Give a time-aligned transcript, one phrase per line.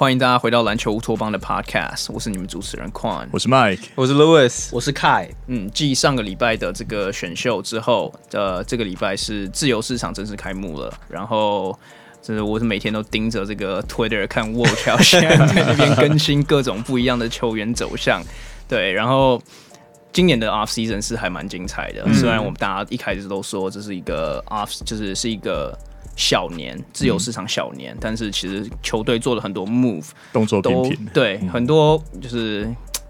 [0.00, 5.28] 欢迎大家回到篮球乌托邦的 Podcast，我是你们主持人 Quan，我是 Mike，我是 Louis，我是 Kai。
[5.46, 10.90] 嗯，继上个礼拜的这个选秀之后，呃，这个礼拜是自由市场正式开幕了。
[11.06, 11.78] 然后，
[12.22, 18.22] 真的我是每天都盯着这个 Twitter 看 Watch 现在在那边更新各种不一样的球员走向。
[18.66, 19.38] 对，然后
[20.14, 25.78] 今年的 Off Season 是还蛮精彩的，嗯、虽然我们大家一开始都说这是一个 Off，就是是一个。
[26.20, 32.68] 小年自由市场小年，嗯、但是其实球队做了很多 move，动作频频，对，嗯、很多就是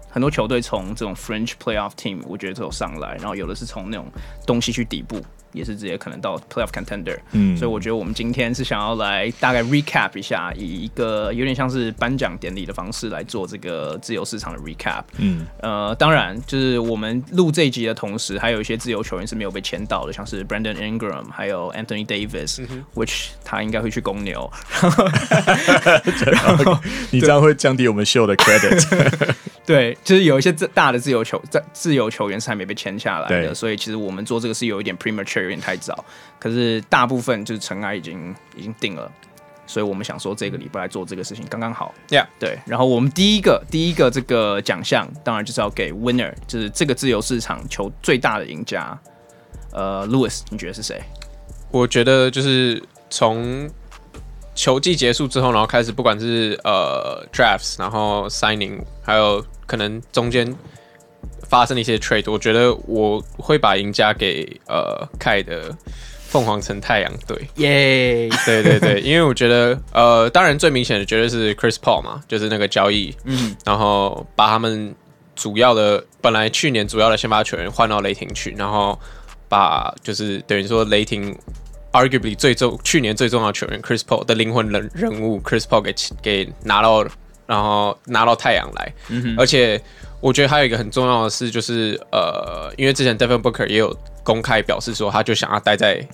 [0.09, 4.05] 很多球队从这种 French Playoff Team，我觉得都有上来，然后有的是从那种
[4.47, 5.21] 东西去底部。
[5.53, 24.51] 也是直接可能到 playoff contender，嗯，所以我觉得我们今天是想要来大概 recap 一下，以一个有点像是颁奖典礼的方式来做这个自由市场的 recap，嗯，呃，当然就是我们录这一集的同时，还有一些自由球员是没有被签到的，像是 Brandon Ingram，还有 Anthony Davis，which、嗯、他应该会去公牛，
[26.25, 26.79] 然后
[27.11, 29.33] 你这样会降低我们秀的 credit，
[29.71, 35.41] 对，就是有一些大的自由球在自由球员是还没被签下来的，所以其实我们做这个是有一点 premature。
[35.41, 36.05] 有点太早，
[36.37, 39.11] 可是大部分就是尘埃已经已经定了，
[39.65, 41.93] 所以我们想说这个礼拜来做这个事情刚刚好。
[42.09, 42.59] Yeah，对。
[42.65, 48.97] 然后我们第一个第一个这个奖项，当然就是要给 winner，就是这个自由市场球最大的赢家。
[49.71, 51.01] 呃，Louis，你觉得是谁？
[51.71, 53.69] 我觉得就是从
[54.53, 60.53] 球季结束之后，然后开始，不管是呃 drafts，然后 signing，还有可能中间。
[61.51, 65.75] 发生了一些 trade，我觉得我会把赢家给呃凯的
[66.29, 68.45] 凤凰城太阳队，耶，Yeah.
[68.47, 74.95] 对对对，因为我觉得呃，当然最明显的绝对是 Chris Paul 嘛，就是那个交易，嗯，然后把他们
[75.35, 78.97] 主要的本来去年主要的先发球员换到雷霆去，然后
[79.49, 81.37] 把就是等于说雷霆
[81.91, 87.05] arguably 最重去年最重要的球员 Chris Paul 的灵魂人人物 Chris Paul 给给拿到，
[87.51, 89.81] 然后拿到太阳来，嗯，而且。
[90.23, 93.91] 我觉得还有一个很重要的事，就是呃，因为之前 Devin Booker 也有
[94.23, 96.07] 公开表示说，他就想要待在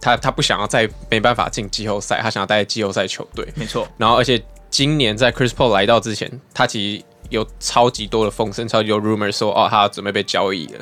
[0.00, 3.46] 他他不想要再没办法进季后赛，他想要待在季后赛球队。
[3.54, 3.86] 没错。
[3.98, 10.80] 然后，而且今年在 Chris Paul 来到之前，他其实有超级多的风声，超级多 rumor 说，哦，他准备被交易了。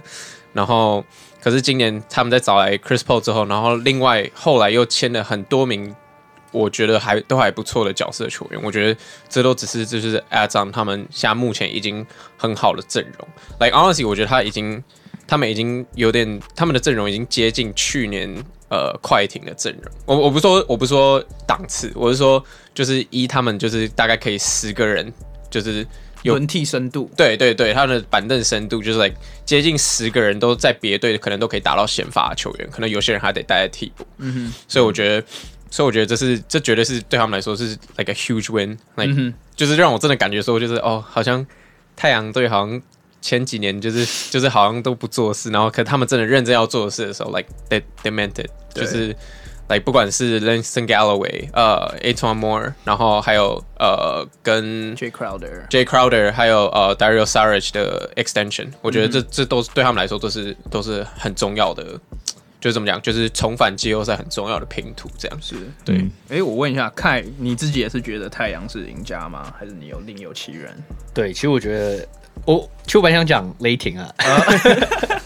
[0.53, 1.05] 然后，
[1.43, 5.93] 可是今年他们在找来 Chris Paul 之后，然后另外后来又签了很多名。
[6.53, 13.29] 我觉得还都还不错的角色球员，我觉得这都只是就是 adds on 他们现在目前已经很好的阵容。
[13.61, 14.83] Like honestly，我觉得他已经
[15.27, 18.33] 他们已经有点他们的阵容已经接近去年
[18.71, 19.93] 呃快艇的阵容。
[20.07, 22.43] 我我不说我不说档次，我是说
[22.73, 25.13] 就是一他们就是大概可以十个人
[25.51, 25.87] 就是
[26.23, 27.11] 有轮替深度。
[27.17, 34.07] 对对对，他们的板凳深度就是 like 接近十个人都在别队可能都可以打到先发的球员，可能有些人还得待在替补。
[34.19, 35.27] 嗯哼，所以我觉得。
[35.77, 41.47] 所以我觉得这是，这绝对是对他们来说是 like a huge win，like、嗯、就是让我真的感觉说，就是哦，好像
[41.95, 42.81] 太阳队好像
[43.21, 49.15] 前几年就是就是好像都不做事，然后可他们真的认真要做事的时候，like they they meant it，就是
[49.69, 62.01] like 不管是 Langston Galloway，呃，E'Twaun Moore，然后还有呃跟 Jay Crowder、Jay Crowder，还有呃 Dario Saric 的 extension，我觉得这、嗯、这都是对他们来说都是都是很重要的。
[62.67, 65.55] 就怎么讲，就是重返季后赛很重要的拼图，这样是
[65.85, 65.95] 对。
[65.95, 69.55] 哎、嗯欸，我问一下，凯，你自己也是觉得太阳是赢家吗？
[69.57, 70.77] 还是你有另有其人？
[71.15, 72.09] 对，其实我觉得，
[72.45, 74.13] 我其实我本想讲雷霆啊，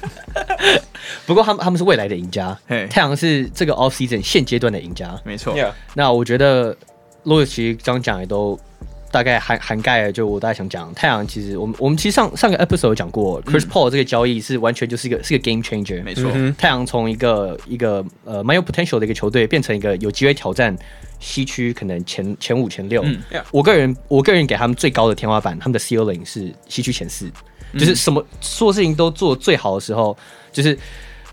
[1.25, 5.57] 不过他们他们是未来的赢家，嘿太阳是这个 off season 现阶段的赢家，没错.
[5.95, 6.77] 那我觉得
[7.23, 8.61] 洛奇刚讲的都。
[9.11, 16.55] 大概涵涵盖了，就我大概想讲，太阳其实我们我们其实上上个 episode 有讲过，Chris Paul 这个交易是完全就是一个是一个 game changer，没错错。
[16.57, 20.77] 太阳从一个一个呃蛮有 potential 的一个球队，变成一个有机会挑战
[21.19, 23.03] 西区可能前前五前六。
[23.05, 23.21] 嗯、
[23.51, 27.29] 我个人我个人给他们最高的天花板，他们的 ceiling 是西区前四，
[27.75, 30.17] 就是什么所有事情都做最好的时候，
[30.53, 30.79] 就是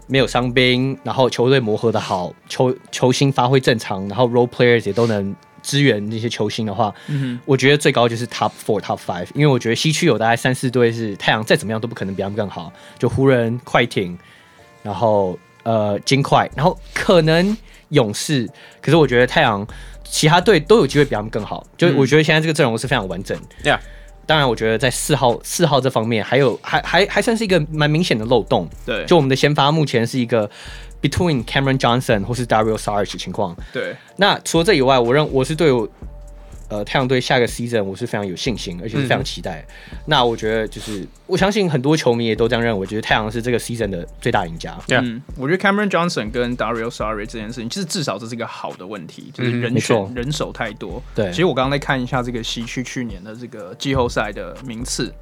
[0.07, 5.35] 没有伤兵，然后球队磨合的好，球球星发挥正常，然后 role players 也都能。
[5.67, 6.95] 支援那些球星的话，
[7.43, 14.17] 我觉得最高就是 top four、top five，因为我觉得西区有大概三四队是太阳再怎么样都不可能比他们更好，就湖人、快艇，
[14.81, 17.57] 然后呃金块，然后可能
[17.89, 18.47] 勇士，
[18.81, 19.67] 可是我觉得太阳
[20.05, 23.37] 其他队都有机会比他们更好，就我觉得现在这个阵容是非常完整。
[23.61, 23.89] 对啊、嗯，
[24.25, 28.65] 当然我觉得在四号四号这方面还有还还还算是一个蛮明显的漏洞。
[28.85, 30.49] 对，就我们的先发目前是一个。
[31.01, 33.95] Between Cameron Johnson 或是 Dario Saric 情况，对。
[34.15, 35.88] 那除了这以外，我认我是对我
[36.69, 39.63] 呃太阳队下个 season 我是非常有信心，而且是非常期待。
[39.91, 44.75] 嗯、那我觉得就是我相信很多球迷也都这样认为，就是太阳是这个 season 的最大赢家。
[44.89, 51.01] 嗯，我觉得 Cameron Johnson 跟 Dario Saric 这件事情，其实至少这是一个好的问题，就是人选、嗯、人手太多。
[51.13, 55.13] 对，其实我刚刚在看一下这个西区去年的这个季后赛的名次。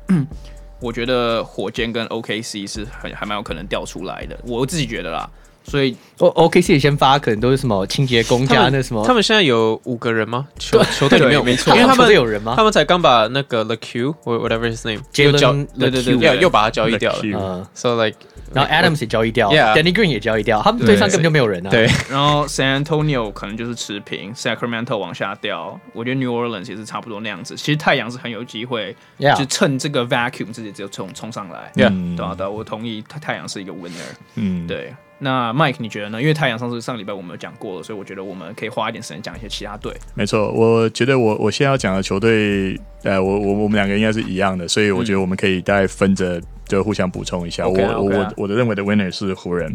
[0.81, 5.27] 我觉得火箭跟 OKC 是很还蛮有可能掉出来的，我自己觉得啦。
[5.65, 9.05] 所以 O OKC 也先发，可能都是什么清洁工加那什么。
[9.05, 10.47] 他们现在有五个人吗？
[10.59, 12.53] 球球队里面有没错，因为他们有人吗？
[12.55, 17.19] 他们才刚把那个 The Q whatever his name 交对对对，又又把他交易掉了。
[17.23, 18.17] 嗯，So like，
[18.53, 21.69] 然后 Adams 也交易掉，Danny Green 也交易掉，他们队上根本就没有人啊。
[21.69, 25.79] 对，然后 San Antonio 可能就是持平，Sacramento 往下掉。
[25.93, 27.55] 我觉得 New Orleans 也是差不多那样子。
[27.57, 28.95] 其实太阳是很有机会，
[29.37, 31.71] 就趁这个 vacuum 自己就冲冲上来。
[31.75, 31.85] 对
[32.23, 33.89] 啊，对，我同意，太太阳是一个 winner。
[34.35, 34.93] 嗯，对。
[35.19, 36.21] 那 Mike，你觉得呢？
[36.21, 39.93] 因为太阳上次上礼拜我们有讲过了，所以我觉得我们可以花一点时间讲一些其他队。
[40.13, 46.41] 没错，我觉得我我现在要讲的球队，呃，我我我们两个应该是一样的，所以我觉得我们可以大概分着。
[46.67, 49.73] 就互相补充一下，我我我的认为的 winner 是湖人。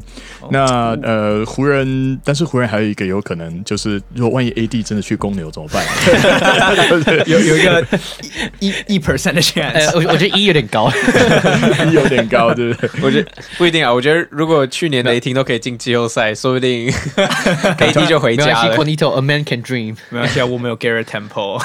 [0.50, 5.84] 那呃湖人，但是湖人还有一个有可能，就是如果万一 AD 真的去公牛怎么办？
[7.26, 7.86] 有有一个
[8.60, 10.90] 一一 percent 的 chance，我我觉得一有点高，
[11.90, 12.90] 一有点高，对不对？
[13.02, 13.92] 我觉得不一定啊。
[13.92, 18.74] 我觉得如果去年雷霆都可以进季后赛，说不定 AD 就回家了。
[18.74, 19.96] A man can dream。
[20.10, 21.58] 没关系啊，我们有 Garrett Temple，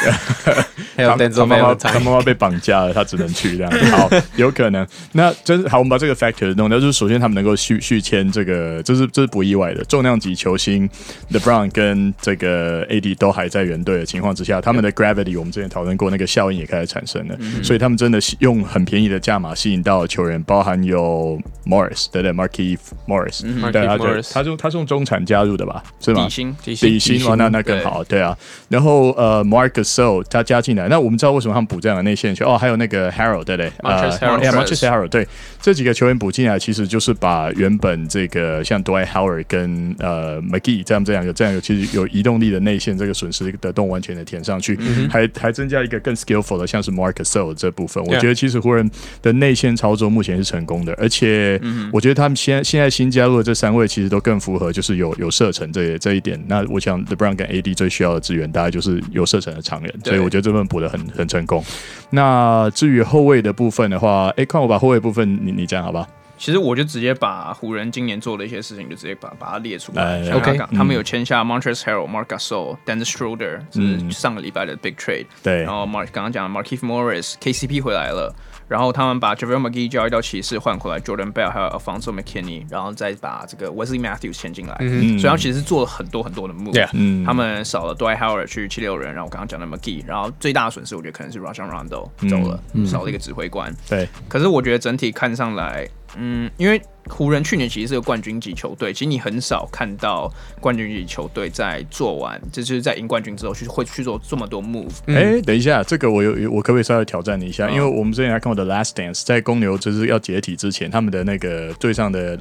[0.96, 3.72] 还有他妈妈被绑架了，他只能去这样。
[3.92, 4.86] 好，有可能。
[5.18, 10.90] 那真好，我们把这个 factor 弄掉，就是首先他们能够续续签这个，这是这是不意外的重量级球星
[11.32, 23.98] LeBron 跟这个 AD 都还在原队的情况之下，他们的 gravity 我们之前讨论过，那个效应也开始产生了，嗯、所以他们真的用很便宜的价码吸引到球员，包含有 Morris 对对，Markieff Morris，嗯、对啊，
[24.34, 25.82] 他就他是用中产加入的吧？
[26.02, 26.26] 是吗？
[26.26, 28.38] 底薪底薪底薪哇，那那更好，对，对啊。
[28.68, 33.72] 然后呃，Marc Gasol 他加进来，那我们知道为什么他们补这样的内线球哦，还有那个 Harrell 对不对？
[33.78, 35.28] 呃 Montrezl Harrell 对，
[35.66, 48.04] 这几个球员补进来，其实就是把原本这个像 Dwight Howard 跟呃 McGee 这样这两个这样有其实有移动力的内线这个损失的洞完全的填上去，嗯、还还增加一个更 skillful 的，像是 Marc Gasol 这部分。
[48.06, 48.88] 我觉得其实湖人
[49.24, 51.60] 的内线操作目前是成功的，而且
[51.92, 56.40] 我觉得他们现现在新加入的这三位其实都更符合就是有有射程这这一点。
[56.46, 61.66] 那我想 LeBron 跟 AD 最需要的资源大概就是有射程的长人，所以我觉得这份补的很很成功。
[62.12, 65.26] 那至于后卫的部分的话，哎，看我把后卫部分。
[65.55, 66.08] 你你这样好吧？
[66.38, 70.04] 其实我就直接把湖人今年做的一些事情，就直接把把它列出来。
[70.04, 75.28] 哎、OK，他们有签下 Montrezl Harrell、Marc Gasol、Dennis Schroeder，是上个礼拜的 Big Trade。
[75.42, 78.36] 对，然后 Mark 刚刚讲 Markieff Morris、KCP 回来了。
[78.68, 84.76] 然后他们把 JaVale McGee 交易到骑士换回来 Jordan Bell 还有 Alfonso McKinney，然后再把这个 Wesley Matthews 签进来。
[84.80, 87.26] 嗯、所以他其实是做了很多很多的 move。
[87.26, 93.74] 他们少了 Dwight Howard 去七六人，然后我刚刚讲的 McGee，然后最大的损失我觉得可能是 Rajon Rondo 走了，嗯、少了一个指挥官。
[93.88, 95.88] 对，可是我觉得整体看上来。
[96.18, 104.90] 嗯，因为湖人去年其实是个冠军级球队，其实你很少看到冠军级球队在做完，这就是在赢冠军之后去会去做这么多 move。
[105.08, 107.68] 哎、嗯欸，等一下，这个我有我可不可以稍微挑战你一下？
[107.68, 112.40] 哦、因为我们之前还看过的 Last Dance，在公牛就是要解体之前，他们的那个队上的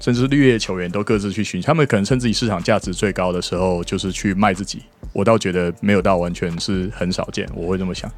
[0.00, 4.82] 甚至是绿叶球员都各自去寻，他们可能趁自己市场价值最高的时候，就是去卖自己。
[5.12, 8.10] 我倒觉得没有到完全是很少见，我会这么想。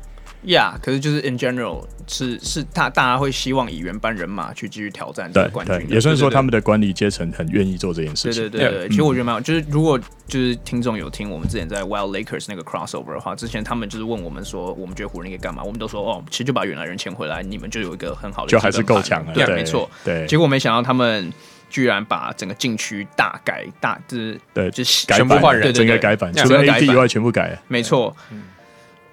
[0.46, 8.42] 呀，yeah, 可是就是 in general 是是大大家会希望以原班人马去继续挑战这个冠军，也算是说他们的管理阶层很愿意做这件事情。
[8.42, 15.62] 对对对对，其实我觉得蛮好，就是如果就是听众有听我们之前在 Wild Lakers 那个 crossover 的话，之前他们就是问我们说，我们觉得湖人可以干嘛？
[15.62, 19.32] 我们都说哦，其实就把原来人签回来，你们就有一个很好的就还是够强的。
[19.32, 19.90] 对，没错。
[20.04, 21.32] 对，结果没想到他们
[21.68, 27.58] 居然把整个禁区大改大，就是对，就是全部换人，整个改版，除了 AD 以外全部改。
[27.66, 28.16] 没错。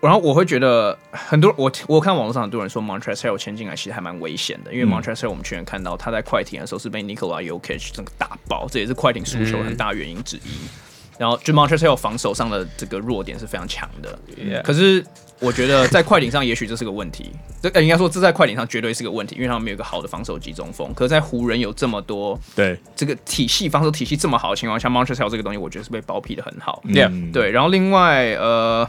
[0.03, 10.41] 然后我会觉得很多我我看网络上很多人说 Montrezl Harrell 签进来其实还蛮危险的，因为 Montrezl Harrell 我们去年看到他在快艇的时候是被 Nikola Jokic 整个打爆，这也是快艇输球很大原因之一。
[10.45, 10.69] 嗯、
[11.17, 14.19] 然后就 Montrezl Harrell 防守上的这个弱点是非常强的.
[14.61, 15.05] 可是
[15.39, 17.31] 我觉得在快艇上也许这是个问题，
[17.61, 20.93] 这应该说这在快艇上绝对是个问题，因为他们没有一个好的防守集中锋。
[20.93, 26.83] 可是在湖人有这么多对这个体系防守体系这么好的情况下，Montrezl Harrell 这个东西我觉得是被包庇的很好。
[27.31, 28.85] 对，然后另外呃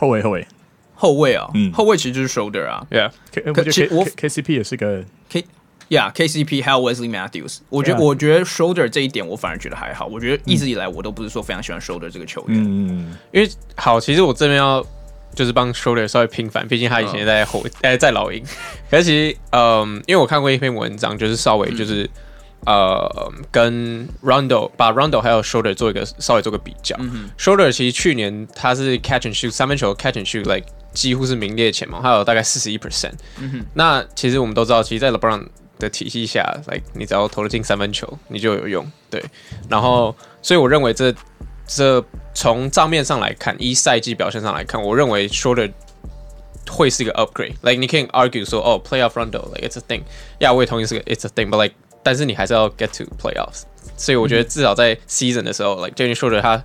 [0.00, 0.46] 后卫后卫。
[0.94, 3.10] 后卫啊，嗯，后卫其实就是 Schroeder 啊，Yeah，
[3.54, 14.86] 可其实我 KCP 也是个 K，Yeah，KCP 还有 Wesley Matthews，我觉得我觉得 Schroeder 这一点我反而觉得还好，我觉得一直以来我都不是说非常喜欢 Schroeder 这个球员，嗯，因为好，其实我这边要
[15.34, 18.44] 就是帮 Schroeder 稍微平反，毕竟他以前在后，呃，在老鹰，
[18.90, 22.06] 可是其实，嗯，因为我看过一篇文章，就是稍微就是
[22.66, 26.94] 呃，跟 Rondo 把 Rondo 还有 Schroeder 做一个稍微做个比较。
[26.98, 33.12] 嗯、Schroeder 其实去年他是 catch and shoot 三分球 catch and shoot，like 几乎是名列前茅，他有大概四十一 percent。
[33.74, 35.46] 那其实我们都知道，其实，在 LeBron
[35.78, 38.86] 的体系下，like 你只要投得进三分球，你就有用。
[39.08, 39.24] 对，
[39.68, 41.14] 然后所以我认为这
[41.66, 45.72] 这从账面上来看，一赛季表现上来看，我认为 Schroeder
[46.68, 47.54] 会是一个 upgrade。
[47.62, 50.02] Like 你可以 argue 说，哦，playoff Rondo，like it's a thing。
[50.38, 53.62] Yeah，我也同意是个 it's a thing，but like 但是你还是要 get to playoffs，
[53.96, 56.62] 所以我觉得至少在 season 的时候、嗯、，like 说的他，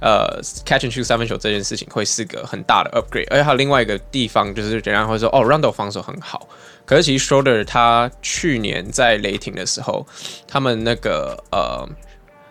[0.00, 3.26] 呃，catch and shoot 三分球这件事情会是个很大的 upgrade。
[3.30, 6.48] 而且还有另外一个地方就是人家会说，哦，Rondo 防守很好，
[6.86, 10.06] 可是其实 Schroeder 他去年在雷霆的时候，
[10.48, 11.88] 他们那个呃，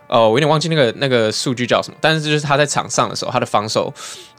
[0.07, 3.93] 哦，我有点忘记那个那个数据叫什么，但是就是他在场上的时候，他的防守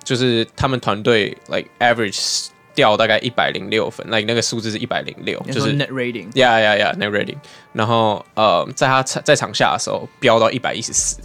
[0.05, 2.47] 就是他们团队 like average。
[2.81, 6.33] 掉大概一百零六分，那、like、那个数字是一百零六，就是 net rating。
[6.33, 7.37] Yeah, yeah, yeah, net rating。
[7.75, 11.21] 然后呃，在他在场下的时候飙到一百一十四。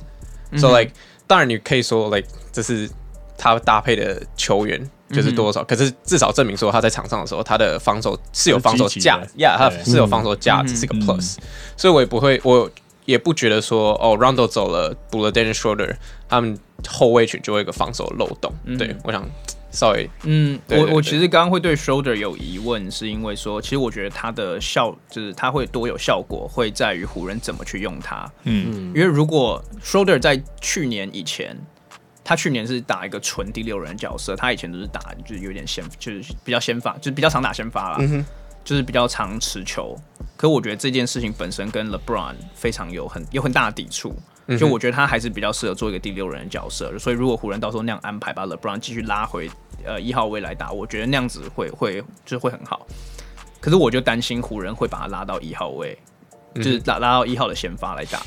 [0.57, 0.91] So like，
[1.25, 2.89] 当然你可以说 like 这是
[3.37, 11.37] 他搭配的球员就是多少，嗯、可是至少证明说他在场上的时候，他的防守是有防守价，Yeah，他是有防守价值，是个 plus。
[11.77, 12.69] 所以我也不会，我
[13.05, 15.95] 也不觉得说哦，Rondo 走了，补了 Dennis Schroeder，
[16.27, 18.53] 他们后卫群就会有一个防守漏洞。
[18.65, 19.25] 嗯、对我想。
[19.75, 28.25] Sorry，嗯，我我其实刚刚会对 Schroeder 有疑问，是因为说，其实我觉得他的效就是他会多有效果，会在于湖人怎么去用他。
[28.43, 31.57] 嗯，因为如果 Schroeder 在去年以前，
[32.23, 38.25] 他去年是打一个纯第六人的角色，他以前都是打就是有点先，就是比较先发，就是比较常打先发啦，嗯、哼
[38.63, 39.93] 就是比较常持球。
[40.37, 44.15] 可我觉得这件事情本身跟 LeBron 非常有很有很大的抵触。
[44.59, 49.49] 就我觉得他还是比较适合做一个第六人的角色，所以如果湖人到时候那样安排，把 LeBron 继续拉回
[49.83, 52.85] 呃一号位来打，我觉得那样子会会就是会很好。
[53.59, 55.97] 可是我就担心湖人会把他拉到一号位，
[56.53, 58.21] 就是拉拉到一号的先发来打。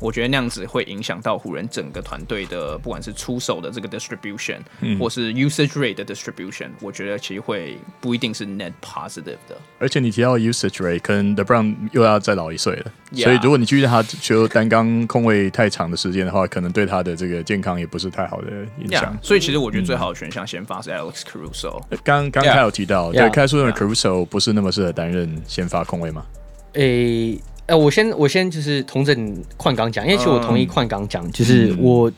[0.00, 9.56] 我觉得那样子会影响到湖人整个团队的，不管是出手的这个 distribution，、嗯、或是 usage rate 的 distribution，我觉得其实会不一定是 net positive 的。
[9.78, 13.24] 而且你提到 usage rate，跟 LeBron 又要再老一岁了，Yeah.
[13.24, 19.14] 所以如果你继续让他球单刚空位太长的时间的话，可能对他的这个健康也不是太好的影响。
[19.14, 19.26] Yeah.
[19.26, 21.82] 所以其实我觉得最好的选项先发是 Alex Caruso。
[22.02, 26.24] 刚刚才有提到，对，开出的 Caruso 不是那么适合担任先发控卫吗？
[26.72, 27.40] 诶、欸。
[27.70, 32.14] 呃，我先我先就是同整矿刚讲，因为其实我同意矿刚讲，就是我、嗯、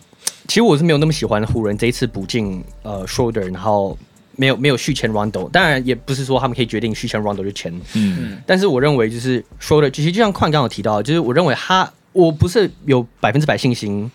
[0.48, 3.96] 其实我是没有那么喜欢湖人这一次补进呃 Schroeder 然后
[4.36, 14.10] 没有没有续签 Rondo，当然也不是说他们可以决定续签 Rondo 就签，嗯，但是我认为就是 Schroeder 其实就像矿刚有提到，就是我认为他我不是有百分之百信心。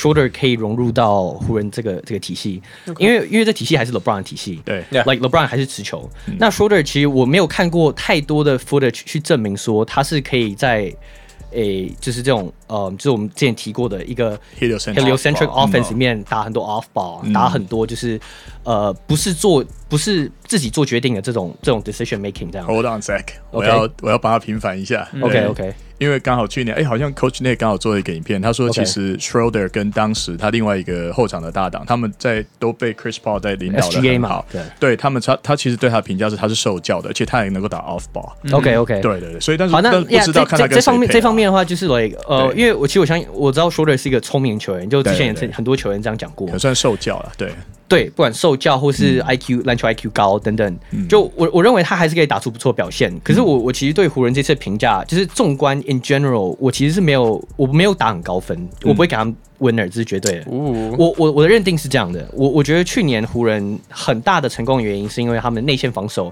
[0.00, 2.62] Schroeder 可以融入到湖人这个这个体系.
[2.98, 6.08] 因为因为这体系还是 LeBron 的体系，对，like LeBron 还是持球。
[6.26, 10.90] 嗯、那 Schroeder 其实我没有看过太多的 footage 去证明说他是可以在。
[11.52, 18.18] 诶、欸，就是这种呃，就是我们之前提过的一个 heliocentric offense 里面打很多 off ball，、嗯、打很多就是
[18.62, 22.66] 呃，不是做不是自己做决定的这种这种 decision making 这样。
[22.68, 23.40] Hold on sec，Okay.
[23.50, 25.08] 我要我要帮他平反一下。
[25.20, 34.46] OK OK，因为刚好去年哎、欸，好像 Coach Nick 刚好做了一个影片，他说其实 Schroeder 跟当时他另外一个后场的搭档，他们在都被 Chris Paul 在领导的很好。
[34.52, 38.30] 对，对他们他他其实对他评价是他是受教的，而且他也能够打 off ball。
[38.52, 41.40] OK OK，对对对，所以但是好那不知道看他跟谁配、啊、这方面这方面。
[41.46, 47.50] 的话就是 like 呃，对因为我其实我相信我知道 Schroeder 是一个聪明球员，就之前也是很多球员这样讲过，也算受教了，对
[47.88, 53.10] 对，不管受教或是 IQ 篮、嗯、球 IQ 高等等，嗯、就我我认为他还是可以打出不错表现。
[53.24, 60.44] 可是我我其实对湖人这次评价就是纵观 in general，我其实是没有我没有打很高分，嗯、我不会给他们 winner，这是绝对的。
[60.52, 66.30] 嗯、我我我的认定是这样的，我我觉得去年湖人很大的成功原因是因为他们内线防守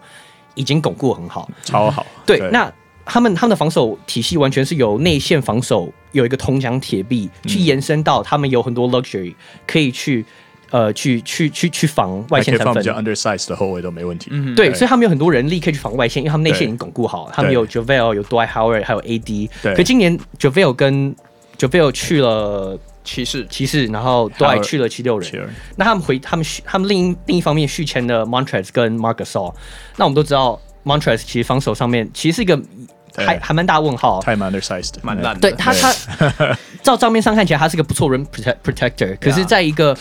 [0.55, 2.07] 已经巩固很好，超好。
[2.27, 2.71] 对，对那。
[3.09, 9.35] 他们他们的防守体系完全是由内线防守有一个铜墙铁壁，去延伸到他们有很多 luxury
[9.67, 10.25] 可以去
[10.71, 14.29] 呃去去去去防外线三分，放比较 undersized 的后卫都没问题。
[14.31, 17.33] 嗯，对，所以他们有很多人力可以去防外线，因为他们内线已经巩固好了。
[17.35, 19.50] 他们有 JaVale 有 Dwight Howard，还有 AD。
[19.62, 19.75] 对。
[19.75, 21.17] 可今年 JaVale 跟
[21.59, 25.49] JaVale 去了骑士，骑士，然后 Dwight 去了七六人。
[25.77, 29.55] 那他们回他们续他们另一另一方面续签的 Montrezl 跟 Marc Gasol。
[29.97, 32.61] 那我们都知道 Montrezl 其实防守上面其实是一个。
[33.27, 35.39] 还还蛮大问号，太 undersized，蛮烂。
[35.39, 35.93] 对他，他
[36.83, 39.97] 照账面上看起来他是个不错人 protect protector，可是在一个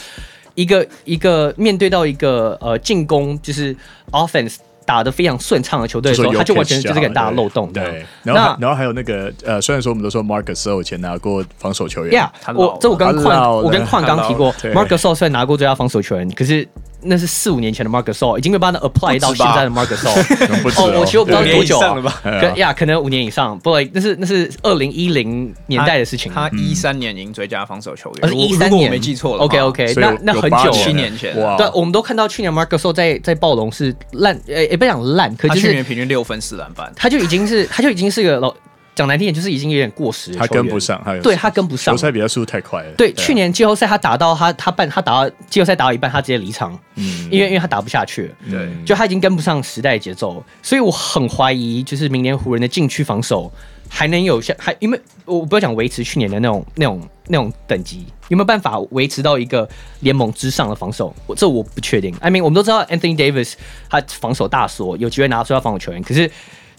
[0.56, 3.76] 一个一个面对到一个呃进攻就是
[4.12, 4.56] offense
[4.86, 7.72] 打得非常顺畅的球队的时候，他就完全就是个很大的漏洞。
[7.74, 16.68] 对，然后然后还有那个呃，虽然说我们都说 Marc Gasol 以前拿过防守球员，呀，我这我跟矿我跟矿刚提过，Marc Gasol 虽然拿过最佳防守球员，可是。
[17.08, 20.12] 那是四五年前的 Marc Gasol，已经没有办法 apply 到现在的 Marc Gasol。
[20.78, 22.22] 哦，我其实我不知道多久了吧？
[22.42, 23.58] 跟呀，可能五年以上。
[23.60, 26.32] 不，那是那是二零一零年代的事情。
[26.34, 29.44] 他一三年赢最佳防守球员，一三年，我没记错了。
[29.44, 31.34] OK OK，那那很久，七年前。
[31.58, 38.54] 对，我们都看到去年 Marc Gasol 在在暴龙是烂，呃，也不讲烂，可是去年平均六分四篮板，他就已经是他就已经是个老。
[38.98, 40.34] 讲难听点，就是已经有点过时。
[40.34, 41.94] 他跟不上，对他跟不上。
[41.96, 42.92] 球赛比较速度太快了。
[42.98, 46.78] 对，去年季后赛他打到他他半他打到季后赛打到一半，他直接离场。
[46.96, 48.36] 嗯，因为因为他打不下去了。
[48.50, 53.52] 对，就他已经跟不上时代节奏，所以我很怀疑，就是明年湖人的禁区防守
[53.88, 61.16] 还能有像还，因为我不要讲维持去年的那种那种那种等级，有没有办法维持到一个联盟之上的防守？
[61.28, 62.16] 我这我不确定。
[62.20, 63.54] I mean，我们都知道 Anthony Davis
[63.90, 66.30] 他防守大锁，有机会拿到最佳防守球员，可是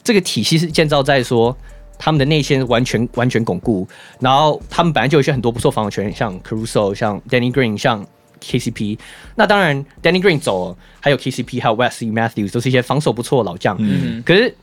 [0.02, 1.56] 这个体系是建造在说。
[1.98, 3.86] 他们的内线完全完全巩固，
[4.20, 8.06] 然后他们本来就有一些很多不错防守球员，像 Caruso、像 Danny Green、像
[8.40, 8.96] KCP。
[9.34, 13.76] 那当然，Danny Green 走了，还有 KCP，还有 Wesley Matthews，都是一些防守不错的老将。
[13.80, 14.54] 嗯，可是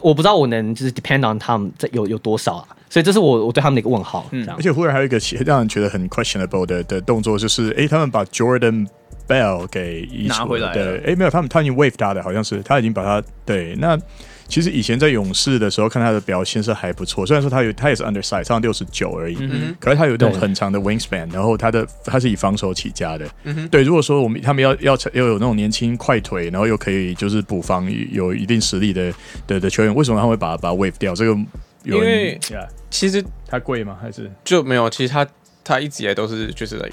[0.00, 4.26] 我不知道我能就是 depend on 他们这有有多少啊，所以这是我我对他们的一个问号。
[4.30, 8.86] 嗯，而且忽然还有一个让人觉得很 questionable 的的动作，就是哎，他们把 Jordan
[9.26, 11.00] Bell 给移拿回来了。
[11.04, 13.98] 哎，没有，他们他已经 wave 他的，好像是他已经把他对那。
[14.52, 23.26] 其实以前在勇士的时候看他的表现是还不错，虽然说他有他也是 undersize，上六十九而已，嗯、可是他有那种很长的 wingspan，然后他的他是以防守起家的。
[23.44, 29.10] 嗯、对，如果说我们他们要要要有那种年轻快腿，然后又可以就是补防有一定实力的
[29.46, 31.14] 的的球员，为什么他会把把 wave 掉？
[31.14, 31.32] 这个
[31.84, 32.38] 因为
[32.90, 33.96] 其实他贵吗？
[34.02, 34.90] 还是就没有？
[34.90, 35.26] 其实他
[35.64, 36.86] 他一直以来都是就是来。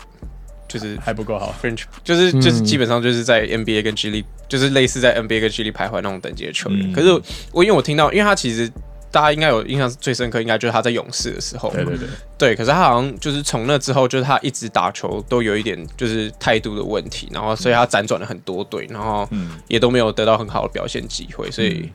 [0.69, 6.91] 就是还不够好，French 就是就是基本上就是在 NBA 跟 G League，就是类似在 NBA 跟 G League 徘徊那种等级的球员。
[6.91, 7.11] 嗯、可是
[7.51, 8.71] 我因为我听到，因为他其实
[9.11, 11.69] 大家应该有印象最深刻，应该就是他在勇士的时候。
[11.71, 12.07] 对对对，
[12.37, 12.55] 对。
[12.55, 19.27] 可是他好像就是从那之后，就是他一直打球都有一点就是态度的问题，然后所以他辗转了很多队，然后
[19.67, 21.89] 也都没有得到很好的表现机会，所以。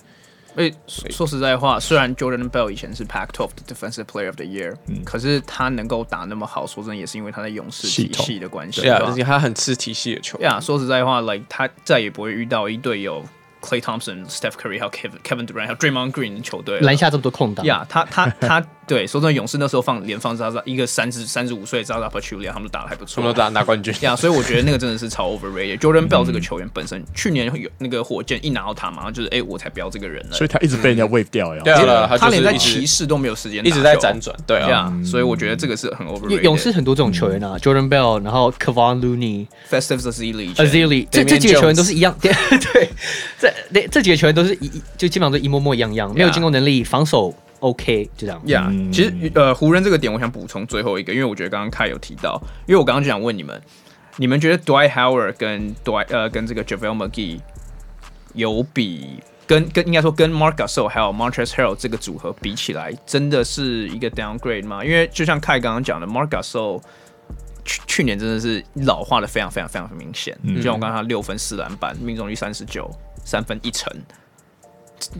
[0.56, 10.38] 诶，说实在话，虽然 Jordan Bell 以前是 Pac-12 的 Defensive Player of the Year，嗯，可是他能够打那么好，说真的也是因为他在勇士体系的关系，对啊，而且他很吃体系的球。
[10.40, 13.24] 呀，说实在话，like 他再也不会遇到一队有
[13.60, 17.64] Clay Thompson、Steph Curry 还有 Kevin Kevin Durant 还有 Draymond Green 的球队篮下这么多空档。
[17.66, 18.64] 呀，他他他。
[18.86, 23.94] 对，说真的，勇士那时候放连放扎扎，一个三十三十五岁扎扎 Pachulia，他们都打的还不错，他们都打拿冠军。
[24.02, 25.78] 呀，所以我觉得那个真的是超 overrated。
[25.78, 30.36] Jordan Bell 这个球员本身，去年有那个火箭一拿到他，马上就是哎，我才不要这个人了。
[30.36, 31.62] 所以他一直被人家 wave 掉呀。
[31.64, 34.36] 对啊，他连在骑士都没有时间，一直在辗转。
[34.46, 36.42] 对啊，所以我觉得这个是很 overrated。
[36.42, 42.14] 勇士很多这种球员啊，Jordan Bell，然后 Kevon Looney、Festus Ezeli、Ezeli， 这这几个球员都是一样。
[42.20, 42.32] 对，
[43.40, 47.34] 这这这几个球员都是一就基本上都一模模一样样，没有进攻能力，防守。
[47.64, 48.42] OK，就这样。
[48.44, 53.58] 呀，yeah, 其实呃，湖人这个点，我想补充最后一个，因为我觉得刚刚凯有提到，因为我刚刚就想问你们，
[54.18, 57.40] 你们觉得 Dwight Howard 跟 Dwight 呃跟这个 JaVale McGee
[58.34, 64.84] 有比跟跟应该说跟 Marc Gasol 还有 Montrezl Harrell 这个组合比起来，真的是一个 downgrade 吗？
[64.84, 66.82] 因为就像凯刚刚讲的，Marc Gasol
[67.64, 72.90] 去去年真的是老化的非常非常非常明显，嗯、就像我刚刚他六分四篮板，命中率三十九，
[73.24, 73.90] 三分一成。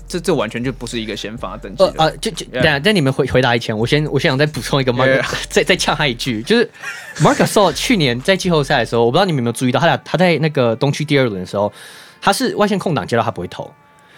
[0.08, 1.94] 这这完全就不是一个先发等级的。
[1.96, 6.70] 呃，就就等下，在你们回回答以前，我先我先想再补充一个 Mark，再再呛他一句，就是
[7.18, 11.72] Mark Gasol 去年在季后赛的时候，我不知道你们有没有注意到，他俩他在那个东区第二轮的时候，
[12.20, 13.70] 他是外线空档接到他不会投。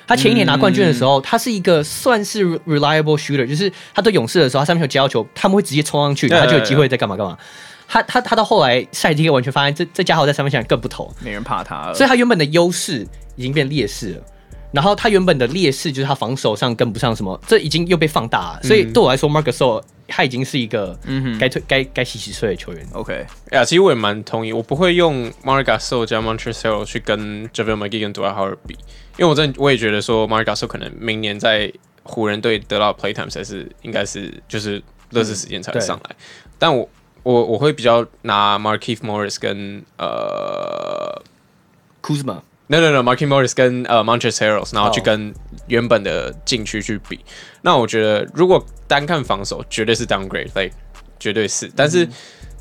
[0.09, 7.37] 他前一年拿冠军的时候，他是一个算是 reliable shooter，就是他对勇士的时候，他上面有接到球，他们会直接冲上去，他就有机会在干嘛干嘛。
[7.88, 14.22] 他他他到后来赛季完全发现，这这家伙在三分线更不投，没人怕他了，所以他原本的优势已经变劣势了。
[14.72, 18.62] 然后他原本的劣势就是他防守上跟不上什么，这已经又被放大了。
[18.62, 20.98] 所以对我来说，Marc Gasol 他已经是一个
[21.38, 22.87] 该退该该洗洗睡的球员。
[22.92, 28.74] OK，呀，其实我也蛮同意，我不会用 Marc Gasol 加 Montrezl Harrell 去跟 JaVale McGee 跟 Dwight Howard 比，
[29.16, 36.11] 因为我真的我也觉得说 Marc Gasol 可能明年在湖人队得到 play time 才是应该是就是热身时间才会上来。
[36.11, 36.88] 嗯、但我
[37.22, 41.22] 我我会比较拿 Markieff Morris 跟呃
[42.02, 42.42] Kuzma。
[42.68, 45.33] No no no，Markieff Morris 跟呃 Montrezl Harrell 然后去跟
[45.68, 47.14] 原本的禁区去比。
[47.14, 47.24] Oh.
[47.62, 50.74] 那我觉得如果单看防守，绝对是 downgrade，like
[51.20, 51.70] 绝对是。
[51.76, 52.12] 但是、嗯、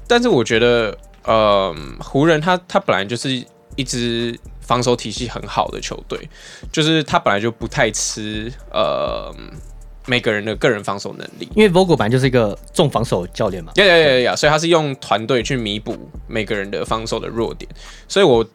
[0.08, 3.44] 但是我觉得，呃，湖人他他本来就是
[3.76, 6.30] 一支防守体系很好的球队，
[6.72, 9.34] 就是他本来就不太吃呃
[10.06, 11.50] 每个人的个人防守能力。
[11.56, 13.72] 因为 Vogel 本来就是一个重防守教练嘛。
[13.78, 14.36] 呀呀呀呀！
[14.36, 17.68] 所以他是用团队去弥补每个人的防守的弱点。
[18.08, 18.48] 所以我。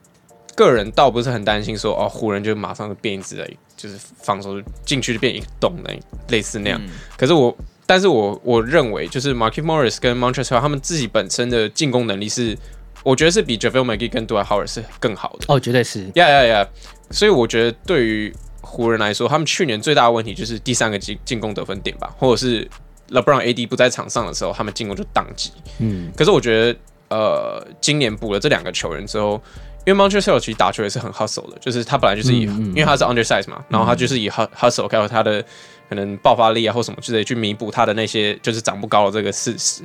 [0.55, 3.37] 个人倒不是很担心说哦，湖人就马上就变一支，
[3.77, 5.95] 就是防守进去就变一个洞的
[6.29, 6.81] 类似那样。
[6.85, 12.57] 嗯、可是我，但是我我认为就是 Markieff Morris 跟 Montrezl 他们自己本身的进攻能力是
[13.03, 15.47] 我觉得是比 JaVale McGee 跟 Dwight Howard 是更好的。
[15.49, 16.05] 哦，绝对是。
[16.15, 16.69] 呀呀呀！
[17.11, 22.69] 所以我觉得对于湖人来说，他们去年最大的问题就是第三个进进攻得分点吧，或者是
[23.09, 25.51] LeBron AD 不在场上的时候，他们进攻就宕机。
[25.79, 29.43] 嗯，可是我觉得，呃，今年补了这两个球员之后，
[29.85, 35.45] 因为 Montrezl 其实打球也是很 hustle 的，就是他本来就是以，嗯嗯、因为他是 undersize 嘛，然后他就是以 hustle 还有他的
[35.89, 39.83] 可能爆发力啊或什么之类去弥补他的那些就是长不高的这个事实。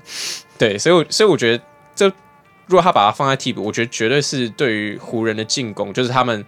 [0.57, 1.63] 对，所以我所以我觉得，
[1.95, 2.07] 这
[2.67, 6.45] 如果他把他放在替补，我觉得绝对是对于湖人的进攻，就是他们。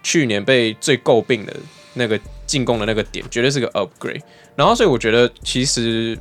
[0.00, 1.54] 去年被最诟病的
[1.94, 4.22] 那个进攻的那个点，绝对是个 upgrade。
[4.54, 6.16] 然后，所以我觉得，其实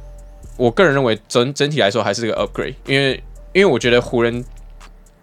[0.58, 4.44] 我个人认为整整体来说还是个 upgrade，因为因为我觉得湖人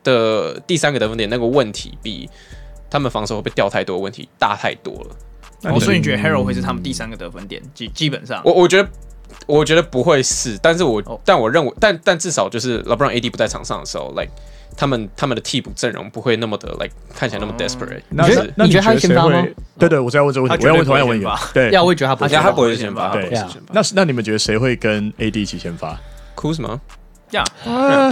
[0.04, 2.30] 的第三个得分点那个问题，比
[2.88, 5.16] 他们防守会被掉太多问题大太多了。
[5.72, 7.60] 哦，所以你觉得 Harrell 会是他们第三个得分点？
[7.74, 8.88] 基基本上，我我觉得
[9.46, 11.18] 我觉得不会是，但是我、oh.
[11.24, 14.30] 但我认为，但但至少就是 LeBron AD 不在场上的时候，like。
[14.76, 18.02] 他们他们的替补阵容不会那么的 like 看起来那么 desperate。
[18.08, 18.26] 那
[18.64, 19.46] 你觉得他先发吗？
[19.78, 21.24] 对对，我在问这个问题，我要问同样问题。
[21.52, 23.10] 对，要我也觉得他不会，他不会先发。
[23.10, 23.30] 对，
[23.70, 25.96] 那那你们觉得谁会跟 AD 一起先发
[26.34, 26.80] ？Kuz 吗？
[27.34, 27.44] 呀，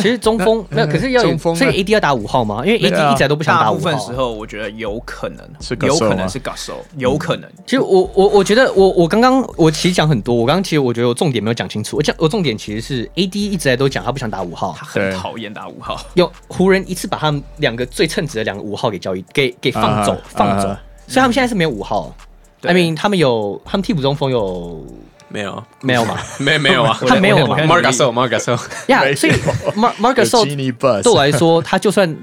[0.00, 2.62] 其实中锋没有，可是要有，所以 AD 要打五号吗？
[2.64, 3.90] 因为 AD 一直来都不想打五号。
[3.90, 5.48] 大部分时候，我觉得有可能，
[5.86, 7.48] 有可能是 Gasol，有可能。
[7.64, 11.96] 其实我我我觉得我我刚刚我其实讲很多，我刚刚其实我觉得我重点没有讲清楚。
[11.96, 16.00] 我讲我重点其实是 AD 一直在都讲他不想打五号，他很讨厌打五号。
[16.14, 20.66] 有湖人一次把他们两个最称职的两个五号给交易给给放走放走，
[21.06, 22.14] 所以他们现在是没有五号。
[22.62, 24.84] I mean 他们有他们替补中锋有。
[25.32, 26.18] 没有，没有嘛？
[26.38, 26.98] 没没有啊？
[27.08, 29.32] 他没有嘛？Marc Gasol，Marc Gasol，呀，所以
[29.74, 32.14] Marc Gasol 对我来说，他就算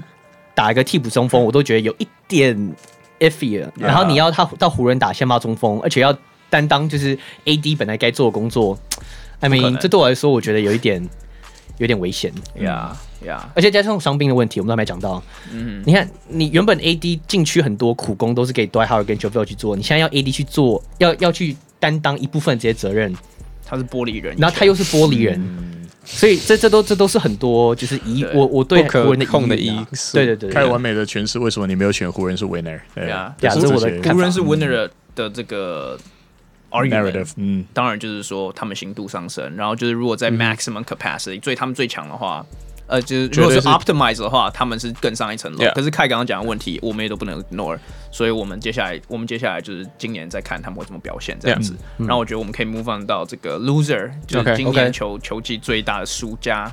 [0.54, 2.74] 打一个替补中锋，我都觉得有一点
[3.18, 3.66] iffy。
[3.74, 6.16] 然后你要他到湖人打先发中锋，而且要
[6.48, 8.78] 担当就是 AD 本来该做的工作
[9.40, 11.04] ，I mean，这对我来说，我觉得有一点
[11.78, 12.32] 有点危险。
[12.60, 15.20] 呀呀，而且加上伤病的问题，我们都还没讲到。
[15.52, 21.56] 嗯，你看，你原本 AD 禁区很多苦工都是给 Howard 跟 JaVale 去做，你现在要 AD 去做，要要去。
[21.80, 23.12] 担当一部分这些责任，
[23.66, 29.74] 他是玻璃人，然后他又是玻璃人，嗯、所以这这都这都是很多就是疑我我对湖人的控的疑，
[30.12, 32.78] 对对对，太完美的诠释为什么你没有选湖人是 winner？
[32.94, 33.10] 对。
[33.10, 35.98] 啊，这是我的湖人是 winner 的这个
[36.70, 42.46] argument，嗯，当然就是说他们刑度上升，然后就是如果在 maximum capacity 最他们最强的话。
[42.90, 45.58] 呃，就是如果是 optimize 的话，他们是更上一层楼。
[45.74, 47.78] 可是凯刚刚讲的问题，我们也都不能 ignore。
[48.10, 51.74] 所以我们接下来，我们接下来就是今年再看他们会怎么表现这样子。
[51.98, 56.70] 然后我觉得我们可以 move on 到这个 loser，就是今年球球季最大的输家。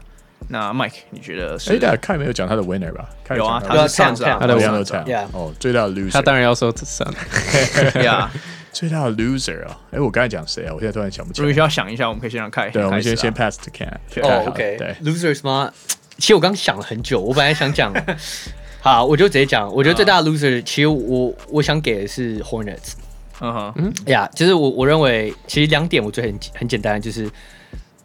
[0.49, 1.57] 那 Mike，你觉得？
[1.67, 3.09] 哎，大家看没有讲他的 winner 吧？
[3.35, 7.11] 有啊，他是 Suns 啊，他的 winner 哦，最大的 loser，他当然要说 Suns。
[8.03, 8.31] 呀，
[8.71, 9.77] 最大的 loser 啊！
[9.91, 10.71] 哎，我刚才讲谁啊？
[10.73, 11.43] 我现在突然想不起来。
[11.43, 12.69] 如果需要想一下，我们可以先让凯。
[12.69, 13.89] 对，我们先先 pass to Ken。
[14.23, 15.71] 哦，OK，对，losers 吗？
[16.17, 17.93] 其实我刚想了很久，我本来想讲，
[18.81, 19.73] 好，我就直接讲。
[19.73, 22.93] 我觉得最大的 loser，其实我我想给的是 Hornets。
[23.39, 27.29] 嗯哼，嗯呀，就是我我认为，其实两点我觉得很很简单，就是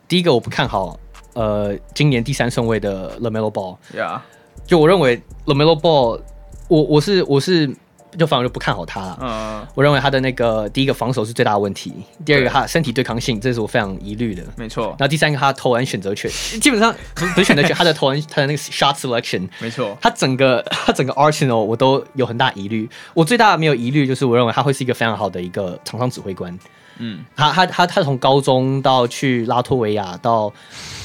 [0.06, 0.98] 第一个我不看好，
[1.34, 3.76] 呃，今年第三顺位的 LaMelo Ball。
[3.96, 4.22] 呀，
[4.66, 6.20] 就我认为 LaMelo Ball，
[6.68, 7.74] 我我是我是。
[8.18, 9.18] 就反而就不看好他了。
[9.20, 11.92] 嗯，我认为他的那个第一个防守是最大的问题，
[12.24, 14.42] 第二个他身体对抗性，这是我非常疑虑的。
[14.56, 14.86] 没错。
[14.98, 19.96] 然后第三个他的投篮选择权， 基本上不是选择权，他的投篮他的那个 shot selection，没错。
[20.00, 22.88] 他整个他整个 arsenal 我都有很大疑虑。
[23.14, 26.56] 我最大的没有疑虑就是我认为他会是一个非常好的一个场上指挥官。
[26.98, 30.52] 嗯，他他他他从高中到去拉脱维亚到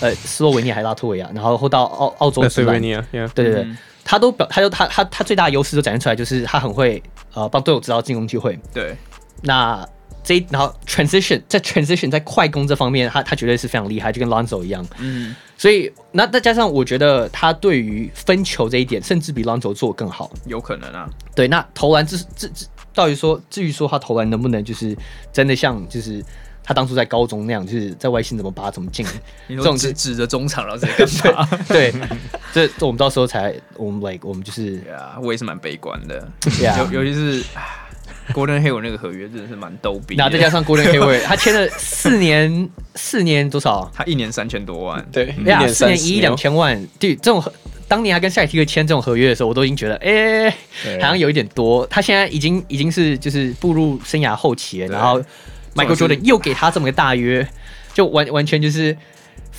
[0.02, 3.64] 呃斯洛维尼亚还是拉脱维亚，然后后到澳澳洲斯洛文尼亚，对对对。
[3.64, 8.58] 嗯他都表，他就他他他最大的优势都展现出来，就是他很会呃帮队友制造进攻机会。
[8.74, 8.96] 对，
[9.42, 9.86] 那
[10.24, 14.86] 这一然后 transition 在 transition 在快攻这方面，他他绝对是非常厉害，就跟 Lonzo 一样。
[15.00, 20.32] 嗯，所以那再加上我觉得他对于分球这一点，甚至比 Lonzo 做更好。
[20.46, 21.10] 有可能啊。
[21.36, 24.98] 对，那投篮至至至，到底说至于说他投篮能不能就是
[25.34, 26.24] 真的像就是。
[26.68, 29.06] 他当初在高中那样，就是在外线怎么拔怎么进，
[29.48, 31.48] 这种指指着中场然后在干嘛？
[31.70, 31.94] 对，
[32.54, 34.84] 这这我们到时候才我们 like 我们就是，
[35.24, 36.30] 我也是蛮悲观的，
[36.92, 37.42] 尤尤其是
[38.34, 43.90] Gordon Hayward 那个合约真的是蛮逗逼，那再加上 Gordon Hayward 他签了四年，四年多少？
[43.96, 46.86] 他一年三千多万，对，呀，四年一亿两千万。
[47.00, 47.42] 对，这种
[47.88, 50.50] 当年他跟赛提克签这种合约的时候，我都已经觉得，哎，
[51.00, 51.88] 好像有一点多。
[51.88, 55.24] 他现在已经已经是就是步入生涯后期了，然后。
[55.78, 57.48] Michael Jordan 又给他这么个大约，
[57.94, 58.98] 就完完全就是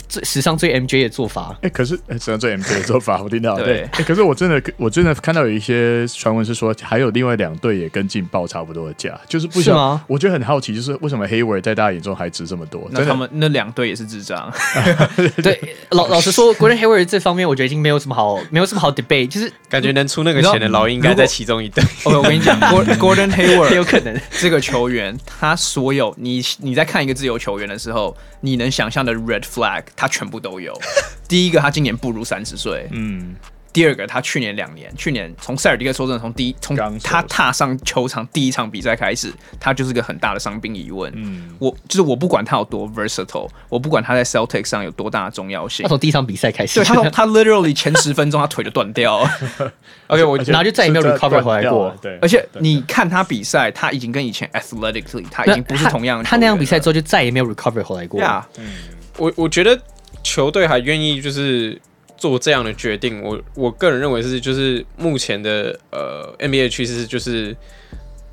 [0.09, 1.51] 最史上最 MJ 的做法。
[1.57, 3.81] 哎、欸，可是史上最 MJ 的做法， 我听到对。
[3.83, 10.05] 哎、欸，可是我真的我真的看到有一些传闻是说，还有另外两队也跟进报差不多的价，就是不是吗？
[10.07, 12.89] 我觉得很好奇，就是为什么 Hayward 在大家眼中还值这么多？
[12.93, 14.53] 那他们那两队也是智障。
[15.43, 15.59] 对，
[15.91, 21.83] 老老实说，Gordon Hayward 这方面我觉得已经没有什么好没有什么好 debate，就是感觉能出那个钱的老鹰应该在其中一队。
[22.05, 30.79] 我跟你讲， Gordon Hayward 有可能这个球员，他所有你你在看一个自由球员的时候，你能想象的 red flag，他全部都有。
[31.29, 32.89] 第一个，他今年步入三十岁。
[32.93, 33.35] 嗯。
[33.71, 41.13] 第二个，他去年两年，去年从塞尔迪克说真的，从第一从他踏上球场第一场比赛开始，他就是个很大的伤病疑问。
[41.15, 45.85] 嗯，我就是我不管他有多 versatile，我不管他在 Celtics 上有多大的重要性。
[45.85, 49.31] 他从第一场比赛开始，对，他从他 literally 前十分钟他腿就断掉了。
[50.09, 51.95] OK，我然后就再也没有 recover 回来过。
[52.01, 56.25] 对，而且你看他比赛，他已经跟以前 athletically 他已经不是同样。
[56.25, 58.21] 他那场比赛之后就再也没有 recover 回来过。
[58.21, 58.73] Yeah，嗯，
[59.19, 59.79] 我我觉得
[60.23, 61.79] 球队还愿意就是。
[62.21, 67.57] 做这样的决定，我我个人认为是就是目前的呃 NBA 趋势就是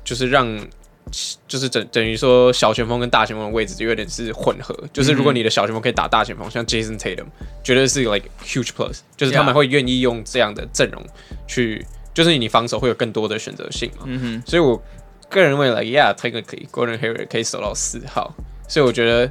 [0.02, 0.58] 就是让
[1.46, 7.26] 就是等等于说小前锋跟大前锋的位置就有点是混合，就是如果你的小前锋可以打大前锋，像 Jason Tatum，
[7.62, 11.00] 绝对是 like huge plus，就是他们会愿意用这样的阵容
[11.46, 14.02] 去，就是你防守会有更多的选择性嘛。
[14.06, 14.82] 嗯哼，所以我
[15.28, 18.34] 个人认为 like yeah technically Gordon Hayward 可以守到四号，
[18.66, 19.30] 所以我觉得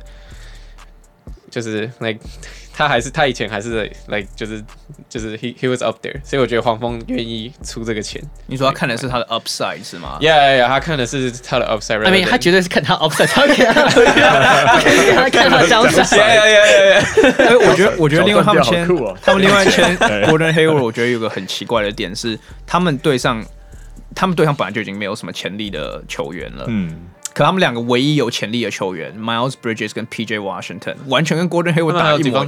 [1.55, 2.19] 就是 like。
[2.77, 4.61] 他还是他以前还是 like 就是
[5.07, 8.21] 就是 he he was up there，所以我觉得黄蜂愿意出这个钱。
[8.47, 12.03] 你说他看的是他的 upside 是吗？Yeah yeah yeah，他看的是他的 upside。
[12.05, 16.03] I mean，他绝对是看他 upside，他给他他看他 downside。
[16.03, 17.59] Yeah yeah yeah yeah。
[17.65, 18.85] 我觉得我觉得另外他们签
[19.21, 22.37] 他们另外签 Gordon Hayward，我觉得有个很奇怪的点是，
[22.67, 23.41] 他们队上
[24.13, 26.65] 他们队上本来就已经没有什么潜力的球员了。
[26.67, 26.93] 嗯。
[27.35, 32.47] 可他们两个唯一有潜力的球员，Miles Bridges 跟 PJ Washington，完全跟 Gordon Hayward 打一模。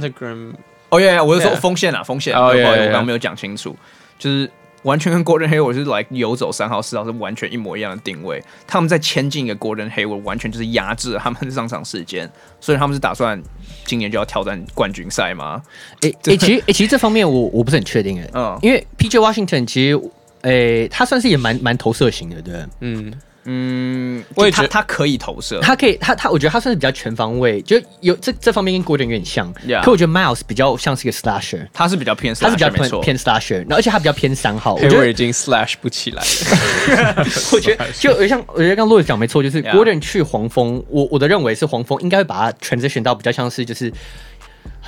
[0.88, 2.34] 哦耶，我是说锋线啊，锋线。
[2.34, 3.76] 哦耶，我刚刚没有讲清楚，
[4.18, 4.50] 就是
[4.84, 8.42] 完全跟 Gordon Hayward 是来游走三号四号是完全一模一样的定位。
[8.66, 12.26] 他们在签进一个 Gordon Hayward，完全就是压制了他们的上场时间。
[12.58, 13.38] 所以他们是打算
[13.84, 15.62] 今年就要挑战冠军赛吗？
[16.00, 18.30] 诶诶，其实诶，其实这方面我我不是很确定诶。
[18.32, 20.00] 嗯，因为 PJ Washington 其实
[20.40, 23.12] 诶，他算是也蛮蛮投射型的，对，嗯。
[23.50, 29.50] 嗯，我也觉得他可以投射，他可以，他他，我觉得他算是比较全方位，就有这这方面跟 Gordon 有点像。
[29.82, 34.74] 可我觉得 Miles 比较像是一个 slasher，他是比较偏，他是比较偏偏 slasher，而且他比较偏三号。
[34.74, 37.26] 我觉得已经 slash 不起来了。
[37.52, 43.90] 我觉得就像我觉得刚刚 Louis 讲没错，就是 Gordon 去黄蜂，我我的认为是黄蜂应该会把他 transition 到比较像是就是。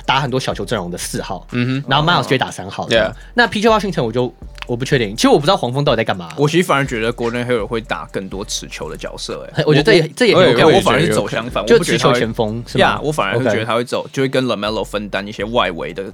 [0.03, 2.99] 打很多小球阵容的四号，嗯哼，然后 Miles 就会打三号，对。
[3.35, 4.33] 那 PJ Washington 我就
[4.67, 6.29] 我不确定，其实我不知道黄蜂到底在干嘛。
[6.37, 10.71] 我其实反而觉得 Gordon Hayward 会打更多持球的角色，哎，我觉得这也这也有可能。
[10.71, 12.99] 我反而是走相反，就持球前锋是吧？
[13.03, 16.05] 我反而会觉得他会走，就会跟 LaMelo 分担一些外围的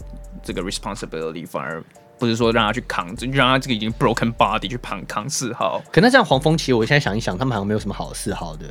[0.42, 1.84] 这个 responsibility，反而
[2.18, 5.84] 不是说让他去扛，就让他这个已经 broken body 去扛扛四号。
[5.92, 8.66] 可那这样黄蜂其实我现在想一想，他们好像没有什么好的四号的。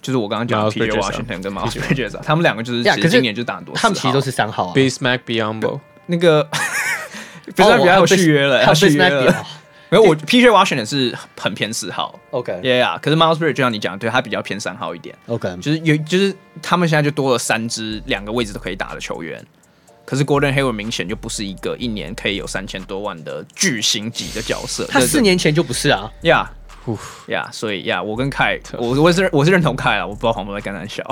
[0.00, 4.72] 就是我刚刚讲的 PJ Washington 跟 Miles Bridges，他们两个就是其实今年就打多，他们其实都是三号。
[4.72, 6.48] Bismack Biyombo 那个
[7.54, 9.46] Bismack Biyombo 续约了，他续约了。
[9.90, 12.18] 没有，我 PJ Washington 是很偏四号。
[12.30, 15.16] OK，Yeah，可是 Miles Bridges 就像你讲，对他比较偏三号一点。
[15.28, 19.42] OK，就是有，就是他们现在就多了三支两个位置都可以打的球员。
[20.04, 24.86] 可是 Gordon Hayward 明显就不是一个一年可以有三千多万的巨星级的角色。
[24.90, 26.10] 他四年前就不是啊。
[26.22, 26.46] Yeah。
[27.26, 31.04] 呀，yeah, 所以呀，yeah, 我跟凯，我我是我是认同凯啊，我不知道黄渤在干啥笑。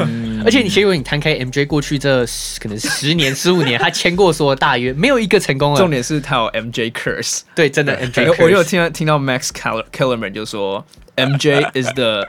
[0.00, 2.24] 嗯、 而且你其实如果你摊开 MJ 过去这
[2.60, 5.80] 可能十年十五年，他签过所有大约没有一个成功的。
[5.80, 8.42] 重点是他有 MJ curse，对，真的 MJ curse。
[8.42, 9.48] 我有听到听到 Max
[9.92, 10.84] Kellerman 就说
[11.16, 12.26] MJ is the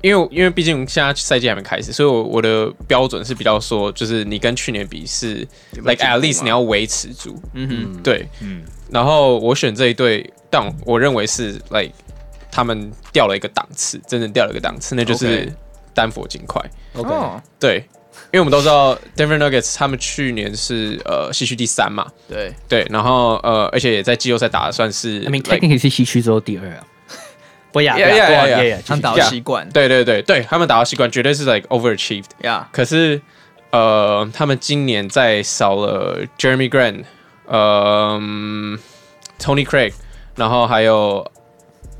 [0.00, 5.46] 因为因为毕竟现在赛季还没开始，所以我我的标准是比较说，就是你跟去年比是
[5.84, 8.62] like at least 你要维持住，嗯哼，对，嗯。
[8.94, 10.32] 然后我选这一队。
[10.50, 11.90] 但我认为是，like
[12.48, 15.52] 他们掉了一个档次，真正掉了一个档次，那就是
[15.92, 16.62] 丹佛金块。
[16.94, 17.12] OK，
[17.58, 17.78] 对，
[18.30, 26.86] 因为我们都知道 Denver Nuggets 他们去年是呃西区第三嘛，对对，然后呃而且也在季后赛打的算是，I mean technically 是西区之后第二啊。
[27.72, 28.78] 不呀呀呀呀！
[28.86, 32.26] 他们打到习惯，对对对对，他们打到习惯，绝对是 like overachieved。
[32.42, 33.20] 呀，可是
[33.72, 37.02] 呃，他们今年在少了 Jeremy Grant，
[37.46, 38.18] 呃
[39.38, 39.92] ，Tony Craig，
[40.36, 41.30] 然后还有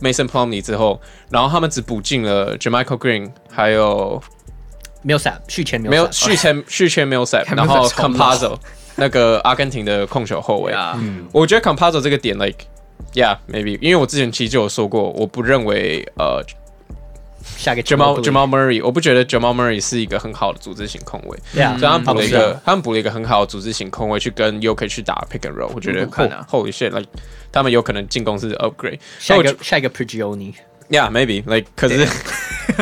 [0.00, 4.22] Mason Plumlee 之后，然后他们只补进了 JaMychal Green，还有
[5.04, 8.57] Millsap 续签没有续签续签 Millsap，然后 Compazzo
[8.96, 12.66] 那个阿根廷的控球后卫，嗯，我觉得 Compazzo 这个点 like。
[13.12, 16.42] Yeah，maybe，因为我之前其实就有说过，我不认为呃，
[17.57, 21.38] 下个 Jamal Jamal Murray，我不觉得 Jamal Murray 是一个很好的组织型控卫。
[21.52, 26.09] 所以他们补了一个，他们补了一个很好的组织型控卫去跟 Jokic 去打 pick and roll，我觉得
[26.48, 27.07] 后一些 like
[27.52, 28.98] 他们有可能进攻是 upgrade。
[29.18, 32.07] 下一个下一个 Prigioni，Yeah，maybe，like 可是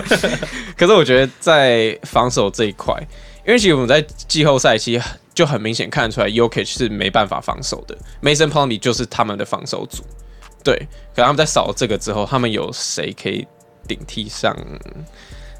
[0.76, 2.94] 可是我觉得在防守这一块，
[3.46, 5.00] 因为其实我们在季后赛期
[5.34, 10.02] 就很明显看出来，Jokic 是没办法防守的，Mason Plumlee 就是他们的防守组。
[10.64, 10.76] 对，
[11.16, 13.44] 可他们在少了这个之后，他们有谁可以
[13.86, 14.56] 顶替上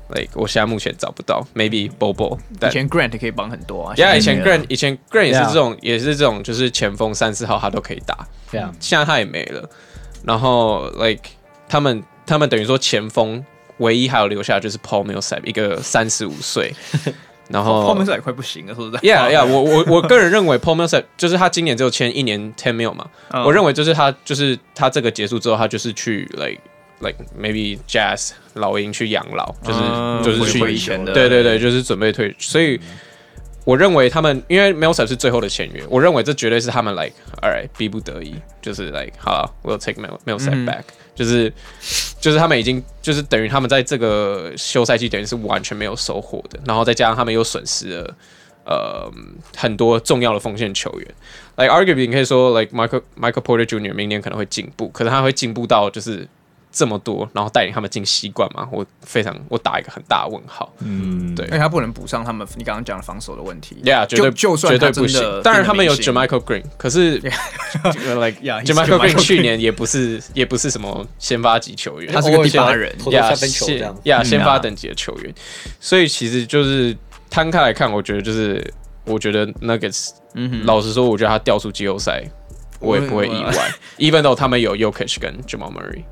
[0.08, 2.38] ？Like 我现在目前找不到，Maybe Bobo。
[2.60, 3.94] 以前 Grant 可以帮很多啊。
[3.96, 8.26] Yeah，以前 Grant 以前 Grant 也是这种，也是这种，就是前锋三四号他都可以打。
[8.50, 9.68] 对啊，现在他也没了。
[10.24, 11.30] 然后 Like
[11.68, 13.44] 他们他们等于说前锋
[13.78, 16.74] 唯一还有留下就是 Paul Millsap，一个三十五岁。
[17.48, 18.96] 然后 Paul Millsap 也快不行了，是不是。
[18.98, 23.06] Yeah Yeah，我我我个人认为 Paul Millsap 就是他今年只有签一年 ten mil 嘛。
[23.44, 26.60] 我认为就是他就是他这个结束之后，他就是去 like
[27.02, 31.12] like maybe Jazz 老鹰去养老，就是就是去以前的。
[31.12, 32.34] 对对对，就是准备退。
[32.38, 32.80] 所以
[33.64, 37.12] 我认为他们因为 Millsap 是最后的签约，我认为这绝对是他们 like
[37.42, 40.82] all right 逼不得已，就是 like 好了，we'll take Millsap back。
[41.14, 41.52] 就是，
[42.20, 48.16] 就是他们已经就是等于他们在这个休赛季等于是完全没有收获的，然后再加上他们又损失了
[48.64, 49.12] 呃
[49.56, 51.08] 很多重要的锋线球员
[51.56, 53.92] ，like arguably 你可以说 like Michael Michael Porter Jr.
[53.94, 56.26] 明年可能会进步，可是他会进步到就是。
[56.72, 58.66] 这么多，然后带领他们进习惯嘛？
[58.72, 60.72] 我非常，我打一个很大的问号。
[60.78, 63.76] 嗯，对，因为他不能补上他们你刚刚讲的防守的问题。
[63.84, 65.42] Yeah，绝对就算绝对不行。
[65.42, 75.34] 当然他们有 JaMychal Green，可是 like JaMychal Green 去年也不是也不是什么先发级球员，他是个第八人，呀，先呀先发等级的球员。
[75.78, 76.96] 所以其实就是
[77.28, 78.72] 摊开来看，我觉得就是
[79.04, 80.12] 我觉得 Nuggets，
[80.64, 82.24] 老实说，我觉得他掉出季后赛，
[82.80, 83.70] 我也不会意外。
[83.98, 86.04] Even though 他们有 Yokish 跟 Jamal Murray。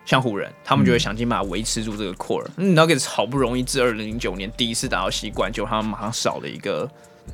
[0.04, 2.46] 像湖人，他们就会想尽办法维持住这个 core。
[2.56, 6.88] 嗯，Nuggets 好不容易自二零零九年第一次打到西冠，就他们马上少了一个。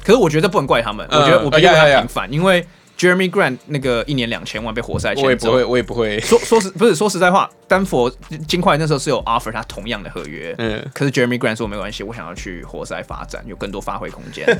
[0.05, 2.67] 可是我觉得不能怪他们，我觉得我比较平凡，因为。
[2.99, 6.21] Jeremy Grant 那个一年两千万被活塞签走，我也不会，我也不会。
[6.21, 8.13] 说说实不是说实在话，丹佛
[8.49, 14.45] 金块那时候是有 offer 他同样的合约，嗯，可是 Jeremy Grant 说没关系，我想要去活塞发展，有更多发挥空间。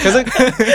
[0.00, 0.24] 可是，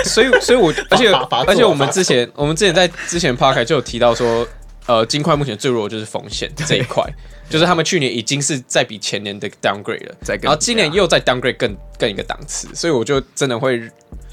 [0.04, 1.12] 所以，所以我而且
[1.48, 4.46] 而且我们之前我们之前在之前 Podcast 就有提到说，
[4.88, 7.04] 呃，金块目前最弱的就是风险这一块。
[7.48, 13.80] 就是他们去年已经是在比前年的 downgrade 了，然后今年又在 downgrade 更更一个档次，所以我就真的会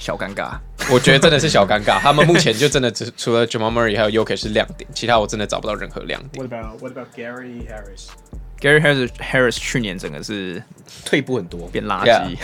[0.03, 0.59] 小尴尬。
[0.91, 2.01] 我觉得真的是小尴尬。
[2.01, 6.45] 他们目前就真的只除了 Jamal Murray 还有 Jokic 是亮点，其他我真的找不到任何亮点。
[6.45, 10.61] What about What about Gary Harris？Gary Harris Harris 去年整个是
[11.05, 12.37] 退步很多，变垃圾。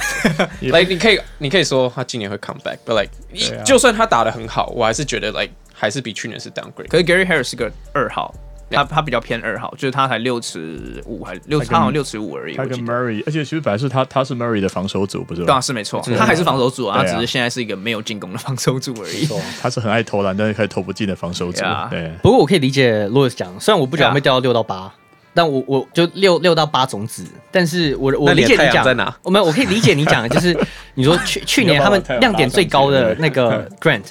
[0.60, 6.86] Like 你可以你可以说他今年会 come back，but like 就算他打得很好，我还是觉得 like 还是比去年是 downgrade。
[6.88, 8.32] 可是 Gary Harris 是个二号。
[8.70, 12.54] 他他比较偏二号，就是他才六尺五还六，他好像六尺五而已。
[12.54, 15.44] 他跟 Murray，而且其实本来是他他是 Murray 的防守组，不是？
[15.44, 19.28] 对啊，是没错，他还是防守组啊，他只是现在是一个没有进攻的防守组而已。
[19.60, 21.62] 他是很爱投篮，但是还投不进的防守组。
[21.90, 22.12] 对。
[22.22, 24.92] 不过我可以理解 Louis 讲，虽然我不觉得会掉到六到八，
[25.38, 29.16] 但我我就六六到八种子，但是我我理解你讲在哪？
[29.22, 30.52] 我们我可以理解你讲的，就是
[30.94, 34.02] 你说去去年他们亮点最高的那个 Grant，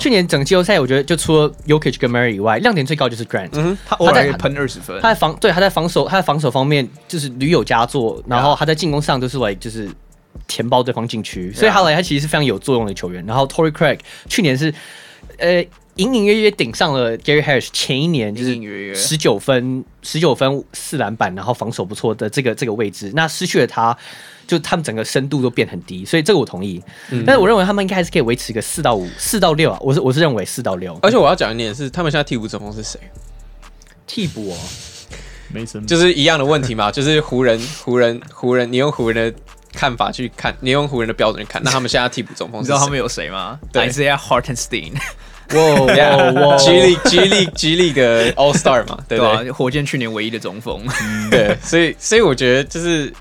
[0.00, 9.88] 去年整个季后赛我觉得就除了 Jokic 跟 Murray 以外，亮点最高就是 Grant，嗯，他他在喷二十分，他在防对他在防守他在防守方面就是屡有佳作，然后他在进攻上都是 like 就是
[10.48, 13.24] 填包对方禁区，所以他来他其实是非常有作用的球员。
[13.24, 14.74] 然后 Torrey Craig 去年是
[15.38, 15.64] 呃。
[15.96, 23.12] 隐隐约约顶上了 Gary Harris 前一年就是十九分十九分四篮板，然后防守不错的这个这个位置。
[23.14, 23.96] 那失去了他，
[24.46, 26.82] 就他们整个深度都变很低，所以这个我同意。
[27.10, 29.78] 嗯、但是我认为他们应该还是可以维持一个四到五四到六啊。
[29.82, 30.98] 我是我是认为四到六。
[31.02, 32.98] 而且我要讲一点是，他们现在替补中锋是谁？
[34.06, 34.56] 替补哦，
[35.52, 36.90] 没什么，就是一样的问题嘛。
[36.92, 39.38] 就是湖人湖人湖人，你用湖人的
[39.74, 43.60] 看法去看，你用湖人的标准去看，那他们现在替补中锋，你知道他们有谁吗？
[43.70, 44.94] 对，Isaiah Hartenstein。
[45.50, 49.42] 哇哇哇！G League G League G League 的 All Star 嘛，对吧？
[49.52, 50.82] 火箭去年唯一的中锋，
[51.30, 53.12] 对，所以所以我觉得就是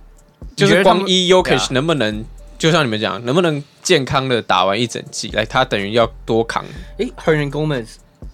[0.55, 2.23] 就是光一 y o k i s h 能不能，
[2.57, 5.29] 就像你们讲，能不能健康的打完一整季？
[5.33, 6.63] 来，他等于要多扛。
[6.97, 7.87] 诶，Hernangomez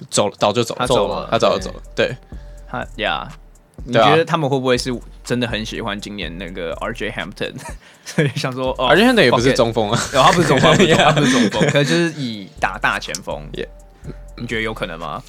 [0.10, 1.82] 走早就走，他走了，他早就走了。
[1.96, 2.16] 对，
[2.70, 3.28] 他呀，
[3.88, 7.54] 你觉得他们会不会是真的很喜欢今年那个 RJ Hampton？
[8.06, 13.48] 所以想说，RJ Hampton 也不是中锋啊，他不是中锋， 他不是中锋，可是就是以打大前锋。
[14.40, 15.22] 你觉得有可能吗？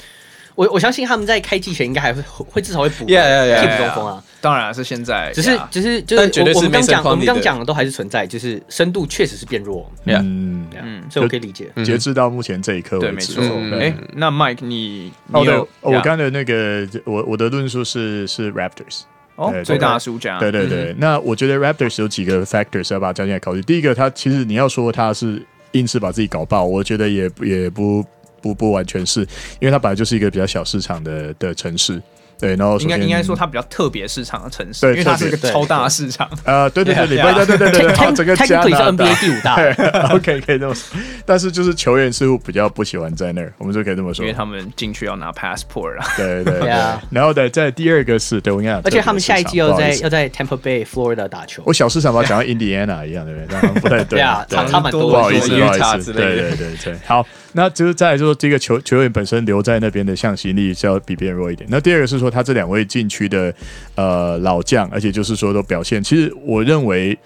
[0.59, 4.21] 我我相信他们在开季前应该还会会至少会补替补中锋啊。
[4.41, 9.89] 当然是现在，只是只是就是我们刚讲我们刚讲的都还是存在，就是深度确实是变弱。
[10.05, 11.71] 嗯嗯，所以我可以理解。
[11.85, 13.79] 截至到目前这一刻为止，对，没错。
[13.79, 19.03] 哎，那 Mike 你哦对，我刚的那个我我的论述是是 Raptors
[19.37, 20.41] 哦最大的输家。
[20.41, 23.63] 对对对，那我觉得 Raptors 有几个 factors 要把它加进来考虑。
[23.63, 25.41] 第一个，他其实你要说他是
[25.73, 28.05] 硬是把自己搞爆，我觉得也也不。
[28.41, 29.21] 不不完全是，
[29.61, 32.01] 因为它本来就是一个比较小市场的的城市，
[32.39, 36.29] 对然后应该应该说它比较特别市场的城市因为它是一个超大市场。
[36.45, 39.57] 啊对对对对对对对他整个整个整个 nba 第五大。
[40.15, 40.99] Ok 可以这么说。
[41.27, 44.25] 但是就是球员似乎比较不喜欢在那儿我们就可以这么说。
[44.25, 46.07] 因为他们进去要拿 passport 啊。
[46.17, 46.69] 对对对。
[47.11, 51.63] 然后的在第二个是对我跟你讲而且他们下一季要在要在 temper bay florida 打球。
[51.67, 53.81] 我小市场吧讲到 indiana 一样对不对？
[53.81, 54.67] 不太对对。
[54.69, 61.67] 差蛮多不好意思不好意思对对对好那就是在就是这个球球员本身留在那边的向心力是要比别人弱一点。
[61.71, 63.55] 那第二个是说他这两位禁区的
[63.95, 67.19] 呃老将，而且就是说都表现，其实我认为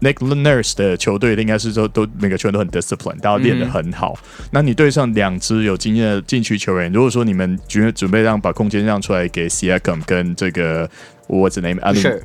[0.00, 4.18] Nick Nurse 的球队应该是说都每个球员都很 discipline，大家练得很好。
[4.40, 10.88] 嗯、那你对上两支有经验的禁区球员，如果说你们准准备让把空间让出来给 Siakam 跟这个
[11.28, 11.80] What's the name？
[11.80, 12.22] 不是，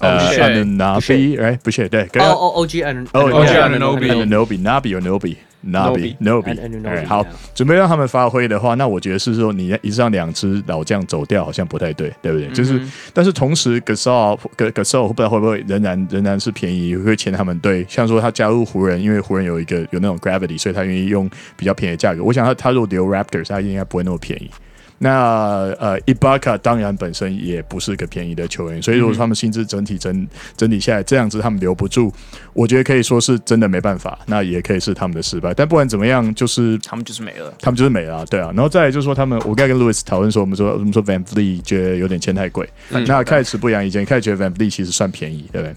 [0.00, 1.58] 呃，Anunoby，right？
[1.62, 5.36] 不是，对，哦哦，OG Anunoby，哦，OG Anunoby，Nabi or Nobi。
[5.64, 12.48] Nobi Nobi，好，准备让他们发挥的话，那我觉得是说你一上两只老将走掉，好像不太对，对不对？
[12.48, 12.80] 就是，
[13.14, 22.22] 但是同时 Gasol Gasol 不知道会不会仍然仍然是便宜会签他们队，像说他加入湖人，因为湖人有一个有那种 gravity，所以他愿意用比较便宜的价格。
[22.22, 24.50] 我想他他如果留 Raptors，他应该不会那么便宜。
[25.04, 32.12] 那呃，Ibaka 当然本身也不是个便宜的球员，所以如果他们薪资整体整整体下来这样子，他们留不住，
[32.52, 35.52] 我觉得可以说是真的没办法，那也可以是他们的失败。
[35.52, 38.52] 但不管怎么样，就是他们就是没了，他们就是没了，对啊。
[38.54, 45.74] 然后再来就是说，他们我刚才跟 Louis 讨论说，我们说我们说 VanVleet 觉得有点签太贵，嗯、那开始不一样，以前开始觉得 VanVleet 其实算便宜，对不对？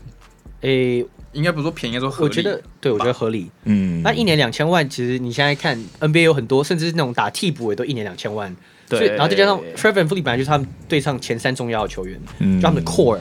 [0.61, 2.29] 诶、欸，应该不是说便宜，说合理。
[2.29, 3.49] 我觉得对，我觉得合理。
[3.63, 8.55] 嗯，那一年两千万，其实你现在看 NBA 有很多，甚至是那种打替补也都一年两千万。
[8.87, 13.19] 对，然后再加上 Fred VanVleet 本来就是他们队上前三重要的球员，嗯，就他们的 core，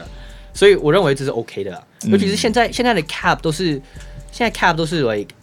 [0.53, 1.83] 所以我认为这是 OK 的。
[2.03, 3.81] 尤其是现在现在的 cap 都是
[4.31, 5.33] 现在 cap 都是 like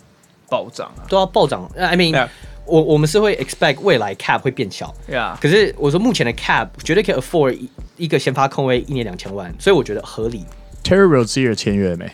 [0.49, 1.69] 暴涨啊，都要暴涨。
[1.77, 2.29] I mean，
[2.65, 4.95] 我我们是会 expect 未来 cap 会变小。
[5.41, 7.59] 可是我说目前的 cap 绝对可以 afford
[7.97, 10.45] 一个先发控卫一年两千万，所以我觉得合理。
[10.85, 12.11] Terry Rozier 签约没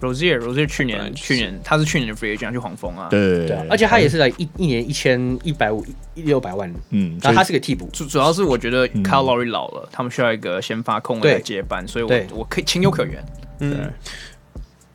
[0.00, 5.84] ？Rozier，Rozier 去年去年他是去年的 free agent 去黄蜂啊，对对，而且他也是在一一年一千一百五
[6.14, 13.24] 一六百万，嗯，然后他是个替补，主主要是我觉得 Kyle Lowry 老了，他们需要一个先发控卫来接班，所以我我可以情有可原。
[13.60, 13.92] 嗯，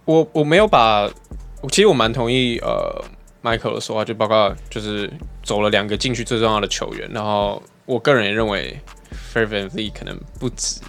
[0.05, 1.09] 我我没有把，
[1.69, 3.03] 其实我蛮同意呃
[3.41, 5.11] Michael 的说话，就包括就是
[5.43, 8.79] 走了两个进去最重要的球员，然后我个人也认为
[9.33, 10.79] VanVleet 可能不止。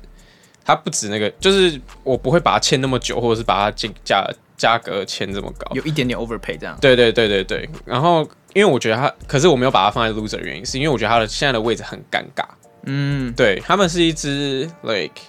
[0.64, 6.74] 他不止那个，就是我不会把它签那么久，或者是把它进价价格签这么高，有一点点 overpay 这样。
[6.80, 7.68] 对对对对对。
[7.84, 8.22] 然后，
[8.54, 12.44] 因为我觉得他，可是我没有把它放在 loser 的原因，是因为我觉得他的现在的位置很尴尬。
[12.84, 15.20] 嗯，对他们是一支 like，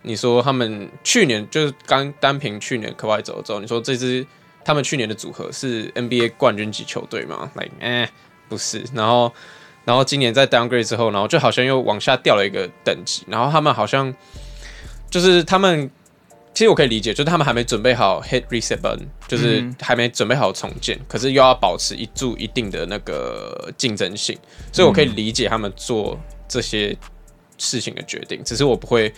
[0.00, 4.26] 你说他们去年就是刚单凭去年可外走走，你说这支
[4.64, 8.08] 他们去年的组合是 NBA 冠军级球队吗？like，哎，
[8.48, 8.82] 不是。
[8.94, 9.30] 然后，
[9.84, 14.14] 然后今年在 downgrade 之后，然后就好像又往下掉了一个等级，然后他们好像。
[15.10, 15.90] 就是他们。
[16.52, 24.36] 其实我可以理解，就是他们还没准备好 hit reset button，就是还没准备好重建，嗯、可是又要保持一注一定的那个竞争性，
[24.72, 26.94] 所以我可以理解他们做这些
[27.56, 28.42] 事情的决定。
[28.44, 29.12] 只是我不会。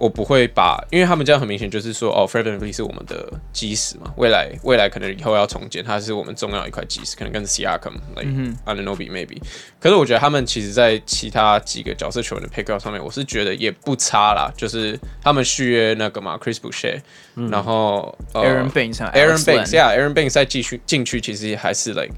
[0.00, 8.30] 我不会把，因为他们这样很明显就是说，哦，Fred VanVleet 是我们的基石嘛，未来未来可能以后要重建，它是我们重要一块基石，可能跟 Siakam，like
[8.64, 9.36] Anunoby maybe。
[9.78, 16.98] 可是我觉得他们其实在其他几个角色球员的 pick up 上面，我是觉得也不差啦，就是他们续约那个嘛，Chris Boucher，、
[17.34, 22.14] 嗯、然后、呃、Aaron Banks，Aaron Banks，yeah，Aaron Banks 在继续进去其实还是 like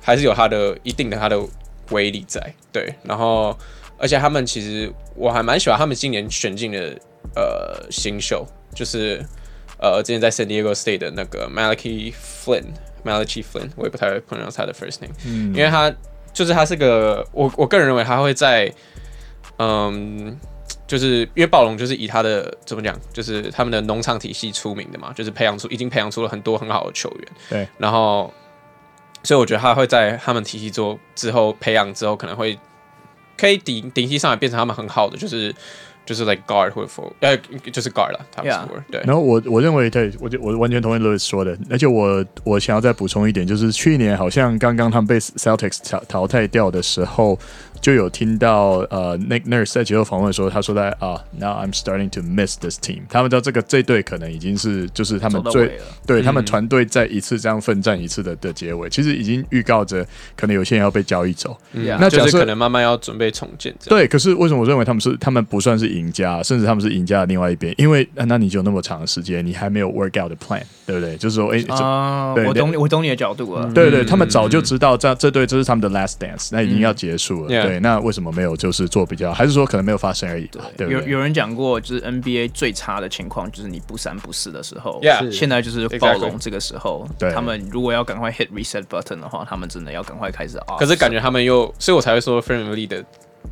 [0.00, 1.36] 还是有他的一定的他的
[1.90, 3.58] 威力在，对，然后
[3.98, 6.96] 而且他们其实我还蛮喜欢他们今年选进的。
[7.34, 9.24] 呃，新秀就是
[9.78, 15.92] 呃，之前在 San Diego State 的那个 Malachi Flynn，Malachi Flynn，我也不太会 pronounce 他的 first name，嗯，因为他
[16.32, 18.72] 就是他是个我我个人认为他会在
[19.58, 20.38] 嗯，
[20.86, 28.32] 就是因为暴龙就是以他的怎么讲，就是他们的农场体系出名的嘛，就是培养出已经培养出了很多很好的球员，对，然后
[29.22, 32.58] 所以我觉得他会在他们体系做之后培养之后，可能会
[33.36, 35.54] 可以顶顶替上来变成他们很好的就是。
[36.06, 37.36] 就是 like guard 或者 for，呃，
[37.72, 39.00] 就是 guard 了，他们说对。
[39.04, 47.38] 然后我我认为，对我就我完全同意 Louis 说的，而且我我想要再补充一点，就是去年好像刚刚他们被 Celtics 淘淘汰掉的时候。
[47.84, 53.02] 就有听到呃，Nick Nurse 在接受访问的时候，他说在啊，Now I'm starting to miss this team。
[53.10, 60.02] 他们知道这个这队可能已经是就是他们最对他们团队在一次这样奋战一次的的结尾，其实已经预告着
[60.34, 61.54] 可能有些人要被交易走。
[61.74, 63.74] 嗯、那就是可能慢慢要准备重建。
[63.84, 67.74] 对，可是为什么我认为他们是他们不算是赢家，甚至他们是赢家的另外一边？
[67.76, 71.16] 因为那你就那么长的时间，你还没有 work out the plan，对不对？
[71.16, 73.70] 就是说，哎、欸，啊，我懂你，我懂你的角度了。
[73.72, 77.48] 对对，他们早就知道这这对这是他们的 last dance，那已经要结束了。
[77.48, 77.80] 嗯、对。
[77.80, 80.46] 那为什么没有就是做比较，还是说可能没有发生而已？
[80.48, 85.00] 对，对对，有有人讲过，就是 NBA 最差的情况就是你不三不四的时候。
[85.02, 90.76] Yeah, 现在就是暴龙这个时候，对他们如果要赶快 hit reset button 的话，他们真的要赶快开始啊。
[90.78, 93.04] 可是感觉他们又，所以我才会说 Fred VanVleet 的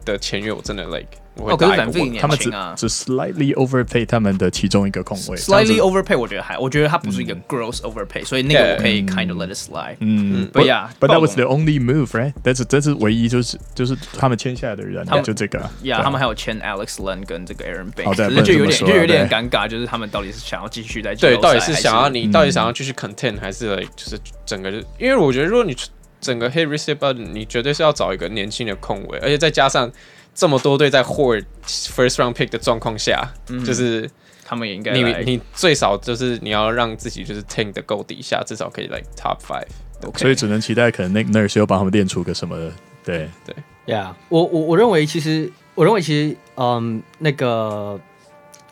[0.05, 1.09] 的签约我真的 like。
[1.37, 9.97] 哦，可是反正他们只只 slightly overpay 他们的其中一个空位，slightly overpay 我觉得还，我觉得他不是一个 gross overpay，所以那个我可以 kind of let it slide。
[10.01, 12.35] 嗯，But yeah，But that was the only move, right？
[12.43, 15.59] 但是这是唯一就是就是他们签下来的人，他们就这个。
[15.83, 25.75] Yeah，他们还有签 Alex Len 跟这个 Aaron Baines，就有点就有点尴尬，就是他们到底是想要继续在对，到底是想要你到底想要继续 content 还是就是整个就因为我觉得如果你
[26.23, 29.93] 整个 hit reset button，你绝对是要找一个年轻的控卫，而且再加上。
[30.35, 34.11] 这么多队在 hoard first round pick 的状况下，嗯、就是
[34.43, 39.67] 他们也应该你你最少就是你要让自己就是 tank 的够底下，至少可以来、like、top five。
[40.01, 40.19] Okay.
[40.21, 42.73] 所以只能期待可能 Nick Nurse 又帮他们练出个什么的。
[43.05, 43.55] 对对
[43.85, 48.01] ，Yeah，我我我认为其实我认为其实嗯那个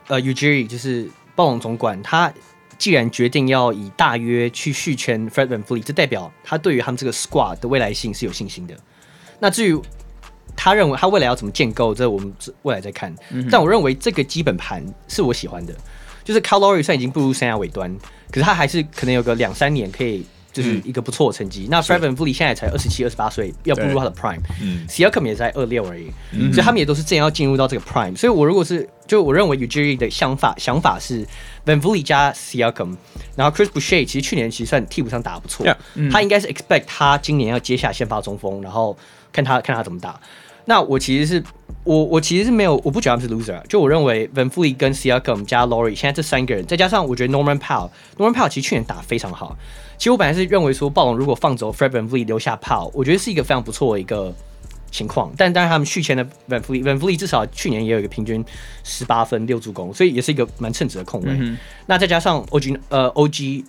[0.08, 2.32] 呃 Ujiri 就是暴龙总管，他
[2.80, 8.74] 既然决定要以大约去续签 Fred Van Fleet，这代表他对于他们这个 squad 的未来性是有信心的。
[9.38, 9.78] 那至于
[10.56, 13.14] 他认为他未来要怎么建构，这我们未来再看。
[13.32, 15.74] 嗯、但我认为这个基本盘是我喜欢的，
[16.24, 17.94] 就是虽然已经步入生涯尾端，
[18.30, 21.66] 可是他还是可能有个两三年可以就是一个不错的成绩。
[21.66, 24.40] 嗯、那 Fred VanVleet 现在才二十七、二十八岁，要步入他的 Prime。
[24.62, 28.16] 嗯，Siakam 也在二六而已，嗯、所以他们也都是正要进入到这个 Prime。
[28.16, 31.26] 所以我如果是就我认为 Ujiri 的想法想法是
[31.66, 32.96] VanVleet 加 Siakam，
[33.34, 38.96] 然后 Chris Boucher 其实去年其实算替补上打得不错，Yeah, 嗯、他应该是 expect 他今年要接下先发中锋，然后
[39.32, 40.20] 看他看他怎么打。
[40.66, 41.42] 那我其实是
[41.82, 43.60] 我我其实是没有，我不觉得他们是 loser。
[43.66, 49.56] 就我认为 VanVleet 跟 Siakam 加 Laurie 现在这三个人，再加上我觉得 Norman Powell，Norman Powell 其实去年打得非常好。
[49.98, 54.32] 其实我本来是认为说暴龙如果放走 Fred VanVleet 留下 Powell，我觉得是一个非常不错的一个
[54.90, 55.32] 情况。
[55.36, 58.44] 但当然他们续签的 VanVleet，VanVleet 至少去年也有一个平均
[58.84, 61.28] 十八分六助攻，所以也是一个蛮称职的控卫。
[61.30, 63.64] 嗯、那再加上 OG 呃 OG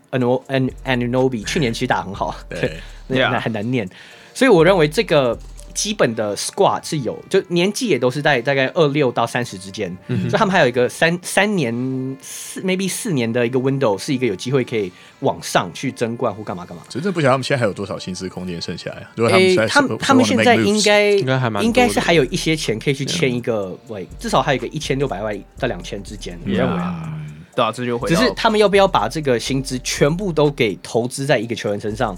[0.83, 3.89] Anunoby 去年其实打得很好，对， 那很难念。
[4.33, 5.37] 所以我认为这个。
[5.71, 11.73] 基本的 squad 是有，就年纪也都是在大概二六到三十之间，所以他们还有一个三三年
[12.21, 16.83] 四 maybe 四年的一个 window，是一个有机会可以往上去争冠或干嘛干嘛。
[16.87, 19.07] 真正不晓得他们现在还有多少薪资空间剩下来。
[19.29, 26.39] 诶、欸，他们他们现在应该应该还蛮应该是还有一些钱可以去签一个，喂、嗯，至少还有一个一千六百万到两千之间。
[26.43, 27.13] 你认为啊？
[27.53, 32.17] 对啊，这就回只是他们要不要把这个薪资全部都给投资在一个球员身上？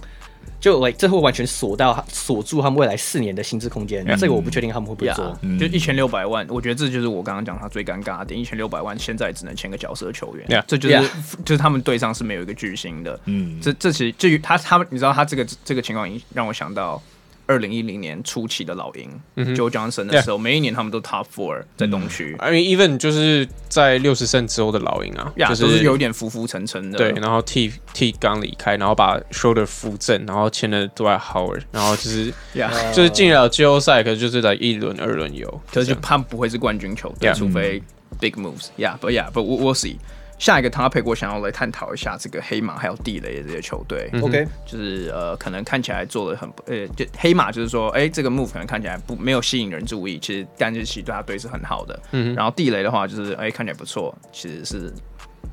[0.60, 5.38] 就 like 这会完全锁到锁住他们未来四年的薪资空间，嗯、这个我不确定他们会不会做。
[5.44, 8.40] Yeah, 就一千六百万，我觉得这就是我刚刚讲他最尴尬的点。
[8.40, 10.64] 一千六百万现在只能签个角色球员，Yeah.
[10.68, 11.10] 这就是.
[11.44, 13.20] 就是他们队上是没有一个巨星的。
[13.26, 17.02] 嗯，这这其实至于他他们，你知道他这个这个情况，让我想到
[17.46, 20.42] 二零一零年初期的老鹰、嗯、Joe Johnson 的时候，yeah.
[20.42, 22.36] 每一年他们都 Top Four 在东区。
[22.40, 26.98] I mean even 就是在六十胜之后的老鹰啊，yeah, 就是有点浮浮沉沉的。
[26.98, 32.94] 对，然后 T T 刚离开，然后把 Schroeder 扶正，然后签了 Dwight Howard，然后就是，yeah.
[32.94, 37.36] 就是进了季后赛，可是就是在一轮、二轮游，可是就他不会是冠军球队，yeah.
[37.36, 37.82] 除非
[38.20, 38.68] Big Moves。
[38.78, 39.98] Yeah，but yeah，but we'll see。
[40.40, 44.10] 下一个 topic 我想要来探讨一下这个黑马还有地雷的这些球队。
[44.22, 51.98] OK，就是呃，可能看起来做的很呃，就黑马就是说，哎、欸，这个 move 可能看起来不没有吸引人注意，其实但是其实对他队是很好的。
[52.12, 54.92] 嗯，然后地雷的话就是，哎、欸，看起来不错，其实是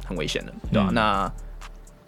[0.05, 0.95] 很危险的，对吧、嗯？
[0.95, 1.33] 那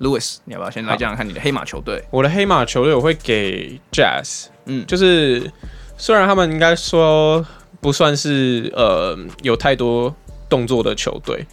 [0.01, 2.03] Louis，你要不要先来讲讲看你的黑马球队？
[2.11, 4.47] 我的黑马球队我会给 Jazz。
[4.65, 5.49] 嗯，就是
[5.97, 7.47] 虽然他们应该说
[7.81, 10.13] 不算是呃有太多
[10.49, 11.47] 动作的球队。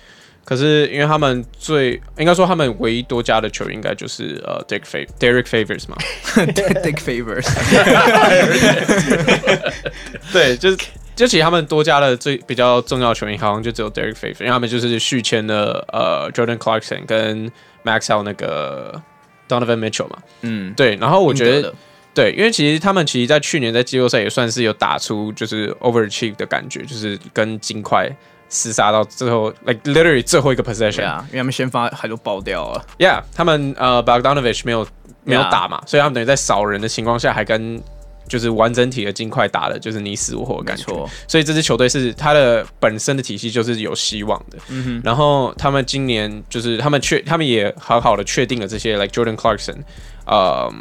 [0.50, 5.96] 可是，因为他们最应该说他们唯一多加的球员应该就是呃，Dick Fav Derek Favors 嘛，
[6.56, 7.46] Dick Favors，
[10.34, 10.78] 对，就是
[11.16, 17.52] 就其实他们多加了最比较重要的球员好像就只有 Derek Favors，因为他们就是续签了呃 Jordan Clarkson 跟
[17.84, 19.00] Maxwell 那个
[19.48, 21.72] Donovan Mitchell 嘛，嗯，对，然后我觉得
[22.16, 28.10] 对，因为其实他们其实在去年在季后赛也算是有打出就是 overachieve 的感觉，就是跟金块。
[28.50, 32.84] 厮杀到最后，like literally 最后一个 possession，、yeah, 因为他们先发还都爆掉了。
[32.98, 34.88] Yeah，他们呃 Bogdanovich 没有
[35.24, 37.80] 没有打嘛.所以他们等于在少人的情况下，还跟
[38.28, 40.86] 就是完整体的金块打的，就是你死我活的感觉。
[41.28, 44.58] 所以这支球队是他的本身的体系就是有希望的。
[44.70, 45.02] 嗯哼。
[45.04, 49.78] 然后他们今年就是他们确他们也好好的确定了这些，like Jordan Clarkson，
[50.26, 50.72] 呃，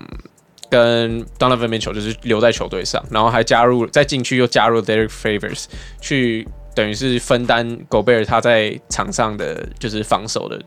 [0.71, 5.64] 跟 Donovan Mitchell 就是留在球队上，然后还加入在禁区又加入 Derek Favors
[6.01, 6.47] 去。
[6.79, 10.62] 等于是分担狗贝尔他在场上的就是防守的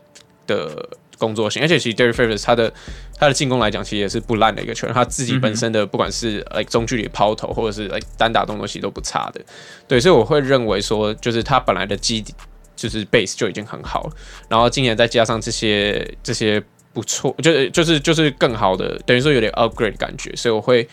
[0.46, 0.86] 的
[1.16, 2.70] 工作性，而且其实 Derek Favors 他的
[3.18, 4.92] 他的进攻来讲，其实也是不烂的一个球员。
[4.92, 9.40] 他自己本身的不管是呃中距离抛投，或者是呃单打动作其实都不差的。
[9.88, 12.34] 对，所以我会认为说，就是他本来的基底
[12.76, 14.12] 就是 base 就已经很好了，
[14.50, 20.30] 然后今年再加上这些这些不错，就是就是就是更好的，等于说有点 upgrade 感觉。
[20.36, 20.86] 所以我会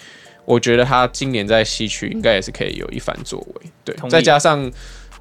[0.45, 3.71] 我觉得他今年在西区应该也是可以有一番作为。
[3.83, 4.71] 对，再加上。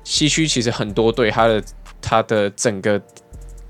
[0.08, 1.62] 西区其实很多队，他的
[2.00, 2.98] 他的整个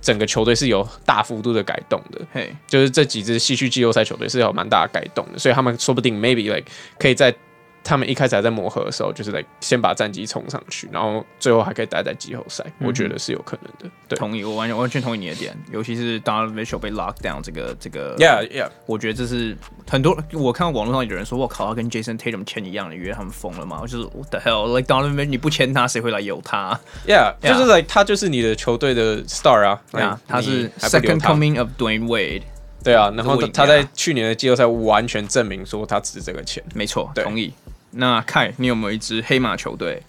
[0.01, 7.35] 整个球队是有大幅度的改动的，嘿，就是这几支西区季后赛球队是有蛮大的改动的，所以他们说不定 maybe like 可以在。
[7.83, 13.91] 他们一开始还在磨合的时候，就是来先把战绩冲上去，然后最后还可以待在季后赛，嗯，我觉得是有可能的。
[14.09, 19.57] 对，同意，我完全完全同意你的点，尤其是 Donald Mitchell 被 lock down 这个这个，Yeah Yeah，我觉得这是
[19.89, 23.81] 很多我看到网络上有人说，我靠，他跟 Jason Tatum 签一样的约，他们疯了吗？
[23.83, 27.49] 就是 What the hell，like Donald Mitchell 你不签他，谁会来有他？Yeah，, yeah.
[27.49, 32.43] 就是 like 他就是你的球队的 star 啊，他是 Second Coming of Dwayne Wade，
[32.83, 37.53] 对啊，然后他在去年的季后赛完全证明说他值这个钱，没错，同意。
[37.91, 40.03] 那凯，你有没有一支黑马球队？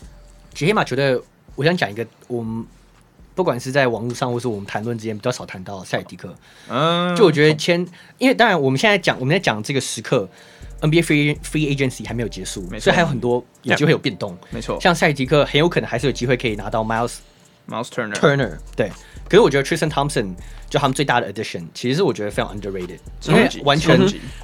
[0.53, 1.19] 其实黑马球队，
[1.55, 2.65] 我想讲一个，我们
[3.33, 6.35] 不管是在网络上，或是我们谈论之间比较少谈到塞迪克。
[6.67, 7.85] 嗯，就我觉得签，
[8.17, 10.29] 因为当然我们现在讲，我们在讲这个时刻
[10.81, 14.37] ，NBA free free agency 还没有结束，所以还有很多有机会有变动。
[14.51, 17.17] 没错，像塞迪克很有可能还是有机会可以拿到 Miles
[17.69, 18.57] Miles Turner Turner。
[18.75, 18.89] 对，
[19.29, 20.33] 可是我觉得 Tristan Thompson
[20.69, 23.99] 就他们最大的 addition，其实是我觉得非常 underrated，因为完全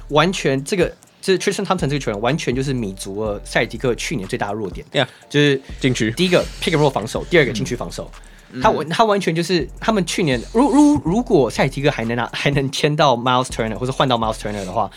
[0.08, 0.94] 完全这个。
[1.22, 6.08] 是 Tristan Thompson 这个球员完全就是弥足了塞尔提克去年最大的弱点，yeah, 就是禁区。
[6.12, 8.08] 第一个 pick and roll 防守，第二个禁区防守。
[8.52, 14.88] 嗯、他完他完全就是他们去年，如如如果塞尔提克还能拿还能签到 Miles Turner 或者换到 Miles Turner 的话。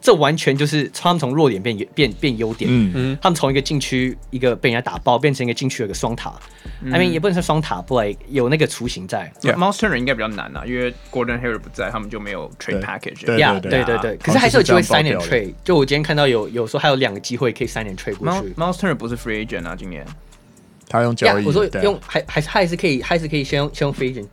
[0.00, 2.70] 这完全就是他们从弱点变变变优点。
[2.70, 6.32] 嗯嗯，他们从一个禁区一个被人家打爆，变成一个禁区有一个双塔。
[6.84, 9.32] I mean 也不能说双塔，but like 有那个雏形在。
[9.42, 13.26] Miles Turner 应该比较难啊，因为 Gordon Hayward 不在，他们就没有 trade package。
[13.26, 14.16] 对对对对对。
[14.18, 15.52] 可是还是有机会 sign and trade。
[15.64, 18.54] 就我今天看到有有说还有两个机会可以 sign and trade 过去。
[18.54, 20.06] Miles Turner 不是 free agent 啊，今年
[20.88, 21.44] 他用交易。
[21.44, 24.28] 我说用还还是还是可以还是可以先用先用 free agent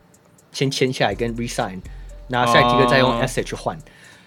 [0.52, 1.80] 先签下来跟 resign，
[2.28, 3.76] 然后下一个再用 asset 去换。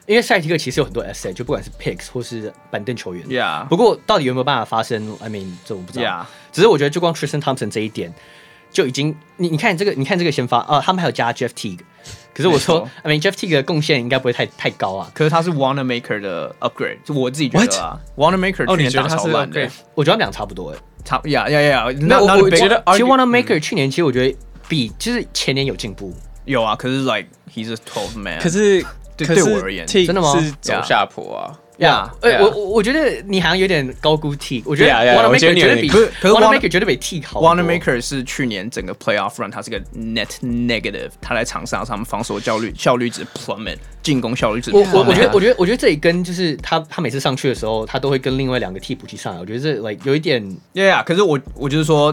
[0.08, 3.26] 因为赛提克其实有很多 asset，就不管是 picks 或是板凳球员。
[3.28, 3.66] Yeah.
[3.66, 6.04] 不过到底有没有办法发生？I mean，这我不知道。
[6.06, 6.24] Yeah.
[6.50, 8.14] 只是我觉得就光 Tristan Thompson 这一点
[8.70, 11.80] 就已经，你你看这个，你看这个先发啊，他们还有加 Jeff Teague。
[12.32, 15.10] 可是我说，I mean Jeff Teague 的贡献应该不会太太高啊。
[15.12, 19.70] 可是他是 Wanna Maker 的 upgrade，就我自己觉得啊，Wanna Maker 去年打超烂的。
[19.94, 21.86] 我觉得他们俩差不多诶，差呀呀呀。
[22.00, 24.34] 那我我觉得，其实 Wanamaker 去年其实我觉得
[24.68, 26.14] 比就是前年有进步。
[26.46, 28.40] 有啊，可是 like he's a twelve man。
[28.40, 28.82] 可是。
[29.26, 30.38] 对对我而言，真的吗？
[30.40, 31.58] 是走下坡啊。
[31.78, 37.40] 呀，哎，我我我觉得你好像有点高估 T，我觉得 Wanamaker 绝对比不是，Wanamaker 绝对比 T 好。
[37.40, 44.72] Wanamaker 是去年整个 Playoff run，他是个 Net Negative，他在场上他们防守效率效率值 plummet，进攻效率值。
[44.72, 50.44] 我我我觉得我觉得我觉得这里跟就是他他每次上去的时候，他都会跟另外两个替补去上来，我觉得这 like 有一点
[50.74, 52.12] ，Yeah，可是我我就是说。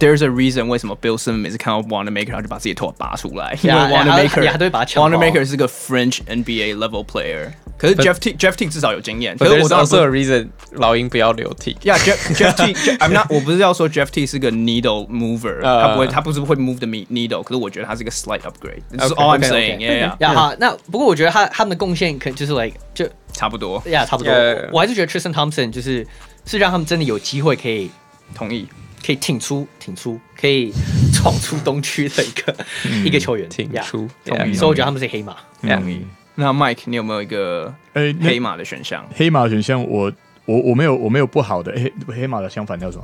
[0.00, 7.06] There's a reason 为什么 Bill Simmons 每次看到 Wanamaker 他就把自己头发拔出来，因为 Wanamaker Wanamaker 是个 French NBA level
[7.06, 7.52] player。
[7.78, 9.36] 可是 Jeff T Jeff T 至少有经验。
[9.38, 16.56] 可是我 also a reason 老鹰不要留 T。Yeah Jeff Jeff T，I'm not 我不是要说 Jeff T 是个 needle mover，他不会他不是会
[16.56, 20.34] move the needle，可是我觉得他是个 slight upgrade。That's all I'm saying。Yeah yeah。
[20.34, 23.80] 好，那不过我觉得他他们的贡献可就是 like 就差不多。
[23.84, 24.32] Yeah 差不多。
[24.72, 26.04] 我还是觉得 Tristan Thompson 就是
[26.44, 27.90] 是让他们真的有机会可以
[28.34, 28.66] 同意。
[29.05, 30.71] 可以挺出，挺出，可以
[31.13, 32.55] 闯出东区的一个、
[32.89, 34.07] 嗯、一个球员，挺出。
[34.25, 35.35] 所以我觉得他们是黑马。
[35.61, 36.05] 同意。
[36.35, 39.05] 那 Mike，你有没有一个黑马的选项？
[39.15, 40.11] 黑马选项，我
[40.45, 43.03] 我我没有，我没有不好的黑黑马的相反叫什么？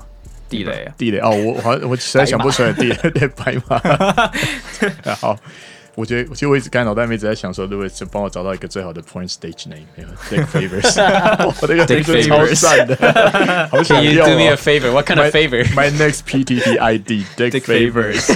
[0.50, 0.90] 地雷。
[0.98, 3.78] 地雷哦，我我我实在想不出来地雷 对白马。
[5.16, 5.38] 好。
[5.98, 14.04] 我觉得，其实我一直刚脑袋里面一直在想说，Louis 就帮我找到一个最好的 Point Stage name，没有 Dick Favors，我这个名字超赞的，好想要。
[14.04, 14.92] Can you do me a favor?
[14.92, 15.64] What kind of favor?
[15.74, 18.32] My next PTT ID, Dick Favors。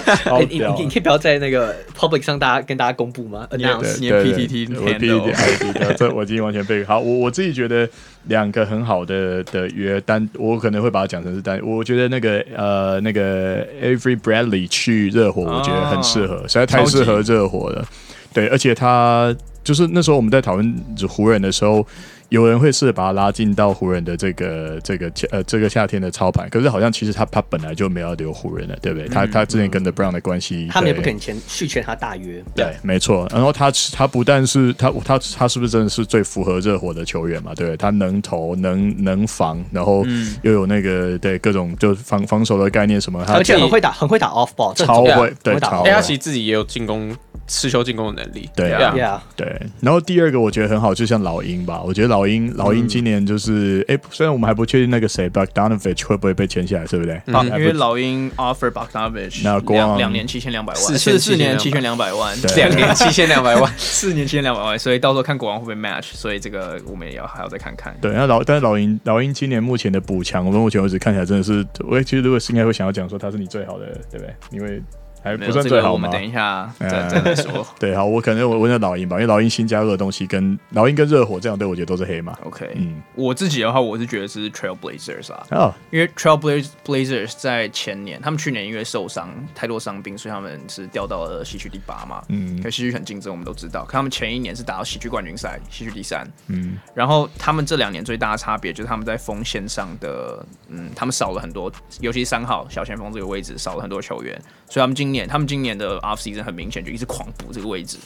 [0.49, 6.99] 你你你可以不要在那个 public 上大家跟大家公布吗？Announce 你的 PTT 我 PTT ID，这我已经完全背好。
[6.99, 7.87] 我我自己觉得
[8.25, 11.59] 两个很好的的约单，我可能会把它讲成是单。
[11.63, 17.69] 我觉得那个呃那个 Avery Bradley 去热火，我觉得很适合，实在太适合热火。
[17.69, 17.85] 了，
[18.33, 20.75] 对，而且他就是那时候我们在讨论
[21.07, 21.85] 湖人的时候。
[22.31, 29.05] 有人会试着把他拉进到湖人的这个这个呃这个夏天的操盘，可是好像其实他他本来就没有留湖人了，对不对？
[29.09, 32.41] 嗯、他他之前跟 The Brown 的关系，他们也不肯签续签他大约。
[32.55, 33.27] 对，对没错。
[33.33, 37.53] 然后他他不但是他他他是不是真的是最符合热火的球员嘛？
[37.53, 37.75] 对不对？
[37.75, 40.05] 他能投能能防，然后
[40.43, 45.89] 又有那个对各种就防防守的概念什么，而且很会打很会打 off ball，超会对超会。
[45.89, 47.13] 他其实自己也有进攻
[47.45, 48.49] 持球进攻的能力。
[48.55, 49.19] 对啊，yeah.
[49.35, 49.61] 对。
[49.81, 52.20] 然后第二个我觉得很好，就像老鹰吧，我觉得老。
[52.21, 57.19] 老鹰，老鹰今年就是，哎、嗯欸，虽然我们还不确定那个谁，Bogdanovich 会不会被签下来，对不对？
[57.25, 67.95] 嗯、因为老鹰 offer Bogdanovich 那两两年七千两百万，四四年七千两百万，两年七千两百万， 四年七千两百万，所以到时候看国王会不会 match，所以这个我们也要还要再看看。
[67.99, 74.35] 对，那老但是老鹰老鹰今年目前的补强，我们目前为止看起来真的是，我其实如果是应该会想要讲说他是你最好的，对不对？
[74.51, 74.79] 因为。
[75.23, 77.65] 还不算最好，我们等一下再再说。
[77.79, 82.33] 对，好，我可能我问下老鹰吧，因为老鹰新加入的东西跟老鹰跟热火这两队我觉得都是黑马。
[82.43, 93.85] OK，嗯，我自己的话，我是觉得是 Trailblazers 啊，哦，因为 Trailblazers 在前年，他们去年因为受伤太多伤病，所以他们是掉到了西区第八嘛，嗯，可西区很竞争，我们都知道。
[93.85, 107.97] 可他们前一年是打到西区冠军赛，西区第三，嗯，然后他们这两年最大的差别就是他们在锋线上的，嗯，他们少了很多，尤其是三号小前锋这个位置少了很多球员，所以他们今年，他们今年的 off season 很明显就一直狂补这个位置。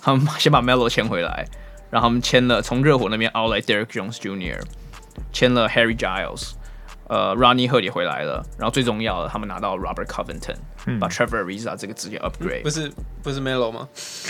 [0.00, 1.46] 他们先把 Melo 签回来，
[1.90, 4.60] 然后他们签了从热火那边 out 来 Derrick Jones Jr.，
[5.32, 6.52] 签了 Harry Giles。
[7.08, 10.54] 呃 Ronnie Hood 也回来了，然后最重要的，他们拿到 Robert Covington，
[10.98, 12.62] 把 Trevor Ariza 这个直接 upgrade。
[12.62, 12.90] 不是
[13.22, 13.88] 不是 Melo 吗？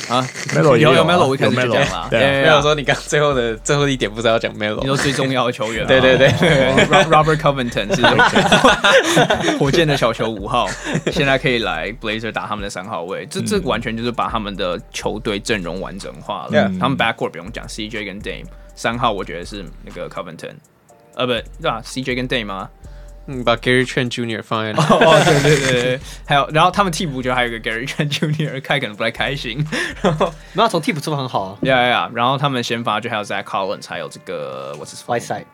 [0.08, 0.22] 啊，
[0.54, 2.08] Melo 有有 Melo，我一开始就讲了。
[2.10, 5.86] 没有说你刚最后的最后一点不知道要讲 Melo，你说最重要的球员。
[5.86, 8.02] 对对对，Robert Covington 是
[9.58, 10.68] 火箭的小球五号，
[11.12, 16.70] 现在可以来 Blazer 打他们的三号位，这这完全就是把他们的球队阵容完整化了。
[16.78, 20.54] 他们 backcourt 不用讲，CJ 跟 Dame，三号我觉得是那个 Covington。
[21.16, 22.68] 呃，不对吧？CJ 跟 Dame 吗？
[23.30, 24.42] 嗯，把 Gary Trent Jr.
[24.42, 24.82] 放在那。
[24.82, 28.60] 哦，对对对对，还有，然后他们替补就还有一个 Gary Trent Jr.
[28.60, 29.64] 开 可能不太开心。
[30.02, 31.58] 然后，没有从替补出发很好啊。
[31.62, 32.10] 呀呀呀！
[32.12, 35.44] 然后他们先发就还有 Zach Collins，还有这个 What's his Whiteside。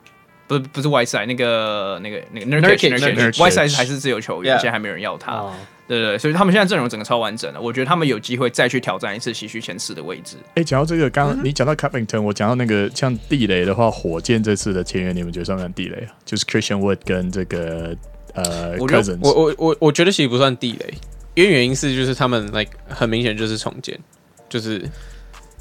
[0.49, 5.45] 不是不是 Whiteside，那个那个那个 Nurkic，Whiteside 还是自由球员，现在还没人要他。
[5.89, 10.37] 对对，所以他们现在阵容整个超完整的，我觉得他们有机会再去挑战一次西区前四的位置。
[10.55, 16.13] 哎，讲到这个，刚刚你讲到 Covington，我讲到那个像地雷的话，火箭这次的签约，你们觉得算不算地雷啊？
[16.25, 17.97] 就是 Christian Wood 跟这个
[18.35, 19.21] 呃 Cousins。
[19.23, 20.95] 我我我我觉得其实不算地雷，
[21.35, 23.97] 因为原因是就是他们 like 很明显就是重建，
[24.49, 24.83] 就是，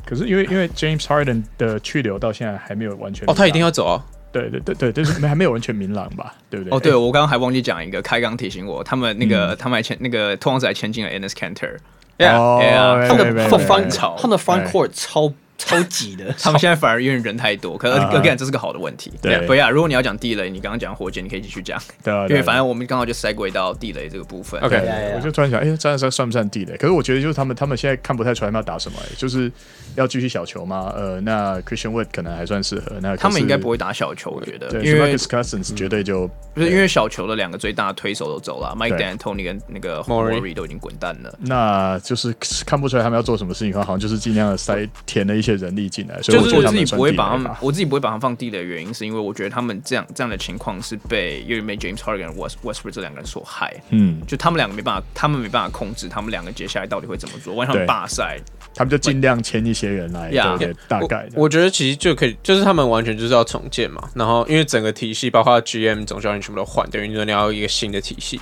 [0.05, 4.03] 可是因为因为 James Harden 的去留到现在还没有完全哦，他一定要走啊。
[4.41, 6.77] 对对对对，就是还没有完全明朗吧， 对不对？
[6.77, 19.11] 哦，对，我刚刚还忘记讲一个，开刚提醒我，他们那个他们还签那个拓荒者还签进了 Enes Canter，yeah，他们的 front 他们的 front court 超超挤的， 他们现在反而因为人太多，可能 again 这是个好的问题。
[19.21, 19.71] 对，不要。
[19.71, 21.81] 如果你要讲地雷，你刚刚讲火箭，你可以继续讲。
[22.03, 24.59] 对啊，因为反正我们刚好就 segue 到地雷这个部分。
[24.61, 24.75] OK，
[25.15, 26.75] 我就突然想，哎，这样算算不算地雷？
[26.77, 29.51] 可是我觉得就是他们他们现在看不太出来他们要打什么，就是
[29.95, 30.91] 要继续小球吗？
[30.95, 32.97] 呃，那 Christian Wood 可能还算适合。
[33.01, 41.33] 那他们应该不会打小球，我觉得，因为 Marcus Cousins 绝对就不是因为小球的两个最大的推手都走了，Mike D'Antoni 跟那个 Morey 都已经滚蛋了。
[41.39, 42.35] 那就是
[42.65, 46.19] 看不出来他们要做什么事情，好像就是尽量的塞填了一些人力进来。
[46.21, 53.73] 就是我自己不会把他们，我自己不会把他们放地雷的原因，是因为我觉得他们这样这样的情况是被因为被 James Harden 跟 West Westbrook 这两个人所害。
[53.91, 58.39] 嗯，就他们两个没办法，他们没办法控制他们两个接下来到底会怎么做，让他们罢赛，
[58.73, 61.27] 他们就尽量签一些人来，对，大概。
[61.35, 64.09] 我觉得其实就可以，就是他们完全就是要重建嘛。
[64.15, 68.39] 然后因为整个体系，包括 GM 总教练全部都换，等于说你要一个新的体系。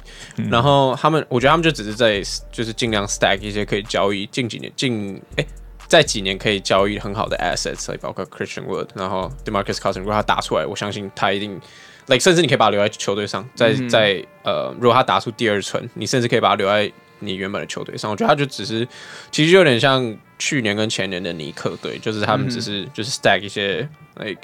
[0.50, 5.46] 然后他们，我觉得他们就只是在就是尽量 stack 一些可以交易，近几年近哎。
[5.94, 11.62] 在几年可以交易很好的 assets，包括 Christian Wood，然后 DeMarcus Cousins，如果他打出来，我相信他一定
[12.08, 18.10] ，like 甚至你可以把他留在球队上，在在呃，如果他打出第二春，你甚至可以把他留在你原本的球队上。
[18.10, 18.88] 我觉得他就只是，
[19.30, 24.42] 其实就有点像去年跟前年的尼克队，就是他们只是就是 stack 一些 like。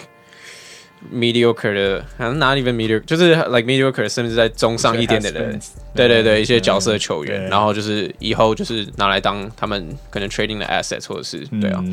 [1.13, 5.59] Mediocre 的，好像 not even mediocre，就是 like mediocre，甚至在中上一点点的人，
[5.95, 11.83] 对对对，一些角色球员，然后就是以后就是拿来当他们可能 trading 的 assets，或者是对啊。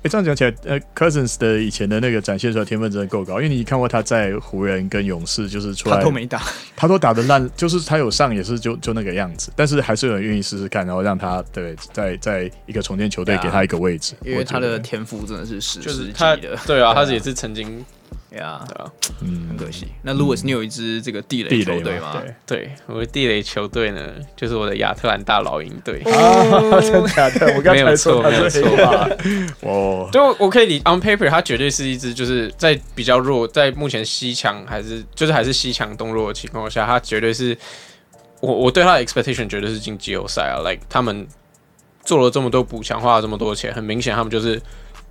[0.00, 6.40] 哎，这样讲起来，呃，Cousins 的以前的那个展现出来天分真的够高，因为你看过他在湖人跟勇士，就是出来他都没打，
[6.76, 17.84] 他都打的烂，就是他有上也是就就那个样子，但是还是有人愿意试试看，然后让他对在在一个重建球队给他一个位置，因为他的天赋真的是史诗级的，对啊，他也是曾经。
[18.30, 19.88] 呀，对啊，嗯，很可惜。
[20.02, 22.22] 那 Louis，你有一支这个地雷球队吗？
[22.46, 26.00] 对，我的地雷球队呢，就是我的亚特兰大老鹰队。
[26.02, 27.54] 啊， 真的假的？
[27.56, 29.08] 我刚才没有错，没有错吧？
[29.62, 37.56] 哦，就我可以理，on paper，它绝对是一支，就是在比较弱，在目前西强还是就是还是西强东弱的情况下，它绝对是
[38.40, 40.60] 我我对他的 expectation 绝对是进季后赛啊。
[40.60, 41.26] Like 他们
[42.04, 44.60] 做了这么多补强，花了这么多钱，很明显他们就是。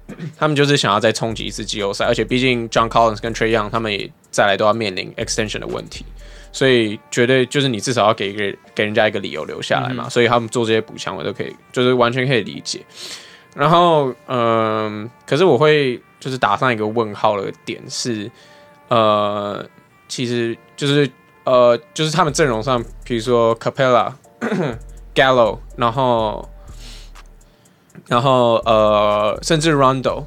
[0.37, 6.05] 他们就是想要再冲击一次季后赛，而且毕竟 John Collins 跟 Trae Young 他们也再来都要面临 extension 的问题，
[6.51, 10.05] 所以绝对就是你至少要给一个给人家一个理由留下来嘛。
[10.07, 12.79] 嗯、所以他们做这些补强，我都可以，就是完全可以理解。
[13.55, 18.31] 然后，嗯、呃，可是我会就是打上一个问号的点是，
[18.87, 19.65] 呃，
[20.07, 21.09] 其实就是
[21.43, 24.13] 呃，就是他们阵容上，比如说 Capela、
[25.13, 26.47] Gallo，然后。
[28.05, 30.23] 然后呃，甚至 Rondo，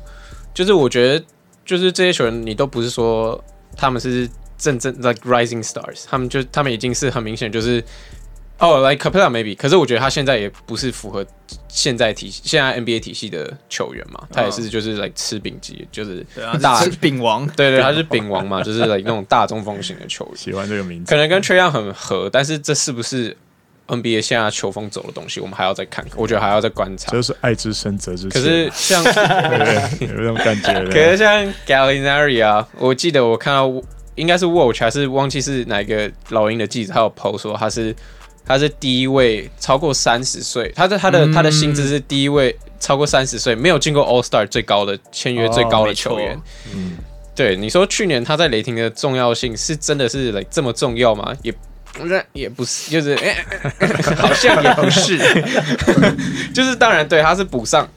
[0.53, 1.25] 就是我觉得，
[1.65, 3.43] 就是这些球员，你都不是说
[3.77, 7.83] 他们是真正 like rising stars，他们就他们已经是很明显就是
[8.59, 11.25] 哦，like Capela maybe，可是我觉得他现在也不是符合
[11.67, 16.27] 现在体系现在 NBA 体系的球员嘛，他也是就是来、like、吃饼级，就是
[16.61, 23.35] 大饼王， 对对，他是饼王嘛，就是 like 那种大中锋型的球员，喜欢这个名字，可能跟 Trae Young 很合，但是这是不是
[23.91, 27.11] ？NBA 现在球风走的东西，我们还要再看看，我觉得还要再观察。
[27.11, 28.31] 就是爱之深责之切。
[28.31, 29.03] 可是像
[29.99, 30.85] 有那种感觉。
[30.87, 33.69] 可是像 Gallinari 啊，我记得我看到
[34.15, 37.95] 应该是 Watch 还是忘记是哪个老鹰的记者，他有 post 说他是
[38.47, 46.37] 他是第一位超过三十岁，他的他的、嗯、他的薪资是第一位超过三十岁没有进过 All Star 最高的签约最高的球员。
[46.37, 46.41] 哦、
[46.75, 46.93] 嗯，
[47.35, 51.37] 对，你说去年他在雷霆的重要性是真的是来这么重要吗？
[51.43, 51.53] 也。
[52.07, 53.37] 那也不是，就是、欸、
[54.17, 55.19] 好像也不是，
[56.55, 57.89] 就是当然对，他是补上，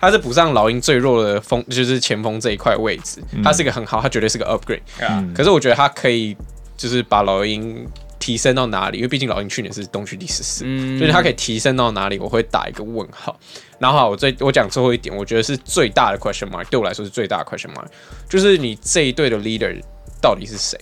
[0.00, 4.80] 他是补上老鹰最弱的锋，就是前锋这一块位置，他是一个很好，他绝对是个 upgrade。
[5.00, 6.36] 嗯、可是我觉得他可以，
[6.76, 7.86] 就是把老鹰
[8.18, 8.98] 提升到哪里？
[8.98, 12.18] 因为毕竟老鹰去年是东区第十四，嗯，所以他可以提升到哪里？
[12.18, 13.38] 我会打一个问号。
[13.78, 17.86] 然后我最我讲最后一点，我觉得是最大的 question mark，对我来说是最大的 question mark，
[18.28, 19.78] 就是你这一队的 leader
[20.20, 20.78] 到底是谁？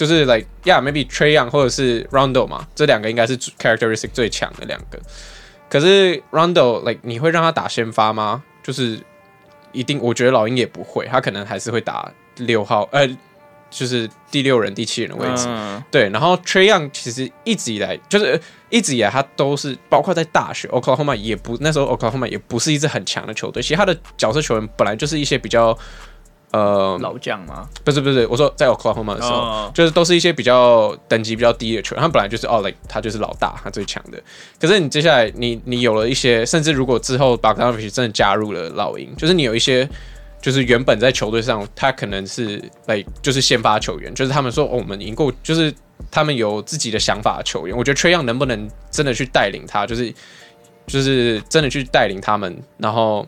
[0.00, 4.98] 就是 like yeah maybe Trae Young 或者是 Rondo 嘛，这两个应该是 characteristic 最强的两个。
[5.68, 8.42] 可是 Rondo like 你会让他打先发吗？
[8.62, 8.98] 就是
[9.72, 13.06] 一定，我觉得老鹰也不会，他可能还是会打六号，呃，
[13.68, 15.44] 就是第六人、第七人的位置。
[15.48, 18.40] 嗯、对，然后 Trae Young 其实一直以来就是
[18.70, 25.76] 一直以来他都是，包括在大学 Oklahoma 也不那时候 Oklahoma 也不是一支很强的球队，其实他的角色球员本来就是一些比较。
[26.52, 27.68] 呃，老将吗？
[27.84, 29.74] 不是不是，我说在 Oklahoma 的时候，oh.
[29.74, 34.20] 就是都是一些比较等级比较低的球员，他本来就是哦，like 他就是老大，他最强的。
[34.60, 39.88] 可是你接下来，你你有了一些，甚至如果之后 Bogdanovic 真的加入了老鹰，就是你有一些，
[40.42, 42.56] 就是原本在球队上，他可能是
[42.88, 45.72] like 就是先发球员，就是他们说、哦、我们赢过，就是
[46.10, 47.76] 他们有自己的想法的球员。
[47.76, 50.12] 我觉得 Trae Young 能不能真的去带领他，就是
[50.88, 53.24] 就是真的去带领他们，然后。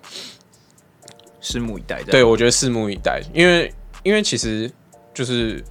[1.43, 2.03] 拭目以待。
[2.05, 3.73] 对，我觉得拭目以待，因为
[4.03, 4.71] 因为其实
[5.13, 5.63] 就是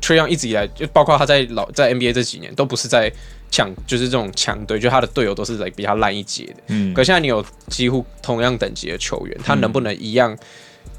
[0.00, 3.10] Trae Young 一直以来就包括他在老在 NBA 这几年都不是在
[3.50, 6.56] 抢，就是这种强队，就他的队友都是来比他烂一截的。
[6.68, 10.36] 嗯，可现在你有几乎同样等级的球员，他能不能一样？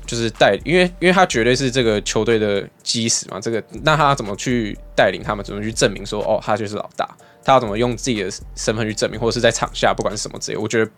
[0.05, 3.41] 就是带，因为因为他绝对是这个球队的基石嘛。
[3.41, 5.43] 这个，那他怎么去带领他们？
[5.43, 7.05] 怎么去证明说，哦，他就是老大？
[7.43, 10.89] 他要怎么用自己的身份去证明，或者是在场下，不管是什么职业，我觉得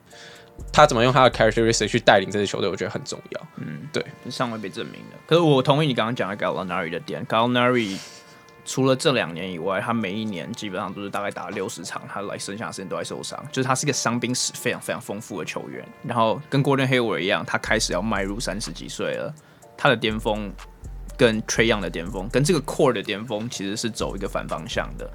[0.72, 3.47] 他怎么用他的 characteristic 去带领这支球队，我觉得很重要。
[3.57, 5.18] 嗯，对，尚未被证明的。
[5.28, 7.97] 可是我同意你刚刚讲的 Gallinari 的点，Gallinari。
[8.66, 15.84] 除了这两年以外，他每一年基本上都是大概打六十场，他来剩下的时间都在受伤，就是他是一个伤兵史非常非常丰富的球员。
[16.03, 19.34] 然后跟 Gordon Hayward 一样，他开始要迈入三十几岁了，
[19.76, 20.51] 他的巅峰
[21.18, 25.10] 跟 Trey Young 的巅峰，跟这个 Core 的巅峰其实是走一个反方向的。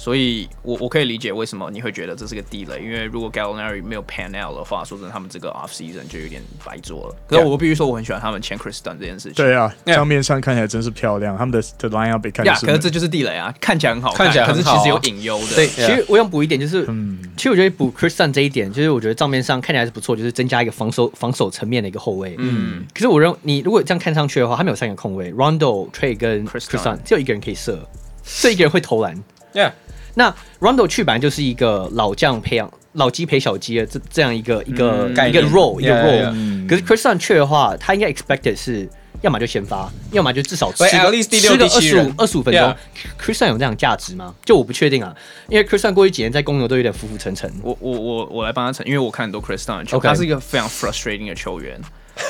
[0.00, 7.16] 所以我，我我可以理解为什么你会觉得这是个地雷，因为如果 Gallinari 没有 pan out 的话，说真的，他们这个 off season 就有点白做了。
[7.28, 9.34] 可是我必须说，我很喜欢他们签 Chris Dunn 这件事情。
[9.34, 15.54] 对啊，账面上看起来真是漂亮，他们的的 line up 看呀可是这就是地雷啊，看起来很好看，看起来可是其实有隐忧的。
[15.54, 22.34] 对，其实我想补一点，就是嗯，其实我觉得补 Chris Dunn 这一点，就是我觉得账面上看起来是不错，就是增加一个防守防守层面的一个后卫。
[22.38, 22.86] 嗯。
[22.94, 27.86] 可是我认为你如果这样看上去的话，他们有三个空位，Rondo、Trey 跟 Chris Dunn，只有一个人可以射，
[28.24, 29.14] 这一个人会投篮。
[29.52, 29.72] Yeah。
[30.14, 38.88] 那 Rondo 去本来就是一个老将培养老鸡陪小鸡的这这样一个一个、嗯、一个 role 一个 role，、嗯、可是 Chris Dunn 去的话，他应该 expected 是
[39.22, 42.76] 要么就先发，要么就至少吃个吃个二十五二十五分钟。
[43.18, 44.34] Dunn 有这样价值吗？
[44.44, 45.14] 就我不确定啊，
[45.48, 47.52] 因为 Dunn 过去几年在公牛都有点浮浮沉沉。
[47.62, 50.00] 我我我我来帮他沉，因为我看很多，okay.
[50.00, 51.80] 他是一个非常 frustrating 的球员。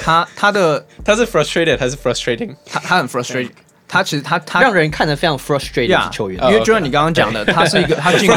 [0.02, 2.54] 他他的 他是 frustrated 还是 frustrating？
[2.66, 3.50] 他他很 frustrated。
[3.90, 8.36] 他其实他他让人看着非常 frustrated 的球员，yeah, 因为就像你刚刚讲的，他是一个 他进攻，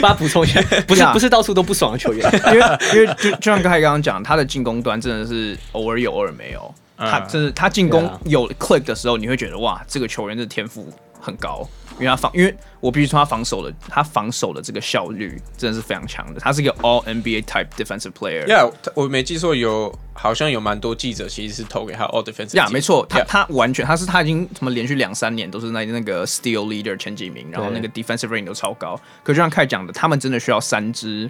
[0.00, 2.24] 帮他补充一下， 不是不是到处都不爽的球员，
[2.54, 10.88] 因为因为就就像刚才刚刚讲，他的进攻端真的是偶尔有偶尔没有，他真是他进攻有 click 的时候，你会觉得哇，这个球员的天赋
[11.20, 11.68] 很高。
[12.00, 16.38] 因为他防，因为我必须说他防守的，他防守的这个效率真的是非常强的。
[16.40, 18.46] 他是一个 All NBA type defensive player。
[18.46, 22.54] Yeah，我没记错，有好像有蛮多记者其实是投给他 All defensive。
[22.54, 29.00] Yeah，没错，他他完全他是他已经什么连续两三年都是那那个 Steal Leader 前几名，然后那个 defensive rating 都超高。
[29.24, 31.28] 可就像凯讲的，他们真的需要三支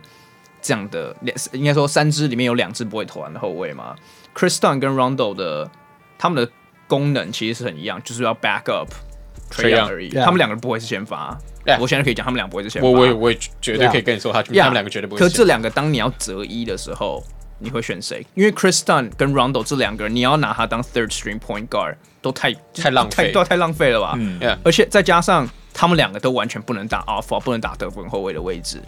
[0.60, 3.96] 这样的，两应该说三支里面有两支不会投篮的后卫吗
[4.34, 5.70] ？Kris Dunn 跟 Rondo 的
[6.18, 6.52] 他们的
[6.86, 8.92] 功能其实是很一样，就是要 back up。
[9.50, 10.24] Trae Young 而已，yeah.
[10.24, 11.36] 他们两个人不会是先发。
[11.64, 11.78] Yeah.
[11.80, 12.88] 我现在可以讲，他们两个不会是先发。
[12.88, 14.60] 我我我绝对可以跟你说他，他、yeah.
[14.60, 15.18] 他们两个绝对不会。
[15.18, 17.22] 可是这两个，当你要择一的时候，
[17.58, 18.24] 你会选谁？
[18.34, 24.14] 因为 Kris Dunn 跟 Rondo 这两个人，你要拿他当 third string point guard 都太太浪费，都太浪费了吧？
[24.16, 28.80] 嗯、yeah.，而且再加上他们两个都完全不能打 off，不能打得分后卫的位置。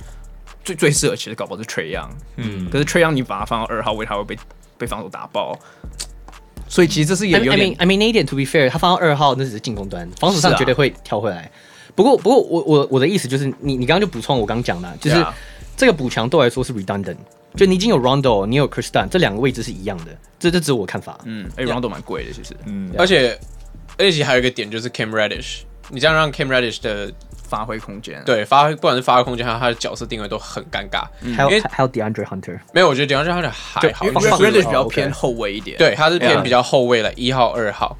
[0.63, 2.11] 最最适合其实搞不好是 Trae Young。
[2.37, 4.39] 嗯，可是 Trae Young 你把他放到二号位，他会被
[4.79, 5.59] 被防守打爆。
[6.71, 11.39] 所以其实这是也有点 I mean, I mean, 一点 to be fair，他放到二号那只是进攻端，防守上绝对会跳回来。
[11.43, 11.51] 啊、
[11.97, 15.23] 不过，不过我我我的意思就是，你你刚刚就补充我刚刚讲的，就是
[15.77, 17.16] 这个补强对我来说是 redundant。
[17.57, 21.18] 就你已经有 Rondo，你有 Kris Dunn，这两个位置是一样的，这这只是我看法。
[21.25, 22.57] 嗯，哎、欸、，Rondo 蛮贵的，其实。
[22.66, 23.37] 嗯，而且
[23.99, 27.12] 而且还有一个点就是 Cam Reddish，你这样让 Cam Reddish 的。
[27.51, 31.03] 发挥空间，对，发挥不管是发挥空间，还有他的角色定位都很尴尬。
[31.20, 35.76] 嗯、还有还有 DeAndre Hunter，没有，我觉得 DeAndre Hunter 还好，因为 Reddish 比较偏后卫一点。
[35.76, 37.96] 对，他是偏比较后卫了，一号、二号，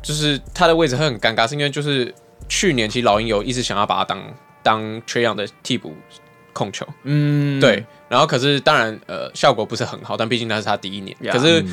[0.00, 2.14] 就是他的位置会很尴尬，是因为就是
[2.48, 4.22] 去年其实老鹰有一直想要把他当
[4.62, 5.92] 当 Trae Young 的替补
[6.52, 11.64] 控球，嗯，对，然后可是当然呃效果不是很好，但毕竟那是他第一年，可是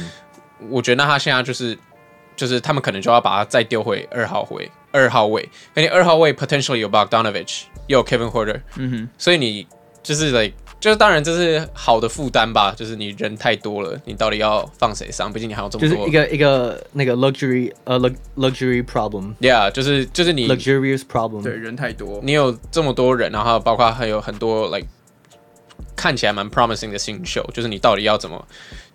[0.70, 1.78] 我觉得那他现在就是
[2.36, 4.70] 就是他们可能就要把他再丢回二号位。
[4.92, 9.66] 二号位，那你二号位 potentially 有 Bogdanovich，又有 Kevin Huerter，嗯哼，所以你
[10.04, 15.32] 就是 like，就是当然这是好的负担吧，就是你人太多了，你到底要放谁上？
[15.32, 24.88] 毕竟你还有这么多，就是一个一个那个 luxury 呃、uh, luxury problem，yeah，就是就是你 luxurious problem，对，人太多，你有这么多人，然后包括还有很多 like。
[26.02, 28.44] 看起来蛮 promising 的新秀，就是你到底要怎么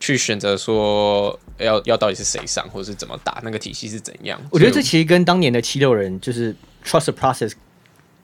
[0.00, 4.40] 去选择说要要到底是谁上，或者是怎么打，那个体系是怎样？
[4.50, 6.52] 我觉得这其实跟当年的七六人就是
[6.84, 7.52] trust the process。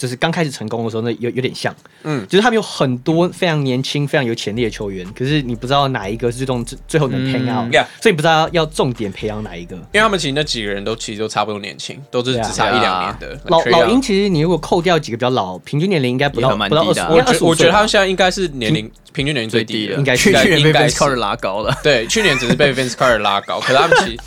[0.02, 1.72] 就是刚开始成功的时候，那有有点像，
[2.02, 9.76] 嗯，就是他们有很多非常年轻、非常有潜力的球员，可是你不知道哪一个是最终最后能 pan out，嗯，所以不知道要重点培养哪一个。
[9.76, 13.40] 因为他们其实那几个人都其实都差不多年轻，都是只差一两年的。
[13.46, 17.00] 老老鹰其实你如果扣掉几个比较老，平均年龄应该不到不到二十。
[17.02, 21.72] 我觉我觉得他们现在应该是年龄平均年龄最低的，应该去年被 Vince Carter 拉高了。
[21.80, 24.18] 对，去年只是被 Vince Carter 拉高，可是他们其实。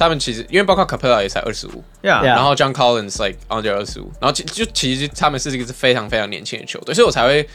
[0.00, 7.46] 他们其实因为包括 Capela 也才二十五，然后 John Collins like under 二十五，然后其就其实他们是一个是非常非常年轻的球队，所以我才会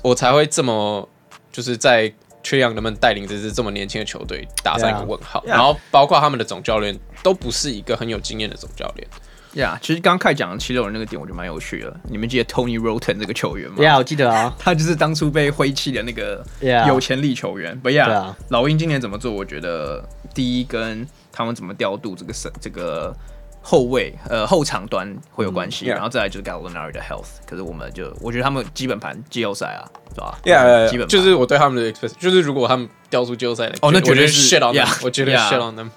[0.00, 1.08] 我才会这么
[1.50, 2.12] 就是在
[2.44, 5.42] 缺氧能不能带领这支这么年轻的球队打上一个问号。
[5.44, 9.08] 然后包括他们的总教练都不是一个很有经验的总教练。
[9.54, 11.92] 呀，其实刚开讲七六人那个点，我觉得蛮有趣的。
[12.08, 13.82] 你们记得 Tony Roten 这个球员吗？
[13.82, 16.42] 呀，我记得啊，他就是当初被挥弃的那个
[16.86, 17.78] 有潜力球员。
[17.80, 19.32] 不呀，老鹰今年怎么做？
[19.32, 20.02] 我觉得
[20.32, 23.14] 第一跟他们怎么调度这个这个
[23.60, 27.40] 后卫呃后场端会有关系，然后再来就是 Gallinari 的 health。
[27.46, 29.82] 可是我们就我觉得他们基本盘季后赛啊，
[30.14, 30.38] 是吧？
[30.44, 35.88] 呀，基本就是我对他们的 expect，就是如果他们掉出季后赛来，哦，那绝对是 shit on them，我觉得 shit on them。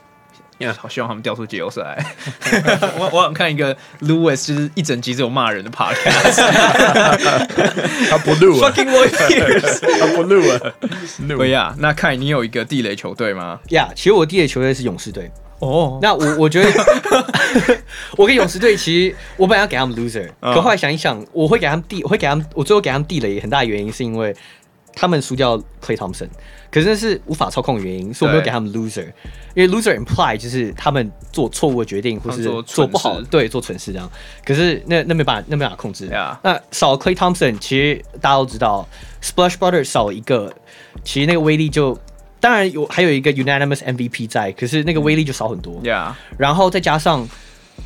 [0.60, 1.98] 呀，好希望他们掉出季后赛。
[2.98, 6.38] 我我想看一个 Lewis，就是一整集只有骂人的 podcast。
[8.10, 10.60] 他不录啊，fucking Warriors， 他不录啊。
[11.28, 13.60] 对呀，那看你有一个地雷球队吗？
[13.72, 15.30] 呀，其实我地雷球队是勇士队。
[15.60, 16.72] 哦，那我我觉得，
[18.18, 24.36] 我跟勇士队其实我本来要给他们 loser，可后来想一想，我会给他们地，我会给他们，我最后给他们地雷很大的原因是因为。
[24.96, 26.30] 他们输掉 Clay Thompson，
[26.72, 29.06] 可是那是无法操控的原因，所以我没有给他们 loser，
[29.54, 34.10] 因为 loser imply 就是他们做错误的决定，或是做不好，对，做蠢事这样。
[34.46, 36.08] 可是那那没办法，那没办法控制。
[36.42, 38.88] 那少了 Klay Thompson，其实大家都知道
[39.22, 40.54] ，Splash Brother 少一个，
[41.04, 42.00] 其实那个威力就
[42.40, 45.82] 当然有，还有一个 Unanimous MVP 在，可是那个威力就少很多。
[45.84, 46.14] Yeah.
[46.38, 47.28] 然后再加上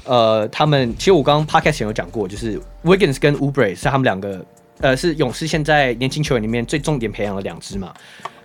[0.04, 4.46] 呃，他们其实我刚刚 Podcast 前有讲过，就是 Wiggins 跟 Oubre 是他们两个。
[4.80, 7.94] 呃，是勇士现在年轻球员里面最重点培养的两支嘛？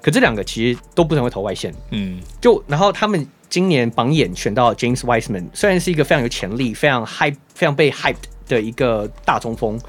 [0.00, 8.16] 可这两个其实都不怎么会投外线，嗯，就然后他们今年榜眼选到 James Wiseman，虽然是一个非常有潜力、非常 hype、非常被 hyped
[8.46, 9.80] 的一个大中锋，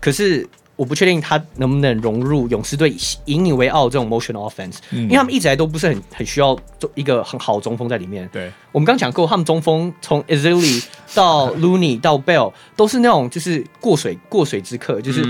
[0.00, 0.48] 可是。
[0.82, 2.92] 我不确定他能不能融入勇士队
[3.26, 6.58] 引以为傲这种 motion offense，嗯，因为他们一直来都不是很很需要
[6.96, 8.28] 一个很好的中锋在里面。
[8.32, 15.22] 对，我们刚讲过，他们中锋从 Ezeli 到 Looney 到 Bell 都是那种就是过水过水之客，就是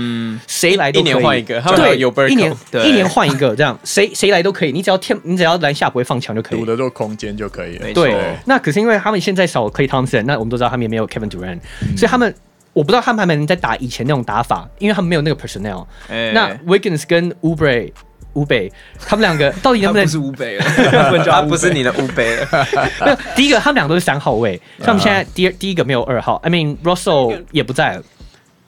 [0.47, 2.51] 谁来都可以，一年换一个，对，有一年
[2.83, 7.93] 一年换一个这样，谁谁来都可以，你只要天你只要篮下不会放墙就可以，堵得住空间就可以了。
[7.93, 11.59] 对，那可是因为他们现在少 Klay Thompson，那我们都知道他们也没有 Kevin Durant，
[11.95, 12.33] 所以他们。
[12.73, 15.85] 我不知道他们还没能再打以前那种打法，因为他们没有那个 personnel。
[16.09, 17.91] 欸、那 Wiggins 跟 Oubre
[18.33, 20.05] Oubre 他们两个 到底能不能？
[20.05, 20.57] 不是 Oubre
[21.29, 21.93] 他不是你的
[23.05, 26.35] 有，第一个他们两个都是三号位，他们现在第二第一个没有二号。
[26.43, 28.03] I mean Russell 也不在了，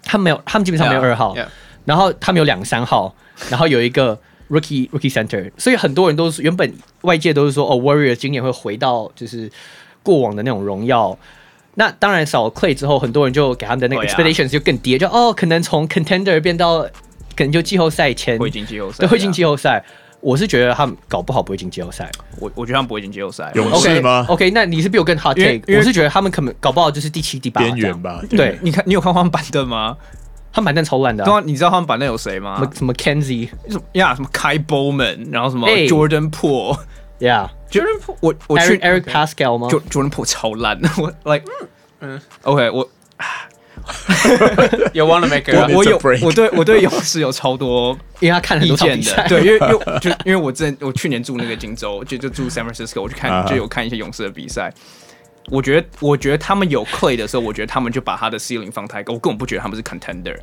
[0.04, 1.34] 他们没有，他们基本上没有二号。
[1.34, 1.48] Yeah, yeah.
[1.86, 3.16] 然后他们有两个三号，
[3.50, 9.52] 然后有一个 Rookie Rookie Center，所以很多人都是原本外界都是说哦，Warriors 今年会回到就是
[10.04, 11.18] 过往的那种荣耀。
[11.76, 16.82] 那当然少了 Klay 之后，很多人就给他们的那个 expectations 就更低，就哦，可能从 contender 变到
[17.36, 19.84] 可能就季后赛前会进季后赛，对，会进季后赛。
[20.22, 22.10] 我是觉得他们搞不好不会进季后赛。
[22.40, 23.52] 我我觉得他们不会进季后赛。
[23.54, 25.78] 勇士吗？OK，那你是比我更 hard take。
[25.78, 28.20] 我是觉得他们可能搞不好就是第七、第八边缘吧。
[28.30, 29.96] 对，你看，你有看他们板凳吗？
[30.52, 31.24] 他们板凳超烂的。
[31.24, 32.68] 对啊，你知道他们板凳有谁吗？
[32.74, 34.16] 什么 Kenzie，什么呀？
[34.16, 36.32] 什么 Ky Bowman，然后什么 Jordan
[37.82, 41.46] Poole，我我去 Eric Pascal 吗？Jordan Poole 超烂，我 like。
[42.02, 42.88] 嗯，OK，我
[44.94, 54.74] 有 wanna make 我我有我对我对勇士有超多，因为他看很多比赛，对，因为因为就因为我之前我去年住那个金州，就就住 San Francisco，我去看就有看一些勇士的比赛。
[55.50, 60.36] 我觉得我觉得他们有 Clay 的时候，我觉得他们就把他的 ceiling 放太高，我根本不觉得他们是 contender。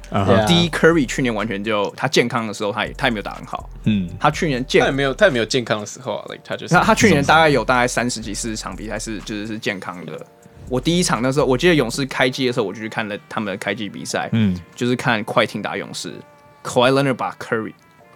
[0.47, 3.69] 第一，Curry 去年完全就他健康的时候，他也他也没有打很好。
[3.85, 10.25] 嗯，他去年健他也没有他也没有健康的时候啊，like 他就是他他去年大概有大概三十几四十场比赛是就是是健康的。
[10.69, 16.15] 我第一场那时候，我记得勇士开季的时候，我就去看了他们的开季比赛，嗯，就是看快艇打勇士
[16.63, 17.35] ，Kawhi Leonard 把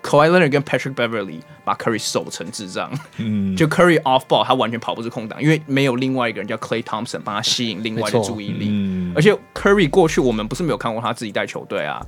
[0.07, 9.37] Curry，Kawhi Leonard 跟 Patrick Beverly 把 Curry 守成智障，嗯，就 Curry off ball 他完全跑不出空档，因为没有另外一个人叫 Clay Thompson 帮他吸引另外的注意力，嗯，而且
[9.55, 12.01] Curry 过去我们不是没有看过他自己带球队啊，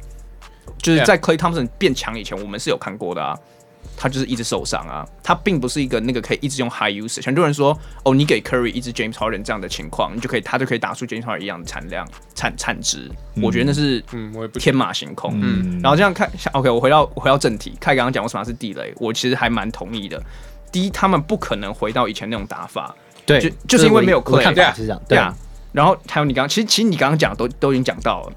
[0.79, 3.37] 就是在 Clay Thompson 变强以前，我们是有看过的啊。
[4.01, 7.27] 他就是一直受伤啊，他并不是一个那个可以一直用 high usage。
[7.27, 13.11] 很多人说，哦，你给 Curry 一支 James Harden 这样的情况，你就可以，他就可以打出 James Harden 一样的产量、产产值。
[13.35, 15.37] 嗯、我觉得那是嗯，我也不天马行空。
[15.43, 20.23] 嗯，然后这样看，OK，我回到我回到正题，凯刚刚讲为什么是地雷，我其实还蛮同意的。
[20.71, 22.95] 第一，他们不可能回到以前那种打法，
[23.27, 25.35] 对，就就是因为没有啊，是这样，对啊。
[25.73, 28.33] 然后还有你刚刚，其实其实你刚刚讲都都已经讲到了。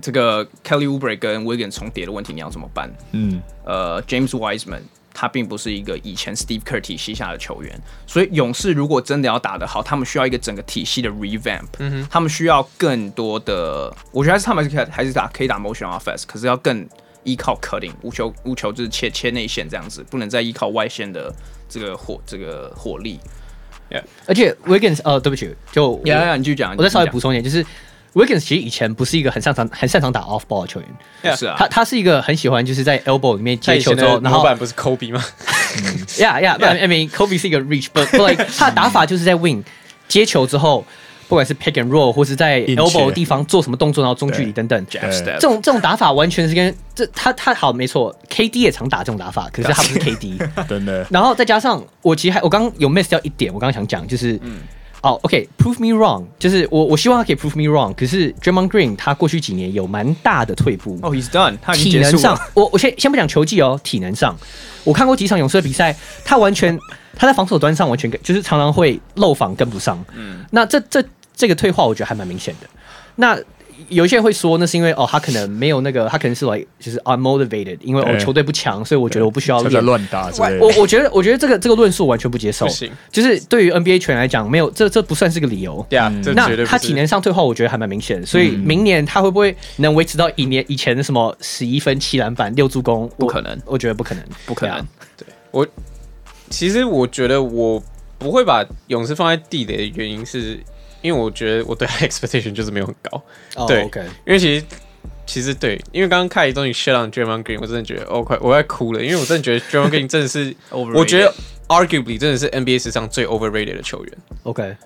[0.00, 2.88] 这个 Kelly Oubre 跟 Wiggins 重叠的问题，你要怎么办？
[3.12, 4.82] 嗯，呃，James Wiseman
[5.12, 7.76] 他并不是一个以前 Steve Kerr 体系下的球员，
[8.06, 11.66] 所以勇士如果真的要打得好，他们需要一个整个体系的 revamp。
[11.78, 16.88] 嗯哼，他们需要更多的，我觉得还是他们还是打可以打 motion offense，可是要更
[17.24, 21.34] 依靠 cutting 无球无球就是切切内线这样子，不能再依靠外线的
[21.68, 23.18] 这个火这个火力。
[23.90, 24.04] Yeah.
[24.24, 27.66] 而且 Wiggins 呃，对不起，就 Yeah, yeah, 你继续讲，我再稍微补充一点，就是。
[28.14, 31.36] Wiggins 其实以前不是一个很擅长很擅长打 off ball 的球员。
[31.36, 35.24] 是啊，他他是一个很喜欢就是在 elbow 里面接球之后，然后板不是 Kobe 吗？
[36.18, 39.62] Yeah, yeah, I mean Kobe 是一个 reach，but like 他的打法就是在 wing
[40.08, 40.84] 接球之后，
[41.28, 51.06] 不管是 pick and roll 或是在 elbow 的地方做什么动作，然后中距离等等，这种这种打法完全是跟这他他好没错，KD 也常打这种打法，可是他不是 KD， 真的。
[51.08, 54.32] 然后再加上我其实还我刚刚有 miss 掉一点，我刚刚想讲就是。
[54.42, 54.62] 嗯
[55.02, 60.98] 哦、oh,，OK，prove、okay, me wrong，就是我我希望他可以 prove me wrong，可是 Draymond Green 他过去几年有蛮大的退步。
[61.02, 64.36] 哦、oh,，he's done，他体能上，我我先先不讲球技哦，体能上，
[64.84, 66.78] 我看过几场勇士的比赛，他完全
[67.16, 70.04] 他在防守端上完全跟就是常常会漏防跟不上。
[70.14, 71.02] 嗯，那这这
[71.34, 72.68] 这个退化，我觉得还蛮明显的。
[73.16, 73.38] 那
[73.90, 80.64] 有一些人会说，那是因为哦，他可能没有那个，他可能是 like 就是 unmotivated，因为哦球队不强，所以我觉得我不需要练乱打之类的。
[80.64, 82.66] 我我觉得我觉得这个这个论述完全不接受，
[83.10, 85.84] 就是对于 NBA 球员来讲，没有这这不算是个理由。
[85.90, 88.24] 对啊，那他体能上退化，我觉得还蛮明显。
[88.24, 93.10] 所以明年他会不会能维持到一年以前的什么十一分、七篮板、六助攻？
[93.18, 94.86] 不可能，我觉得不可能，不可能。
[95.16, 95.66] 对我
[96.48, 97.82] 其实我觉得我
[98.18, 100.60] 不会把勇士放在地雷的原因是。
[101.02, 103.22] 因为我觉得我对他 expectation 就是没有很高
[103.56, 104.02] ，oh, 对，okay.
[104.26, 104.64] 因为其实
[105.26, 111.32] 其实对，因为刚刚看一东西 shut on Draymond Green，我真的觉得哦快我要哭了，因为我真的觉得 Draymond Green 真的是，我觉得
[111.68, 114.12] arguably 真的是 NBA 史上最 overrated 的球员。
[114.42, 114.62] OK，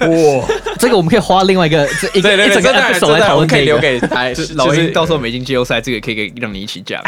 [0.00, 0.48] 哇，
[0.78, 7.00] 这个我们可以花另外一个这一个一整个 episode 来讨论，可以留给他，就是老鹰到时候没进季后赛，这个可以给让你一起讲。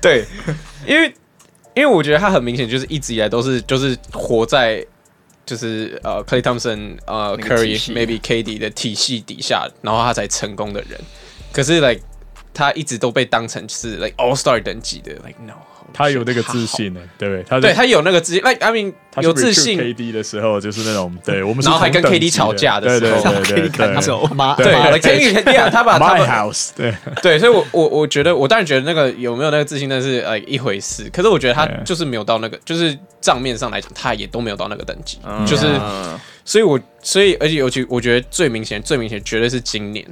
[0.00, 0.24] 对，
[0.84, 1.14] 因为
[1.74, 4.84] 因为我觉得他很明显就是一直以来都是就是活在。
[5.44, 11.00] 就是呃，Clay Thompson 呃，Curry，maybe KD 的体系底下，然后他才成功的人。
[11.52, 12.00] 可是，like
[12.54, 15.54] 他一直都被当成是 like All Star 等级的，like no。
[15.92, 17.44] 他有那个自信呢，对不对？
[17.48, 19.78] 他对他有那个自信，like I mean 有自信。
[19.78, 24.66] KD 的时候就是那种，对我们然后还跟 KD 吵架的时候，对对对， 手 妈对
[25.00, 26.94] KD 他把他 House 对。
[27.22, 35.66] 对，所以我我我觉得我当然觉得那个有没有那个自信那是呃一回事，可是我觉得他就是没有到那个，就是账面上来讲，他也都没有到那个等级，就是
[36.44, 40.04] 所以，我所以而且尤其我觉得最明显最明显绝对是今年，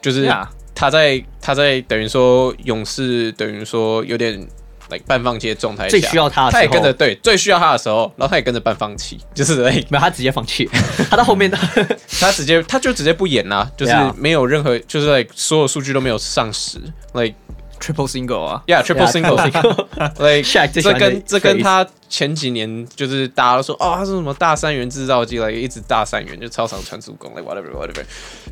[0.00, 0.28] 就是
[0.74, 4.46] 他在他在等于说勇士等于说有点。
[4.90, 10.68] Like 半放弃的状态，最需要他的时候，他也跟着对，最需要他的时候，然后他也跟着半放弃， 就是 like, 没有他直接放弃，
[11.08, 11.50] 他到后面
[12.20, 16.78] 他直接他就直接不演啦，就是没有任何就是 like 所有数据都没有上十
[17.14, 17.34] ，like
[17.80, 28.04] triple single 啊，yeah，triple single，like 这跟这跟他前几年就是大家都说哦，他是什么大三元制造机了，一直大三元就超长传速攻，like whatever whatever，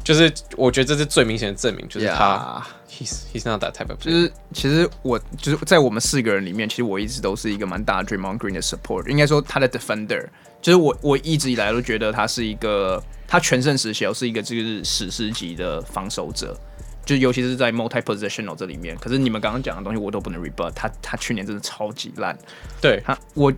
[0.02, 2.62] 就是我觉得这是最明显的证明，就是他。
[2.64, 2.77] Yeah.
[2.88, 3.98] He's he's not that type of。
[4.00, 9.06] 就是其实我就是在我们四个人里面，其实我一直都是一个蛮大的 Draymond Green 的 support。
[9.08, 10.26] 应该说他的 defender，
[10.62, 16.58] 就是我我一直以来都觉得他是一个他全盛时期哦是一个就是史诗级的防守者，
[17.04, 18.96] 就尤其是在 multi positional 这里面。
[18.96, 22.36] 可是你们刚刚讲的东西我都不能 rebut，他他去年真的超级烂。
[22.80, 23.52] 对他我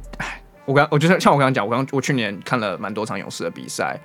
[0.64, 3.96] 我刚我就像像我刚刚讲，我刚我去年看了蛮多场勇士的比赛。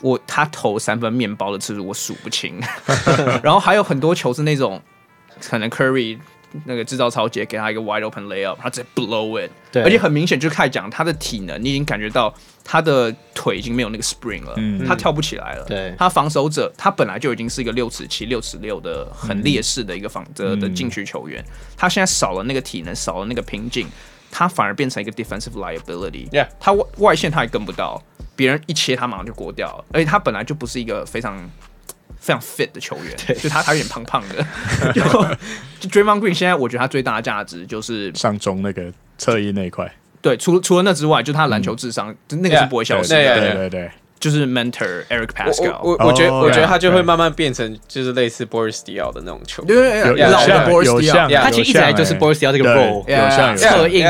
[0.00, 2.60] 我他投三分面包的次数我数不清，
[3.42, 4.80] 然后还有很多球是那种
[5.40, 6.18] 可能 Curry
[6.64, 15.64] 那个制造超节给他一个 wide open layup，他直接 blow it，对，而且很明显就开始讲他的体能，你已经感觉到他的腿已经没有那个 spring 了，嗯、他跳不起来了。
[15.66, 21.44] 对，他防守者他本来就已经是一个六尺七、六尺六的很劣势的一个防的的禁区球员，
[21.76, 23.86] 他现在少了那个体能，少了那个瓶颈，
[24.30, 26.28] 他反而变成一个 defensive liability。
[26.30, 28.02] Yeah，他外外线他也跟不到。
[28.36, 31.36] 别人一切他马上就过掉了，而且他本来就不是一个非常
[32.18, 34.46] 非常 fit 的球员，就他他有点胖胖的。
[34.94, 35.02] 就
[35.78, 39.92] 就 Draymond Green 现在我觉得他最大的价值就是上中那个侧翼那一块。
[40.22, 43.16] 对，除了除了那之外，就他篮球智商，嗯、那个是不会消失的。
[43.16, 43.90] 对对对，对。
[44.20, 54.06] 就是 mentor Eric Pascal，我我，我觉得、oh, 我觉得他就会慢慢变成就是类似 Boris Diaw 的那种球员，对，老的 Boris Diaw，他其实一直来就是 Boris Diaw 这个 role，有像策应。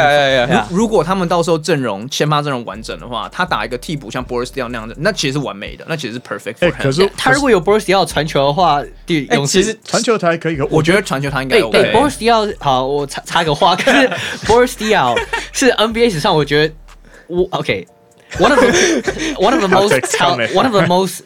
[0.69, 6.83] 如果他们到时候阵容先发阵容完整的话，他打一个替补像 Boris Diaw 那样的，那其实是完美的，那其实是 perfect for him。
[6.83, 11.71] 可是他如果有 Boris Diaw 传球的话，对，其实传球他还可以，我觉得传球他应该 OK。
[11.81, 14.11] 对 Boris Diaw 好，我插插个话，可是
[14.45, 15.17] Boris Diaw
[15.53, 16.75] 是 NBA 史上我觉得
[17.29, 17.87] 我 OK。
[18.39, 21.23] One of the one of the most tal one of the most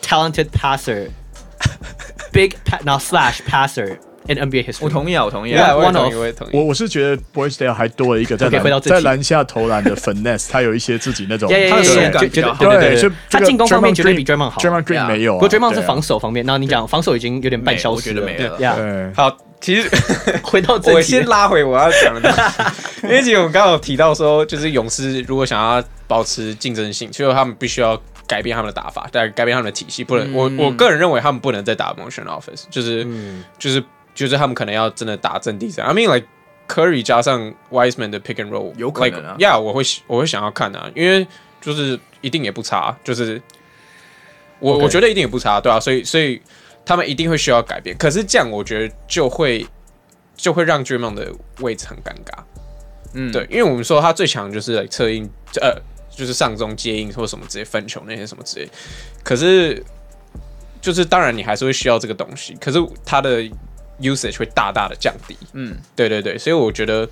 [0.00, 1.10] talented passer,
[2.32, 4.84] big pa now slash passer in NBA history。
[4.84, 6.50] 我同意啊，我同意啊，我同意，我同意。
[6.52, 14.60] 我我是觉得 Boris Diaw 还多了一个在篮在篮下投篮的 finesse，他有一些自己那种他的手感，对对对，他进攻方面绝对比 Draymond 好。
[14.60, 16.44] Draymond Green 没有，不过 Draymond 是防守方面。
[16.46, 19.12] 然后你讲防守已经有点半消失了，没了。
[19.14, 19.36] 好。
[19.60, 19.88] 其实
[20.42, 22.52] 回到我先拉回我要讲的，
[23.02, 30.02] 因为其实我们刚刚有提到说，就是勇士如果想要保持竞争性，所以他们必须要改变他们的打法，但改变他们的体系。
[30.02, 33.82] 不能，嗯、我我个人认为他们不能再打 motion offense，就是、嗯、就是
[34.14, 35.84] 就是他们可能要真的打阵地战。
[35.84, 36.26] I mean like
[36.66, 39.36] Curry 加上 Wiseman 的 pick and roll，有可能啊。
[39.38, 41.26] Yeah，我会我会想要看啊，因为
[41.60, 43.42] 就是一定也不差，就是
[44.58, 46.40] 我.我觉得一定也不差，对啊，所以所以
[46.84, 47.96] 他们一定会需要改变。
[47.96, 49.66] 可是这样我觉得就会
[50.36, 52.42] 就会让 Draymond 的位置很尴尬。
[53.14, 55.28] 嗯，对，因为我们说他最强就是来策应，
[55.60, 55.74] 呃，
[56.08, 58.68] 就是上中接应或什么直接分球那些什么之类。
[59.24, 59.82] 可是，
[60.80, 63.42] 就是当然你还是会需要这个东西，可是他的
[64.00, 65.36] usage 会大大的降低。
[65.54, 67.08] 嗯，对对对，所以我觉得，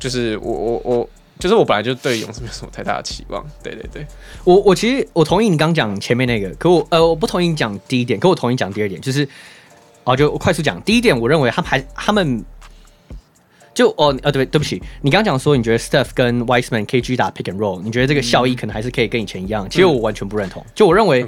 [0.00, 3.44] 就是我我我，就是我本来就对勇士没有什么太大的期望。
[3.62, 4.06] 对对对，
[4.44, 9.28] 我我其实我同意你刚讲前面那个，可我呃我不同意你讲第一点，可我同意讲第二点，就是
[10.04, 12.44] 哦，就快速讲第一点，我认为他们还他们。
[13.78, 19.70] 就哦呃对对不起，你刚刚讲说你觉得 Steph 跟 Wiseman 可以继续打 pick and roll，你觉得这个效益可能还是可以跟以前一样？
[19.70, 20.66] 其实我完全不认同。
[20.74, 21.24] 就我认为，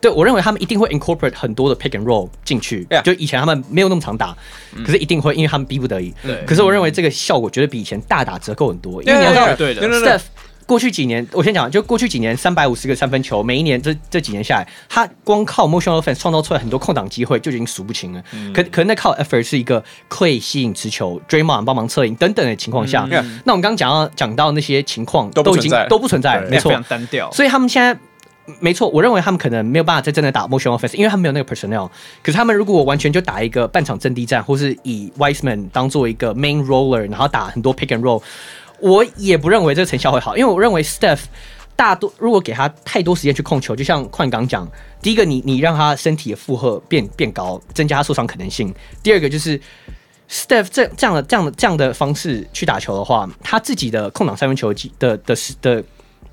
[0.00, 2.84] 对我认为他们一定会 incorporate 很多的 pick and roll 进去。
[3.04, 4.36] 就以前他们没有那么常打，
[4.84, 6.12] 可是一定会，因为他们逼不得已。
[6.44, 9.00] 可是我认为这个效果绝对比以前大打折扣很多。
[9.04, 10.22] 因为你要知道对的，Steph。
[10.72, 18.24] 过去几年，我先讲，就过去几年，三百五十个三分球，每一年这这几年下来，他光靠 motion offense 创造出来很多空档机会就已经数不清了。
[18.32, 27.30] 嗯、可可能那靠 effort 是一个 Clay 吸引持球，Draymond 帮忙策应等等的情况下，嗯、那我们刚刚讲到讲到那些情况都已经都不存在，没错，非常单调。
[27.32, 27.94] 所以他们现在
[28.58, 31.90] 没错，我认为他们可能没有办法再真的打 motion offense，因为他们没有那个 personnel。
[32.22, 38.22] 可是他们如果完全就打一个半场阵地战，或是以 Wiseman 当做一个 main roller，然后打很多 pick and roll。
[38.82, 41.20] 我也不认为这个成效会好，因为我认为 Steph
[41.74, 44.68] 大多如果给他太多时间去控球，就像矿刚讲，
[45.00, 48.68] 第一个你你让他身体的负荷变变高，增加他受伤可能性；
[49.02, 49.58] 第二个就是
[50.28, 55.84] Steph 这这样的这样的这样的方式去打球的话，他自己的空档三分球的的的的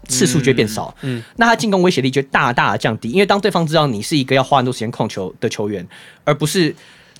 [0.07, 5.87] 次数就会变少，嗯，嗯那他进攻威胁力就大大的降低，因为当对方知道你是一个要花很多时间控球的球员，
[6.23, 6.75] 而不是。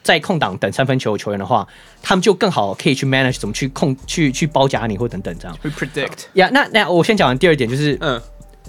[0.10, 1.68] 在空档等三分球球员的话，
[2.02, 5.56] 他们就更好可以去 manage 怎么去控去去包夹你或等等这样。
[5.62, 8.20] 会 predict 呀、那那我先讲完第二点，就是嗯，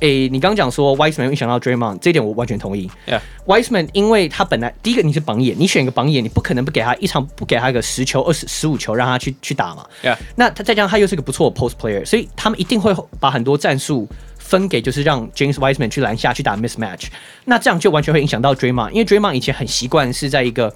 [0.01, 2.91] 诶，你刚刚讲说 Wiseman 会影响到 Draymond 这一点，我完全同意。
[3.07, 3.21] Yeah.
[3.47, 9.87] Wiseman 因为他本来第一个你是榜眼，你选一个榜眼，你不可能不给他一场不给他一个十球、二十、十五球让他去去打嘛。
[10.05, 10.19] Yeah.
[10.37, 14.07] 那他再加上他又是个不错的 post player，所以他们一定会把很多战术
[14.37, 17.07] 分给就是让 James Wiseman 去篮下去打 mismatch。
[17.47, 20.75] 那这样就完全会影响到 Draymond，因为 Draymond 以前很习惯是在一个。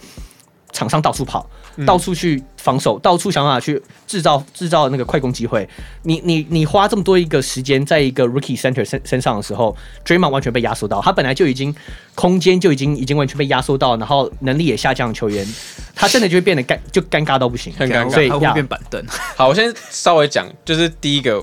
[0.75, 1.49] 场上到处跑，
[1.87, 5.67] 到处去防守，嗯、到处想办法去制造制造那个快攻机会。
[6.03, 9.75] 你你你花这么多一个时间在一个 rookie center 身身上的时候
[10.05, 11.75] ，Draymond 完全被压缩到，他本来就已经
[12.15, 15.47] 空间就已经已经完全被压缩到，然后能力也下降的球员，
[15.95, 19.03] 他真的就会变得尴就尴尬到不行，很尴尬，所以他会变板凳。
[19.37, 21.43] 好，我先稍微讲，就是第一个。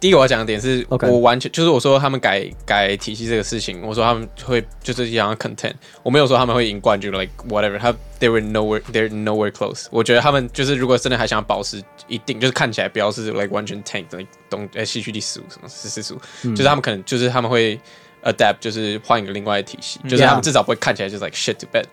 [0.00, 5.72] 第一个我要讲的点是我完全.就是我说他们改改体系这个事情，我说他们会就是想要 content，
[6.04, 9.86] 我没有说他们会赢冠军，like whatever，他 they were nowhere they're nowhere close。
[9.90, 17.76] 我觉得他们就是如果真的还想要保持一定，就是看起来不要是 like 完全 tank 的东哎西区第十五什么十四十五，嗯、就是他们可能就是他们会
[18.22, 21.84] adapt，就是换一个另外的体系，嗯、就是他们至少不会看起来就是 like shit to bed。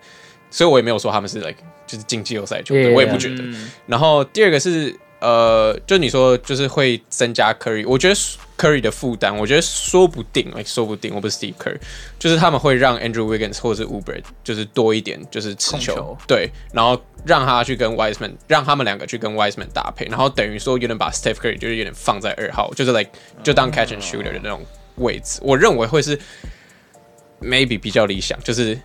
[0.48, 1.58] 所以我也没有说他们是 like
[1.88, 3.42] 就是进季后赛球队，yeah, 我也不觉得。
[3.42, 4.94] 嗯、然后第二个是。
[5.20, 8.14] 呃，就你说，就是会增加 Curry，我觉得
[8.58, 11.78] Curry 的负担，我觉得说不定，哎，说不定，我不是 Steve Curry，
[12.18, 23.10] 就是他们会让 Andrew Wiggins 或者是 Oubre 就是多一点，就是持球，球对，然后让他去跟 Wiseman，让他们两个去跟 Wiseman 搭配，然后等于说有点把 Steph Curry 就是有点放在二号，就是 like
[23.42, 24.64] 就当 catch and shooter 的那种
[24.96, 26.18] 位置，我认为会是
[27.40, 28.78] maybe 比较理想，就是。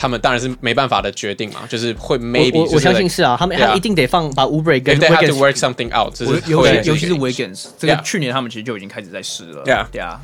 [0.00, 6.18] 他们当然是没办法的决定嘛，就是会 maybe 我我相信是啊，他们他一定得放把 Oubre 跟 Wiggins have to work something out，
[6.48, 10.18] 尤其尤其是 Wiggins，这个去年他们其实就已经开始在试了，对啊对啊，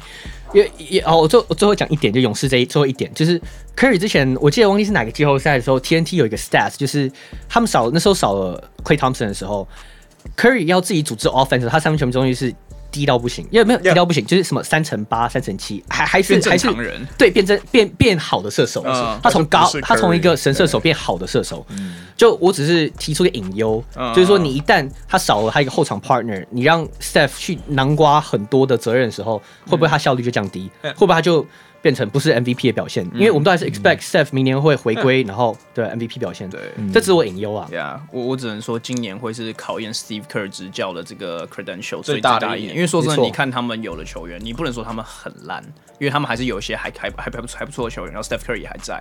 [0.54, 3.38] 也也哦，我最我最后讲一点，就勇士这一最后一点，就是
[3.76, 7.12] Curry 之前我记得忘记是哪个季后赛的时候，TNT 有一个 stats，就是
[7.46, 9.68] 他们少那时候少了 Clay Thompson 的时候
[10.38, 12.54] ，Curry 要自己组织 offense，他三分球命中率是。
[12.90, 16.68] 低到不行，因为没有低到不行就是什么三乘八、三乘七，还还是还是
[17.18, 18.82] 对变真变变好的射手。
[18.84, 21.66] Uh, 他从高，他从一个神射手变好的射手。
[22.16, 31.46] 就我只是提出个隐忧，uh, 就是说你一旦他少了他一个后场 partner，你让 Steph 去南瓜很多的责任的时候，会不会他效率就降低？Uh, 会不会他就？
[31.86, 36.60] 变成不是 MVP 的表现，因为我们都还是 expect Steph 明年会回归，然后对 MVP 表现，对，
[36.92, 37.64] 这只是我隐忧啊。
[37.70, 45.62] 对啊，我我只能说今年会是考验 Steve Kerr 执教的这个 credential 最大的一年，因为说真的，你看他们有的球员，你不能说他们很烂，
[46.00, 49.00] 因为他们还是有一些还还还还不还不错的球员，然后 Steph Curry 也还在。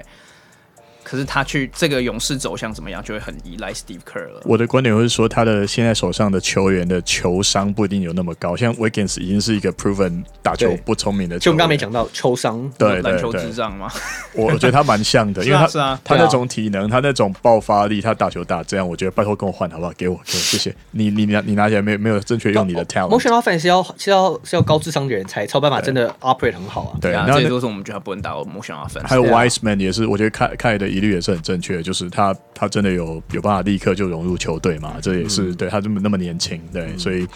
[1.05, 4.41] 可是他去这个勇士走向怎么样，就会很依赖 Steve Kerr 了。
[4.43, 11.45] 我的观点会是说，他的现在手上的球员的球商不一定有那么高，像 Wiggins 已经是一个 proven 打球不聪明的球员。
[11.45, 13.87] 就我刚刚没讲到球商，对篮球智障吗？
[14.33, 19.93] 我我觉得他蛮像的， 因为他是啊，他那种体能，他那种爆发力，他打球打这样，我觉得拜托跟我换好不好？
[19.95, 23.09] 给我，给我谢谢你，你拿你拿起来没有没有正确用你的 talent。
[23.09, 26.97] Motion offense 是要是要是要高智商的人才才有办法真的 operate 很好啊。
[26.99, 29.05] 对啊，这些都是我们觉得他不能打 Motion offense。
[29.07, 31.83] 还有 Wiseman 也是，我觉得凯凯的疑虑也是很正确。
[31.83, 34.95] 就是他，他真的有有办法立刻就融入球队嘛？
[35.01, 37.27] 这也是、嗯、对他这么那么年轻，对，嗯、所以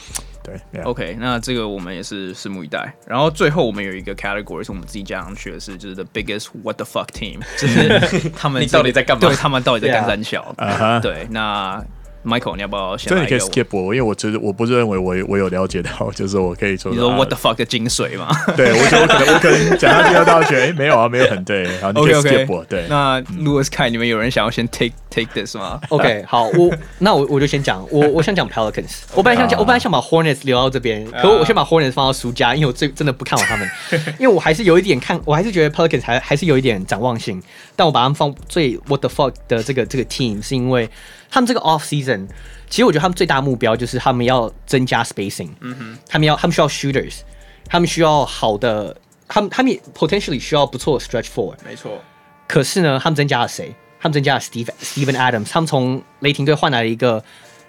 [0.43, 0.81] 对。
[0.83, 2.93] OK，那这个我们也是拭目以待。
[3.05, 9.27] 然后最后我们有一个 category 是我们自己加上去的是，就是 the biggest what the fuck team，就是 他们、你到底在干嘛？
[9.27, 10.55] 对，他们到底在干三小？
[10.57, 11.01] Yeah.
[11.01, 11.83] 对，那。
[12.25, 13.09] Michael，你要不要先？
[13.09, 16.91] 这你可以 skip 我，因为我觉得我不是认为我我有了解到，就是我可以说。
[16.91, 18.29] 你说 What the fuck 的精髓嘛？
[18.57, 21.67] 对，我觉得我可能我可能讲到第二大家觉得哎没有啊，没有很对。
[21.79, 22.63] 好，你可以 skip 我。
[22.65, 25.79] 对，那 Louis 凯，你们有人想要先 take take this 吗？
[25.89, 29.03] OK，好，我那我我就先讲，我我想讲 Pelicans。
[29.15, 33.69] 我本来想讲，我本来想把 Hornets 留到这边，可我先把 Hornets 放到输家，因为我最真的不看好他们，
[34.19, 37.41] 因为我还是有一点看，我还是觉得 Pelicans 还还是有一点展望性，
[37.75, 40.89] 但我把他们放最 What the fuck 的这个这个 team 是因为
[41.29, 42.27] 他们这个 off season。
[42.69, 47.21] 其实我觉得他们最大目标就是他们要增加 spacing，嗯哼，他们要他们需要 shooters，
[47.65, 48.95] 他们需要好的，
[49.27, 51.99] 他们他们也 potentially 需要不错的 stretch four，没错。
[52.47, 53.73] 可是呢，他们增加了谁？
[53.99, 57.23] 他们增加了 Steve Steven Adams，他们从雷霆队换来了一个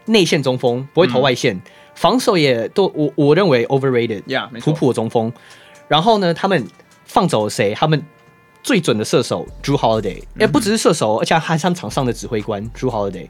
[0.04, 1.62] 内线中锋，不会投外线，嗯、
[1.94, 5.32] 防守也都我我认为 overrated，呀，普普的中锋。
[5.88, 6.64] 然后呢，他们
[7.04, 7.74] 放走了谁？
[7.74, 8.00] 他们
[8.62, 13.28] 最准的射手 Drew Holiday，哎，不只是射手，而且还是他们场上的指挥官 Drew Holiday。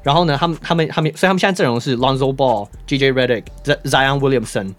[0.00, 3.42] 然后呢，他们他们他们，所以他们现在阵容是 Lonzo Ball、JJ Redick、
[3.84, 4.72] Zion Williamson，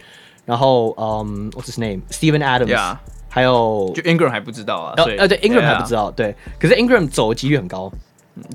[0.45, 2.97] 然后嗯，What's his name？Steven Adams，
[3.27, 7.91] 还有就 Ingram 还不知道啊，呃对，Ingram 还不知道，对，可是 Ingram 走的几率很高，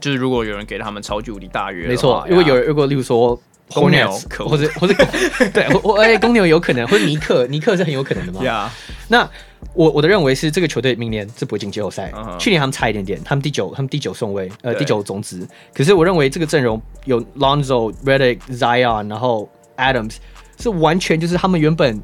[0.00, 3.38] 就是如果有人给他们超级无敌大约，没错，如果有如果例如说
[3.68, 4.94] 公牛，或者或者
[5.52, 8.70] 对，我哎公牛有可能，或者尼克，尼克是很有可能的嘛，
[9.08, 9.28] 那。
[9.72, 12.10] 我我的认为是这个球队明年是不会进季后赛。
[12.12, 12.38] Uh huh.
[12.38, 15.46] 去年他们差一点点，他们第九，他们第九顺位，呃，第九种子。
[15.72, 20.16] 可是我认为这个阵容有 Lonzo、Redick、Zion，然后 Adams
[20.60, 22.02] 是完全就是他们原本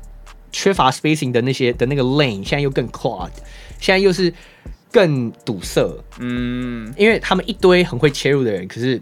[0.51, 3.31] 缺乏 spacing 的那些的那个 lane，现在又更 clogged，
[3.79, 4.33] 现在又是
[4.91, 5.83] 更堵塞。
[6.19, 9.01] 嗯，因为他们一堆很会切入的人，可是。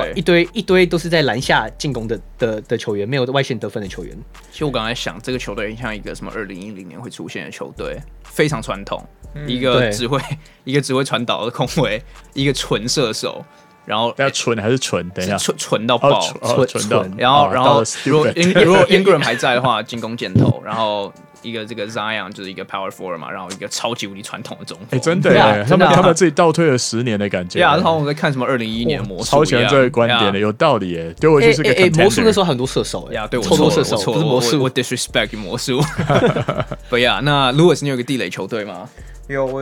[0.00, 4.16] 对，一堆一堆都是在篮下进攻的的的球员，没有外线得分的球员。
[4.50, 9.04] 其实我刚才想，这个球队很像一个什么二零一零年会出现的球队，非常传统，
[9.34, 10.18] 嗯、一个只会
[10.64, 12.02] 一个只会传导的控卫，
[12.34, 13.44] 一个纯射手，
[13.84, 15.08] 然后要纯还是纯？
[15.10, 18.26] 等一下，纯纯到爆，纯纯到，然后然后如果
[18.64, 21.12] 如果 Ingram 还在的话，进攻箭头，然后。
[21.42, 27.58] 一个这个 Zion 就是一个 Power Forward 嘛，然后一个超级无敌传统的中锋，哎，真的耶，他们他们自己倒退了十年的感觉。
[27.58, 31.14] 对啊，然后我们在看什么二零一一年魔术，超喜欢这个观点的，有道理耶。
[31.20, 35.82] 对我就是个哎，魔术那时候很多射手，哎，对，超多射手，不是魔术，我 disrespect 魔术。
[36.88, 38.88] 不呀，那 Louis 你有个地雷球队吗？
[39.28, 39.60] 有，我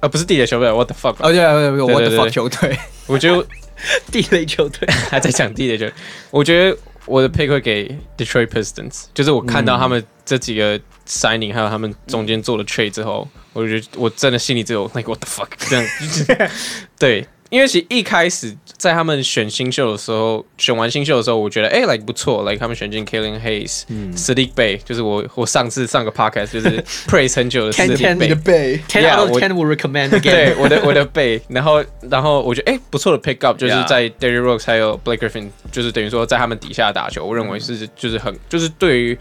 [0.00, 1.16] 呃不是地雷球队，What the fuck？
[1.20, 2.78] 哦对对对，What the fuck 球队？
[3.06, 3.46] 我觉得
[4.12, 5.86] 地雷球队 还在讲地雷球，
[6.30, 6.76] 我觉得
[7.06, 10.80] 我的 pick 会给 Detroit Pistons，就是我看到他们这几个。
[11.08, 16.50] signing 还有他们中间做了 trade 之后，我就觉得我真的心里只有那个 what the fuck 这样，
[16.98, 29.52] 对，因为其实一开始在他们选新秀的时候，选完新秀的时候，我觉得哎、欸、，like 不错，like 他们选进 Killian Hayes、嗯、Saddiq Bay，就是我我上次上个 podcast 就是 praise 很久的 Saddiq Bey，ten out of ten
[29.52, 39.18] will recommend again，对，我的我的 Bay，然后然后我觉得哎、欸、不错的 pick up，就是在 Derrick Rose 还有 Blake Griffin，就是等于说在他们底下打球，我认为是就是很就是对于。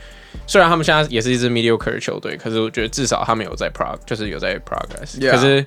[0.47, 5.17] 虽然他们现在也是一支 mediocre 球队，可是我觉得至少他们有在 prog，就是有在 progress。
[5.31, 5.65] 可是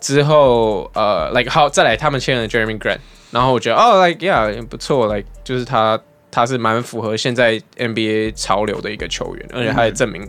[0.00, 2.98] 之后呃，like 好再来，他们签了 Jeremy Grant，
[3.32, 6.00] 然后我觉得哦，like yeah 不错，like 就是他
[6.30, 10.28] 他是蛮符合现在 NBA 潮流的一个球员，而且他也证明，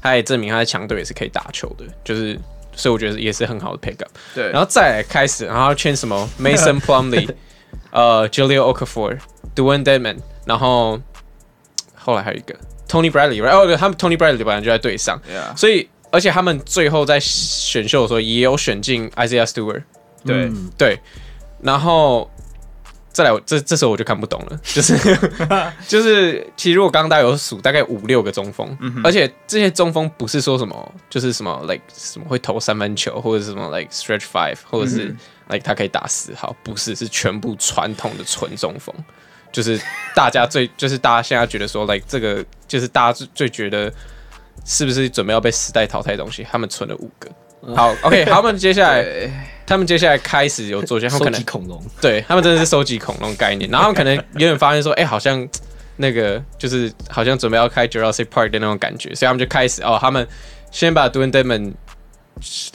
[0.00, 2.38] 他也证明他在强队也是可以打球的，就是
[2.74, 4.10] 所以我觉得也是很好的 pick up。
[4.34, 7.28] 对，然后再来开始，然后签什么 Mason Plumlee，
[7.90, 10.16] 呃，Jahlil Okafor，Dewayne Dedmon，
[10.46, 11.00] 然后
[11.94, 12.54] 后来还有一个。
[12.88, 13.50] Tony Bradley，right？
[13.50, 15.20] 哦，对，他们 Tony Bradley 本来就在队上.
[15.56, 19.82] 所以而且他们最后在选秀的时候也有选进 Isaiah Stewart，
[20.24, 21.00] 对、嗯、对，
[21.66, 22.30] 然后
[23.10, 24.96] 再来，这这时候我就看不懂了，就 是
[25.88, 35.14] 就是， 其实如果刚刚大家有数，大概五六个中锋，嗯、而且这些中锋不是说什么，就是什么 like 什么会投三分球，或者是什么 like stretch five，或者是
[35.48, 38.94] like 他可以打四号，不是，是全部传统的纯中锋。
[39.50, 39.80] 就是
[40.14, 43.90] 大家最， 就是大家现在觉得说，like 这个就是大家最最觉得
[44.66, 46.46] 是不是准备要被时代淘汰的东西？
[46.50, 47.30] 他们存了五个。
[47.74, 49.02] 好，OK，好，我们接下来
[49.66, 55.46] 他们接下来开始有做些，他们可能恐龙，对他们真的是收集恐龙概念，然后他们可能有点发现说，哎、欸，好像
[55.96, 60.26] 那个就是好像准备要开 Jurassic Park 的那种感觉，所以他们就开始哦，他们
[60.70, 61.72] 先把 Dewayne Dedmon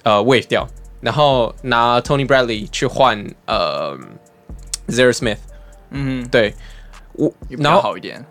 [0.03, 0.67] 呃 waive 掉，
[0.99, 3.97] 然后拿 Tony Bradley 去换呃
[4.89, 5.37] Zhaire Smith，
[5.91, 6.53] 嗯，对，
[7.13, 8.25] 我然后好一点，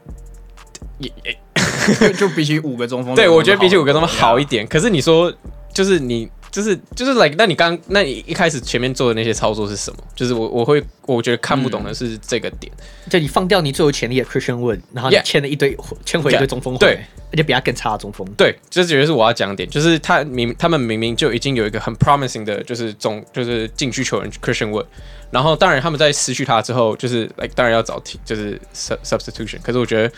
[0.98, 5.32] 也 也，就比起五个中锋，对我觉得比起五个中锋好一点，可是你说
[5.72, 6.30] 就是你。
[6.50, 9.98] 就是就是 like，那你刚那你一开始前面做的那些操作是什么？
[10.16, 12.72] 就是我我会我觉得看不懂的是这个点，
[13.08, 24.86] 就你放掉你最有潜力的 Christian Wood，然后你签了一堆签.回一堆中锋，对，而且比他更差的中锋，对，这绝对是我要讲的点，就是他明他们明明就已经有一个很 promising 的，就是中就是禁区球员 Christian Wood，
[25.30, 30.12] 然后当然他们在失去他之后，就是 like 当然要找替，就是 substitution，可是我觉得，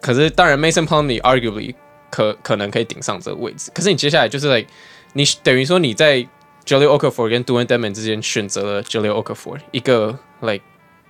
[0.00, 1.74] 可是当然 Mason Plumlee arguably
[2.10, 4.68] 可可能可以顶上这个位置，可是你接下来就是 like。
[5.14, 6.18] 你等于说你在
[6.66, 10.62] Jahlil Okafor 跟 Dewayne Dedmon 之间选择了 Jahlil Okafor，一个 like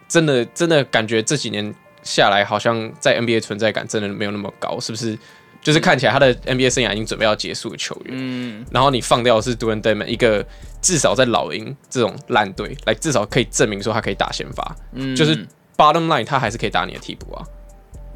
[0.06, 5.18] 真的真的感觉这几年下来好像在 NBA 存在感真的没有那么高，是不是？
[5.62, 10.47] 就是看起来他的 NBA 生涯已经准备要结束的球员，嗯，然后你放掉的是 Dewayne Dedmon，一个
[10.82, 15.35] 至少在老鹰这种烂队，来至少可以证明说他可以打先发，嗯，就是
[15.74, 17.40] Bottom Line 他还是可以打你的替补啊，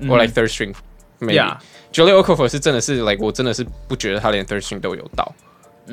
[0.06, 5.34] 或 like Third String，maybe，Jahlil Okafor 是真的是 like 我真的是不觉得他连 Third String 都有到。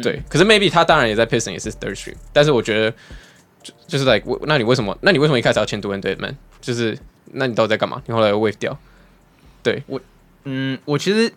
[0.02, 2.92] 对，可是 maybe 他当然也在 Pistons 也是 third string，但是我觉得
[3.64, 4.98] 就就是 like，那你为什么？
[5.02, 6.36] 那你为什么一开始要签 Dewayne Dedmon？
[6.60, 6.98] 就是
[7.32, 8.02] 那你到底在干嘛？
[8.06, 8.78] 你后来又 waive 掉？
[9.64, 10.00] 对我，
[10.44, 11.32] 嗯，我其实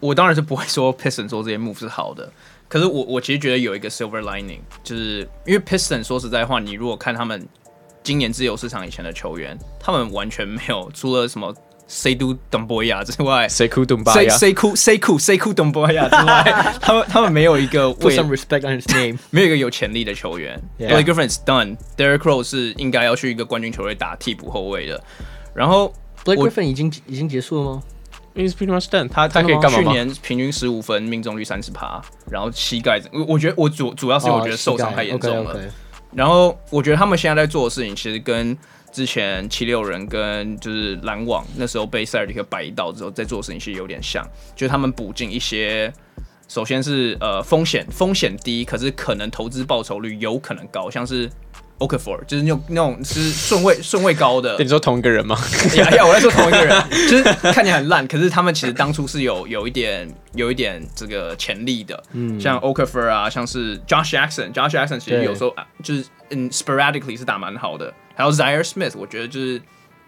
[0.00, 2.30] 我当然是不会说 Pistons 做这些 move 是好的，
[2.68, 7.48] 可是我我其实觉得有一个 silver lining，就是因为 Pistons 说实在话，你如果看他们
[8.02, 11.54] 今年自由市场以前的球员，他们完全没有除了什么。
[11.86, 20.60] 谁读东伯亚之外，谁哭东伯亚，谁哭谁哭谁哭东伯亚之外，他们他们没有一个 put respect on his name， 没有一个有潜力的球员。
[20.78, 20.90] Yeah.
[20.90, 21.76] Blake Griffin is done.
[21.96, 25.02] Derrick Rose 是应该要去一个冠军球队打替补后卫的。
[25.54, 25.92] 然后
[26.24, 27.82] Blake Griffin 已经已经结束了吗？
[28.34, 29.54] 因为 pretty much done，他他可以？
[29.70, 35.56] 去年平均十五分，命中率三十趴，然后膝盖，我我觉得我主主要是我觉得受伤太严重了。
[36.12, 38.56] 然后我觉得他们现在在做的事情，其实跟
[38.94, 45.92] 之前七六人跟就是篮网那时候被塞尔迪克摆一道之后，在做的事情其实有点像，就是他们补进一些，
[46.46, 51.28] 首先是呃风险风险低，可是可能投资报酬率有可能高，像是
[51.80, 54.56] Okafor，就是那种那种是顺位顺位高的。
[54.60, 55.36] 你说同一个人吗？
[55.76, 56.80] 呀呀，我在说同一个人，
[57.10, 67.92] 就是看起来很烂，可是他们其实当初是有有一点有一点这个潜力的，嗯，像 Okafor 啊，像是 Josh Jackson，Josh Jackson 其实有时候啊就是嗯 sporadically 是打蛮好的。
[68.14, 69.60] 还有 Zhaire Smith，我觉得就是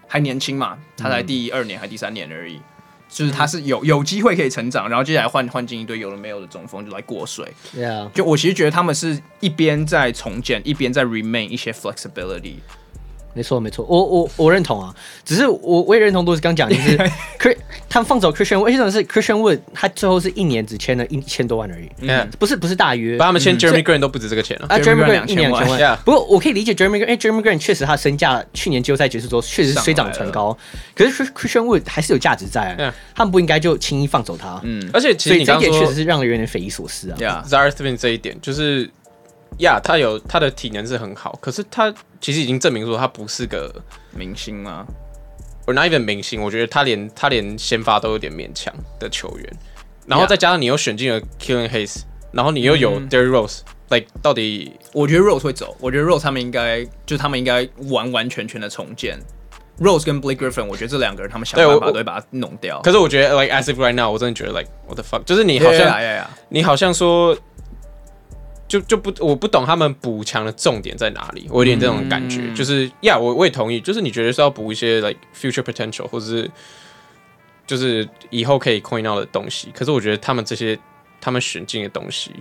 [0.07, 2.63] 还年轻嘛，他才第二年还第三年而已，嗯、
[3.09, 7.45] 就是他是有有机会可以成长，然后接下来换换进一堆有的没有的中锋就来过水。
[8.13, 12.55] 就我其实觉得他们是一边在重建，一边在 remain 一些 flexibility。
[13.37, 14.91] 没错，没错，我我我认同啊，
[15.23, 16.97] 只是我我也认同，都是刚讲，就是
[17.39, 17.55] Chris
[17.87, 19.59] 他们放走 Christian Wood，为什么是 Christian Wood？
[19.75, 24.65] 他最后是一年只签了一千多万而已，嗯，不是不是大约，把他们签 Jeremy Grant 都不止这个钱了。
[24.69, 30.57] 啊，Jeremy Grant 一年两千万，不过我可以理解 Jeremy Grant，因为 Jeremy Grant 确实他身价去年季后赛结束之后确实水涨船高，
[30.95, 32.75] 可是 Christian Wood 还是有价值在，
[33.13, 38.89] 他们不应该就轻易放走他，嗯，而且其实你刚刚说确实是让人有点匪夷所思啊，Zhaire Smith 这一点就是。
[39.59, 43.73] 呀，yeah, 他有他的体能是很好，可是他其实已经证明说他不是个
[44.11, 44.85] 明星吗
[45.65, 49.53] ，or not even 明星，我觉得他连他连先发都有点勉强的球员，
[50.05, 52.01] 然后再加上你又选进了 Killing Hayes，
[52.31, 59.19] 然后你又有 Derrick Rose，like 到底我觉得 Rose 会走，我觉得 Rose 他们应该就他们应该完完全全的重建
[59.79, 62.81] Rose 跟 Blake Griffin，我觉得这两个人他们想办法都会把它弄掉。
[62.81, 66.25] 可是我觉得 like as if right now，我真的觉得 like what the fuck，就是你好像 yeah, yeah, yeah.
[66.49, 67.37] 你好像说。
[68.67, 76.51] 就就不我不懂他们补强的重点在哪里，我有点这种感觉，嗯、就是呀，yeah, 我我也同意，就是你觉得是要补一些 like future potential，或者是
[77.65, 80.77] 就是以后可以 coin out 的东西，可是我觉得他们这些
[81.21, 82.31] 他们选进的东西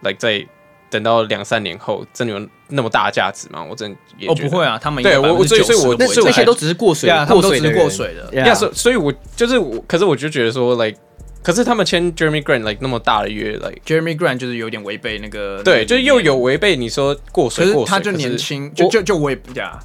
[0.00, 0.44] ，like 在
[0.90, 3.64] 等到两三年后，真的有那么大的价值吗？
[3.64, 10.98] 我真也哦不会啊，他们对我所以所以我那这些都只是过水，yeah, 过水的过水的，呀，所所以我就是我，可是我就觉得说 like。
[11.42, 19.80] 可是他们签 Jeremy Grant like 那么大的约，like Jeremy Grant 就是有点违背那个，对，就是又有违背你说过水过水，他就年轻，就就就我也不假，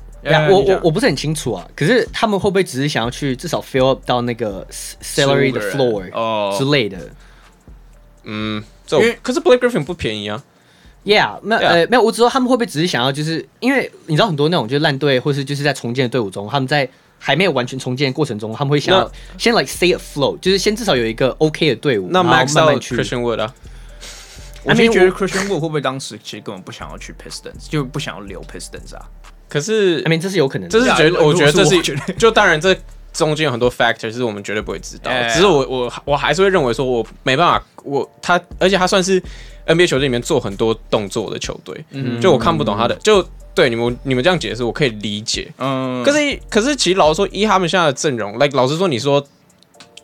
[0.50, 1.66] 我我我不是很清楚啊。
[1.74, 6.98] 可是他们会不会只是想要去至少 fill up 到那个 salary 的 floor 哦之类的？
[8.26, 8.62] 嗯，
[8.92, 10.44] 因为可是 Blake Griffin 不便宜啊。
[11.06, 16.90] Yeah，没有呃没有，我只说他们会不会只是想要就是因为你知道很多那种就是烂队，或是就是在重建的队伍中，他们在。
[17.18, 22.96] 还没有完全重建的过程中，他们会想要先 like stay afloat，就是先至少有一个 OK 的队伍，那 max 慢慢去。
[22.96, 23.54] Christian Wood 啊
[24.64, 29.06] 我就觉得 Christian Wood 会不会当时其实根本不想要去 Pistons，就不想要留 Pistons 啊？
[29.48, 31.80] 可是，I mean 这是有可能，这是绝对，我觉得这是
[32.18, 32.76] 就当然这
[33.14, 35.12] 中间有很多 factor 是我们绝对不会知道。
[35.30, 39.22] 只是我我我还是会认为说，我没办法，我他而且他算是
[39.68, 41.84] NBA 球队里面做很多动作的球队，
[42.22, 43.26] 就我看不懂他的就。
[43.56, 45.50] 对你们，你们这样解释我可以理解。
[45.60, 49.26] 嗯，可是可是其实老实说，以他们现在的阵容，like 老实说，你说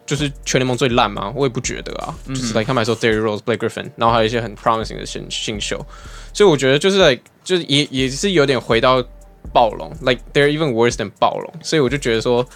[0.05, 1.33] 就是全联盟最烂吗？
[1.35, 2.15] 我也不觉得啊。
[2.27, 5.85] 嗯、就是 like 他们还说 Derrick Rose、Blake Griffin，然后还有一些很 promising 的新新秀，
[6.33, 9.03] 所以我觉得就是 like 就是也也是有点回到
[9.51, 12.47] 暴龙，like they're even worse than 暴龙，所以我就觉得说，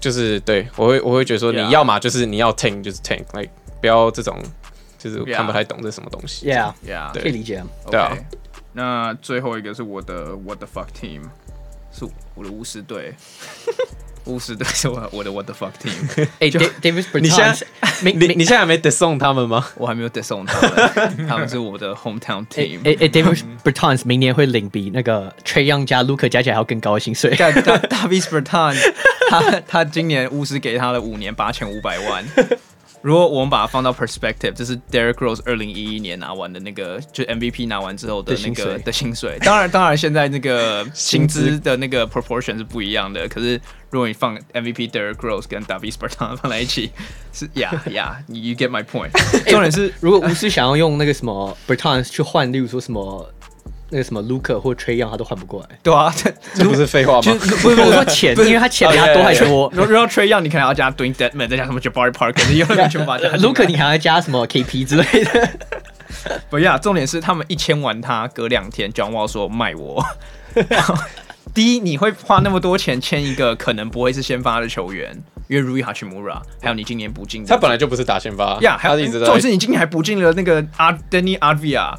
[0.00, 3.50] 就是对我会我会觉得说，你要嘛就是你要 tank 就是 tank，like
[3.82, 4.38] 不要这种
[5.02, 6.46] 就是看不太懂这什么东西。
[6.46, 7.62] Yeah, yeah，可以理解。
[7.90, 8.16] 对啊。
[8.74, 11.22] 那最后一个是我的 What the fuck team，
[11.92, 13.14] 是我的巫师队。
[14.24, 16.28] 巫师队是我我的 What the fuck team。
[16.38, 17.66] 哎，David，你现在
[18.02, 19.66] 你你现在还没得送他们吗？
[19.74, 22.78] 我还没有得送他们， 他们是我的 hometown team。
[22.84, 27.34] 哎哎，David Bertans 明年会领比那个 Trey Young 加 Luca 加起来还要更高的薪水。
[27.36, 28.78] David Bertans。
[29.28, 32.24] 他他今年巫师给他了五年八千五百万，
[33.02, 39.38] 如果我们把它放到 perspective，就是 Derrick Rose 二零一一年拿完的那个，就 MVP 拿完之后的那个的薪水。
[39.40, 43.28] 当然，当然现在那个 薪资的那个 proportion 是不一样的。
[43.28, 43.60] 可是
[43.90, 46.92] 如果你放 MVP Derrick Rose 跟 Davis Bertans 放在一起，
[47.32, 49.10] 是呀呀，you get my point。
[49.50, 53.28] 重点是，如果巫师想要用那个什么 Bertans 去换，例如说什么。
[53.92, 55.78] 那个什么卢克或 Trae Young 他都换不过来。
[55.82, 56.12] 对啊，
[56.54, 57.22] 这不是废话吗？
[57.22, 59.70] 不是不是说钱，因为他钱比他多还多。
[59.76, 65.50] 然后 Trae Young 你可能要加 Dewayne Dedman，再加什么 Jabari Parker，又 完全把卢克你还要加什么 KP 之类的。
[66.48, 70.02] 不要，重点是他们一签完他，隔两天 John Wall 说卖我。
[71.52, 75.22] 第一，你会花那么多钱签一个可能不会是先发的球员。
[75.52, 81.94] 因为 Rui Hachimura，还有你今年补进，他本来就不是打先发呀，还有，重点是你今年还补进了那个阿 Deni Avdija，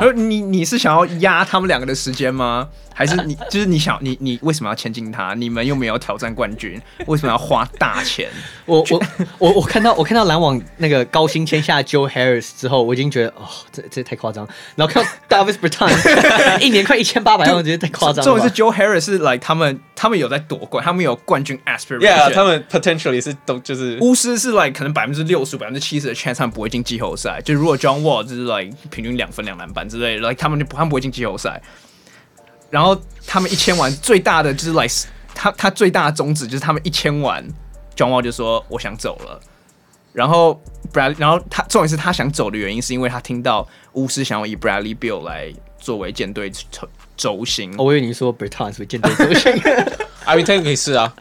[0.00, 2.68] 而你你是想要压他们两个的时间吗？
[2.92, 5.32] 还是你 就是你想你你为什么要签进他？
[5.32, 8.28] 你们又没有挑战冠军，为什么要花大钱？
[8.66, 9.02] 我我
[9.38, 14.46] 我我看到我看到篮网那个高薪签下 Joe Harris 之后，我已经觉得哦，这这太夸张。
[14.76, 18.22] 然后看到 Davis Bertans 一年快一千八百万，我觉得太夸张了。
[18.22, 22.62] 重点是 Joe Harris 是 like 他们他们有在夺冠，他们有冠军 aspiration，他们
[22.94, 27.40] potentially 是都就是巫师是 like 可能百分之六十百分之七十的 chance 他们不会进季后赛。
[27.44, 31.60] 就如果 John Wall 就是 like 平均两分两篮板之类的，like 他们就不他们不会进季后赛。
[32.70, 34.94] 然后他们一签完，最大的就是 like
[35.34, 37.44] 他他最大的宗旨就是他们一签完
[37.96, 39.40] ，John Wall 就说我想走了。
[40.12, 40.60] 然后
[40.92, 47.72] Brad，然后他重点是他想走的原因是因为他听到巫师想要以 Bradley Bill 来作为舰队轴轴心。
[47.78, 49.52] 我以为你说 Bertans 是舰队轴心
[50.24, 51.12] ，I mean technically 是啊，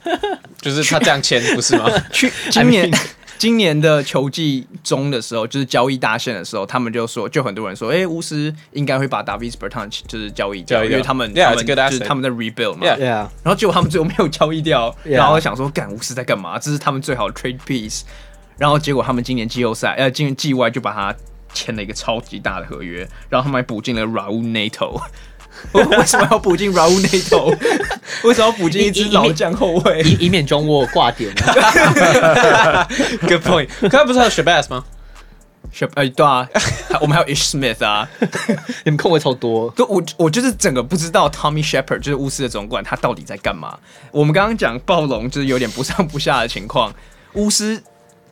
[0.61, 1.89] 就是他这样签不是吗？
[2.11, 2.91] 去今年。
[3.39, 15.11] 今年的球季中的时候，就是交易大限的时候，他们就说，就很多人说，哎、欸，巫师应该会把 Davis Bertans 就是交易掉，因为他们，yeah, 他们就是他们在 rebuild 嘛.然后结果他们最后没有交易掉，yeah.
[15.11, 16.59] 然后想说，干巫师在干嘛？
[16.59, 18.01] 这是他们最好的 trade piece，
[18.57, 21.15] 然后结果他们今年季后赛，呃，今年季外就把他
[21.53, 25.01] 签了一个超级大的合约，然后他们还补进了 Raul Neto。
[25.71, 27.55] 我 为什么要补进 Raul Neto？
[28.23, 30.01] 为什么要补进一支老将后卫？
[30.01, 31.33] 以以免 John Wall 挂点。
[33.21, 33.69] Good point。
[33.89, 34.83] 刚才不是还有 Shabazz 吗
[35.73, 36.49] ？Shab 呃对啊，
[37.01, 38.09] 我们还有 Ish Smith 啊。
[38.83, 39.71] 你们空位超多。
[39.77, 43.77] 就我我就是整个不知道 Tommy Sheppard 就是巫师的总管，他到底在干嘛？
[44.11, 46.91] 我们刚刚讲暴龙就是有点不上不下的情况，
[47.33, 47.81] 巫师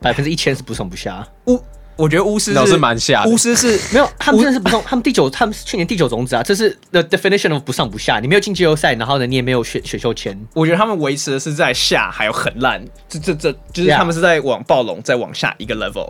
[0.00, 1.26] 百分之一千是不上不下。
[1.46, 1.62] 巫
[1.98, 8.20] 我觉得巫师老是蛮下的，巫师是 没有，他们真的是不上，他们第九，他们是去年第九种子啊，这是 the definition of 不上不下。
[8.20, 10.38] 你没有进季后赛，然后呢，你也没有选选秀签。
[10.54, 16.08] 我觉得他们维持的是在下，还有很烂，这这这就是他们是在往暴龙再往下一个 level。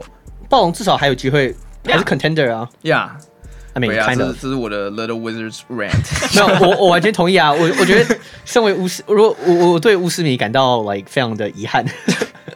[0.50, 1.54] 暴龙至少还有机会，
[1.86, 2.68] 还是 contender 啊。
[2.82, 6.04] Yeah，I mean of，这是我的 Little Wizards rant。
[6.36, 7.50] 没有，我我完全同意啊。
[7.50, 11.82] 我我觉得身为巫师，如果我我对巫师迷感到 like 非常的遗憾。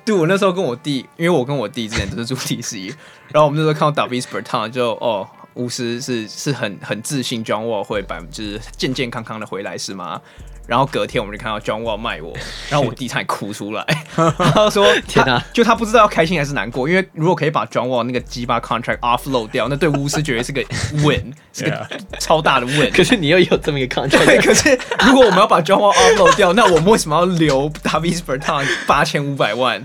[0.05, 2.89] 对，我那时候跟我弟，因为我跟我弟之前都是住 DC，
[3.29, 10.21] 然后我们那时候看到 Davis Bertans 就哦，巫师是是很很自信，John Wall 会百分之健健康康的回来是吗？
[10.67, 12.33] 然后隔天我们就看到 John Wall 卖我，
[12.71, 13.85] 然后我弟差点哭出来，
[14.15, 20.63] 他说天哪，就他不知道要开心还是难过，因为如果可以把 John Wall 那个鸡巴 contract offload 掉，那对巫师绝对是个
[21.05, 21.87] win，是个
[22.19, 22.91] 超大的 win。
[22.91, 29.85] 可是你又有这么一个 contract，对，可是如果我们要把 John Wall offload 掉，那我们为什么要留 Davis Bertans 八千五百万？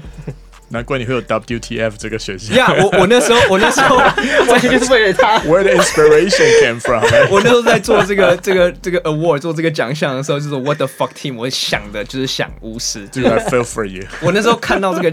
[0.69, 2.56] 难怪你会有 WTF 这个选项。
[2.56, 5.39] 呀，我我那时候我那时候完 全就是为了他。
[5.39, 7.03] Where the inspiration came from？
[7.31, 11.35] 我那时候在做这个这个这个 award 做这个奖项的时候，就是 What the fuck team？
[11.35, 13.07] 我想的就是想巫师。
[13.10, 14.03] Dude, I feel for you。
[14.22, 15.10] 我那时候看到这个，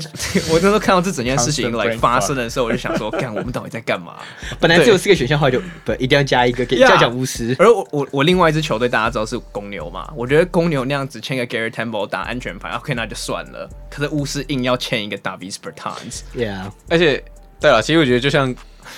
[0.51, 4.15] 我那时候看到这整件事情来发生的时候，我就想说，干，我们到底在干嘛？
[4.59, 7.55] 本来只有四个选项，后来就不一定要加一个给叫讲巫师。
[7.59, 10.11] 而我我我另外一支球队大家知道是公牛嘛？
[10.17, 13.69] 我觉得公牛那样子签个 Garrett Temple 打安全牌，OK，那就算了。
[13.91, 16.21] 可是巫师硬要签一个 Davis Bertans。
[16.37, 17.23] Yeah，而且
[17.61, 18.55] 对了，其实我觉得就像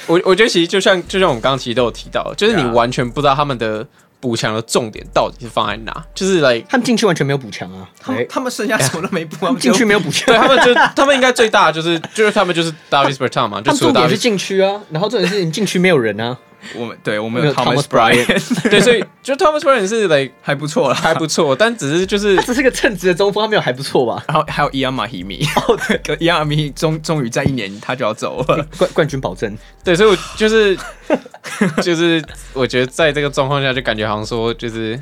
[0.06, 3.86] 我，我觉得其实就像就像我们刚刚其实都有提到，就是你完全不知道他们的
[4.18, 16.36] 补强的重点到底是放在哪，就是 like 他们进去完全没有补强啊，他们他们剩下什么都没补，进去没有补强，对他们就 他们应该最大的就是就是他们就是 Davis Bertans 嘛， 就重点是禁区啊，然后重点是你禁区没有人啊。
[16.74, 18.26] 我们对我们有 Thomas Bryant，
[18.68, 24.22] 对，所以就 Thomas Bryant 是 like 还不错了，还不错，但只是就是 他只是个称职的中锋，他没有还不错吧？
[24.28, 29.56] 然后还有 Ian Mahinmi，哦对，Ian Mahinmi 终终于在一年他就要走了，冠冠军保证。
[29.84, 30.76] 对，所以我就是
[31.82, 32.22] 就是
[32.52, 35.00] 我觉得在这个状况下，就感觉好像说就是。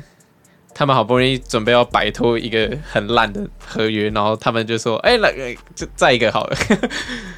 [0.77, 6.57] 他们好不容易准备要摆脱一个很烂的合约，然后他们就说：“哎、欸，来，就再一个好了。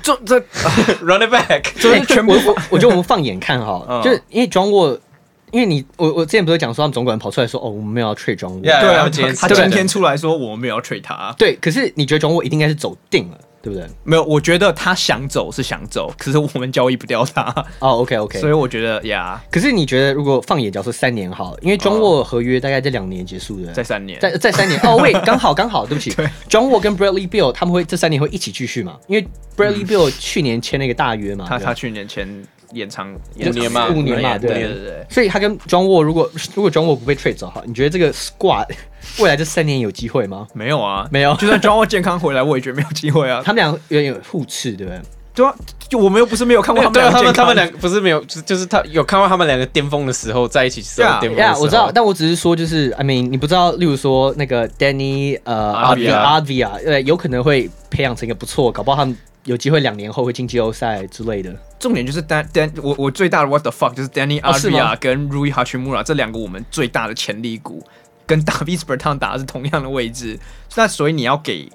[0.01, 0.45] 就”这这
[1.05, 2.33] run it back， 就是全部。
[2.33, 4.99] 我我觉得我们放眼看哈， 嗯、就是因为 John Wall，
[5.51, 11.35] 因为你我我之前不是讲说他们总管跑出来说：“哦，我们没有要 trade John Wall。” Yeah, 对啊，他今天他今天出来说我们没有要 trade 他。
[11.37, 13.37] 对，可是你觉得 John Wall 一定应该是走定了？
[13.67, 13.85] 对不对？
[14.05, 17.43] 没有，我觉得他想走是想走，可是我们交易不掉他。
[17.79, 19.43] 哦、oh,，OK OK，所以我觉得呀。
[19.51, 24.79] 可是你觉得，如果放眼，角说三年好，因为 John Wall 合约大概在两年结束的，在三年，在在三年。
[24.83, 26.13] 哦， 喂，刚好刚好，对不起。
[26.13, 28.97] 对，John Wall 跟 Bradley Bill 他们会这三年会一起继续嘛？
[29.07, 29.27] 因为
[29.57, 32.27] Bradley Bill 去年签了一个大约嘛，他他去年签。
[32.71, 35.05] 延长五年嘛，五年嘛，对对对。
[35.09, 38.67] 所以他跟 John Wall 如果如果 John Wall 不被 trade 走哈，你觉得这个 squad
[39.19, 40.47] 未来这三年有机会吗？
[40.53, 41.33] 没有啊，没有。
[41.35, 43.41] 就算 John Wall 健康回来，我也觉得没有机会啊。
[43.45, 45.01] 他们俩有点互斥，对不对？
[45.33, 45.53] 对啊，
[45.87, 51.61] 就我们又不是没有看过他们俩，他们他们俩不是没有，就是他有看过他们两个巅峰的时候在一起时候巅峰的时候。
[51.61, 59.15] 我知道，但我只是说，就是 I mean，你不知道，例如说那个 Danny 呃 Avdija 呃，有可能会培养成一个不错，搞不好他们。
[59.47, 61.55] 有机会两年后会进季后赛之类的。
[61.79, 64.41] 重点就是 Dan Dan，我我最大的 What the fuck 就是 Danny
[64.99, 67.81] 跟 Rui Hachimura 这两个我们最大的潜力股，
[68.25, 70.37] 跟 Davis Bertans 打的是同样的位置。
[70.75, 71.69] 那所以你要给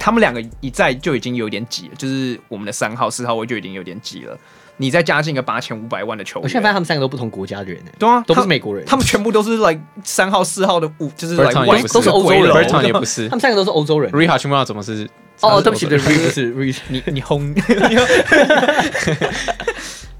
[0.00, 4.36] 他们两个一在就已经有点挤了，就是我们的三号四号位就已经有点挤了。
[4.78, 7.90] 你再加进一个八千五百万的球员，我现在发现他们三个都不同国家的人呢。
[7.98, 11.52] 对啊，都不是美国人，他们全部都是 like 三号四号的五，就是来
[11.92, 14.10] 都是欧洲人不是，他们三个都是欧洲人。
[14.12, 15.08] Rui Hachimura 怎么是？
[15.40, 17.54] 哦，对不起，对不起，不是 Rui，你你轰，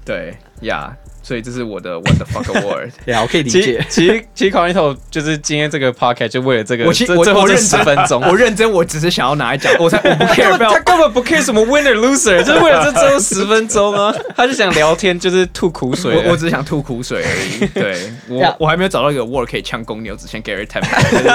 [0.05, 0.95] 对呀。
[1.23, 3.85] 所以这是我的 What the fuck award，对啊， 我可以理解。
[3.89, 16.15] 其实其实 Carlito 就是今天这个 podcast 就为了这个，我其我最后这十分钟，我认真，我只是想要拿来讲，我才我不 care，他根本不 care 什么 winner loser，就是为了这最后十分钟啊，他就想聊天，就是吐苦水。
[16.15, 17.67] 我我只是想吐苦水而已。
[17.73, 21.25] 对我我还没有找到一个 award 可以呛公牛，只签 Garrett Temple，就是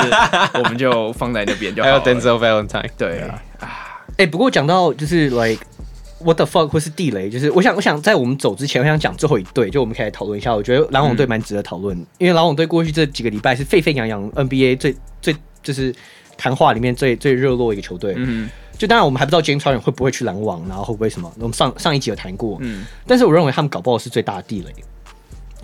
[0.54, 2.00] 我们就放在那边就好了。
[2.00, 3.38] 还有 Denzel Valentine，对啊，
[4.22, 5.58] 哎，不过讲到就是 like。
[6.24, 10.54] What the fuck 或是地雷，就是我想，我想在我们走之前，我想讲最后一队，就我们可以来讨论一下。
[10.54, 15.34] 我觉得篮网队蛮值得讨论，嗯、因为篮网队过去这几个礼拜是沸沸扬扬 NBA 最最
[15.64, 15.92] 就是
[16.36, 18.14] 谈话里面最最热络一个球队。
[18.16, 21.28] 嗯，就当然我们还不知道 James Harden 会不会去篮网，然后会不会什么。
[21.40, 24.72] 我们上上一集有谈过，嗯，但是我认为他们搞不好是最大的地雷，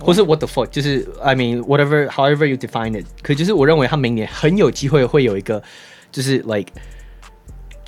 [0.01, 5.63] 或是 What the fuck，就是 I mean whatever however you define it，可就是我认为他明年很有机会会有一个
[6.11, 6.73] 就是 like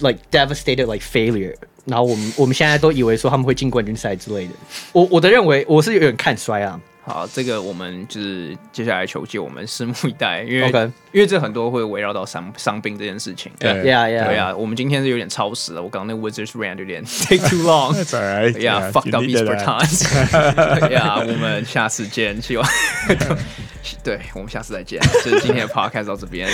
[0.01, 1.55] like devastated like failure。
[1.87, 4.53] 然后我们我们现在都以为说他们会进冠军赛之类的，
[4.93, 6.79] 我我的认为我是有点看衰啊。
[7.03, 13.51] 好，这个我们就是接下来球季我们拭目以待，因为.因为这很多会围绕到伤伤病这件事情。
[13.59, 17.95] 对呀呀，对啊，我们今天是有点超时了，我刚刚那 Wizards rant 有点 take too long。
[17.95, 18.53] That's alright.
[18.53, 20.05] Yeah，fucked up East Bertans。
[20.91, 22.67] Yeah，我们下次见，希望。
[24.05, 25.01] 对，我们下次再见。
[25.25, 26.49] 就是今天的 podcast 到这边，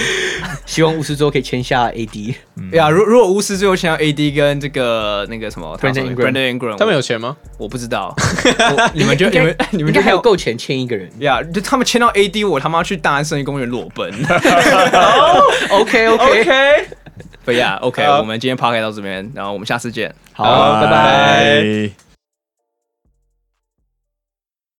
[0.64, 2.34] 希望巫师最后可以签下 AD。
[2.72, 7.36] 呀，如如果巫师最后签下 AD 跟这个那个什么 Brandon Ingram，他们有钱吗？
[7.58, 8.14] 我不知道。
[8.94, 11.10] 你们就你们你们应该还有够钱签一个人？
[11.18, 14.10] 呀，就他们签到 AD，我他妈去大安森林公园裸奔。
[15.70, 16.88] OK OK OK。
[17.44, 20.12] 不呀，OK，我们今天 podcast 到这边，然后我们下次见。
[20.32, 22.05] 好，拜拜。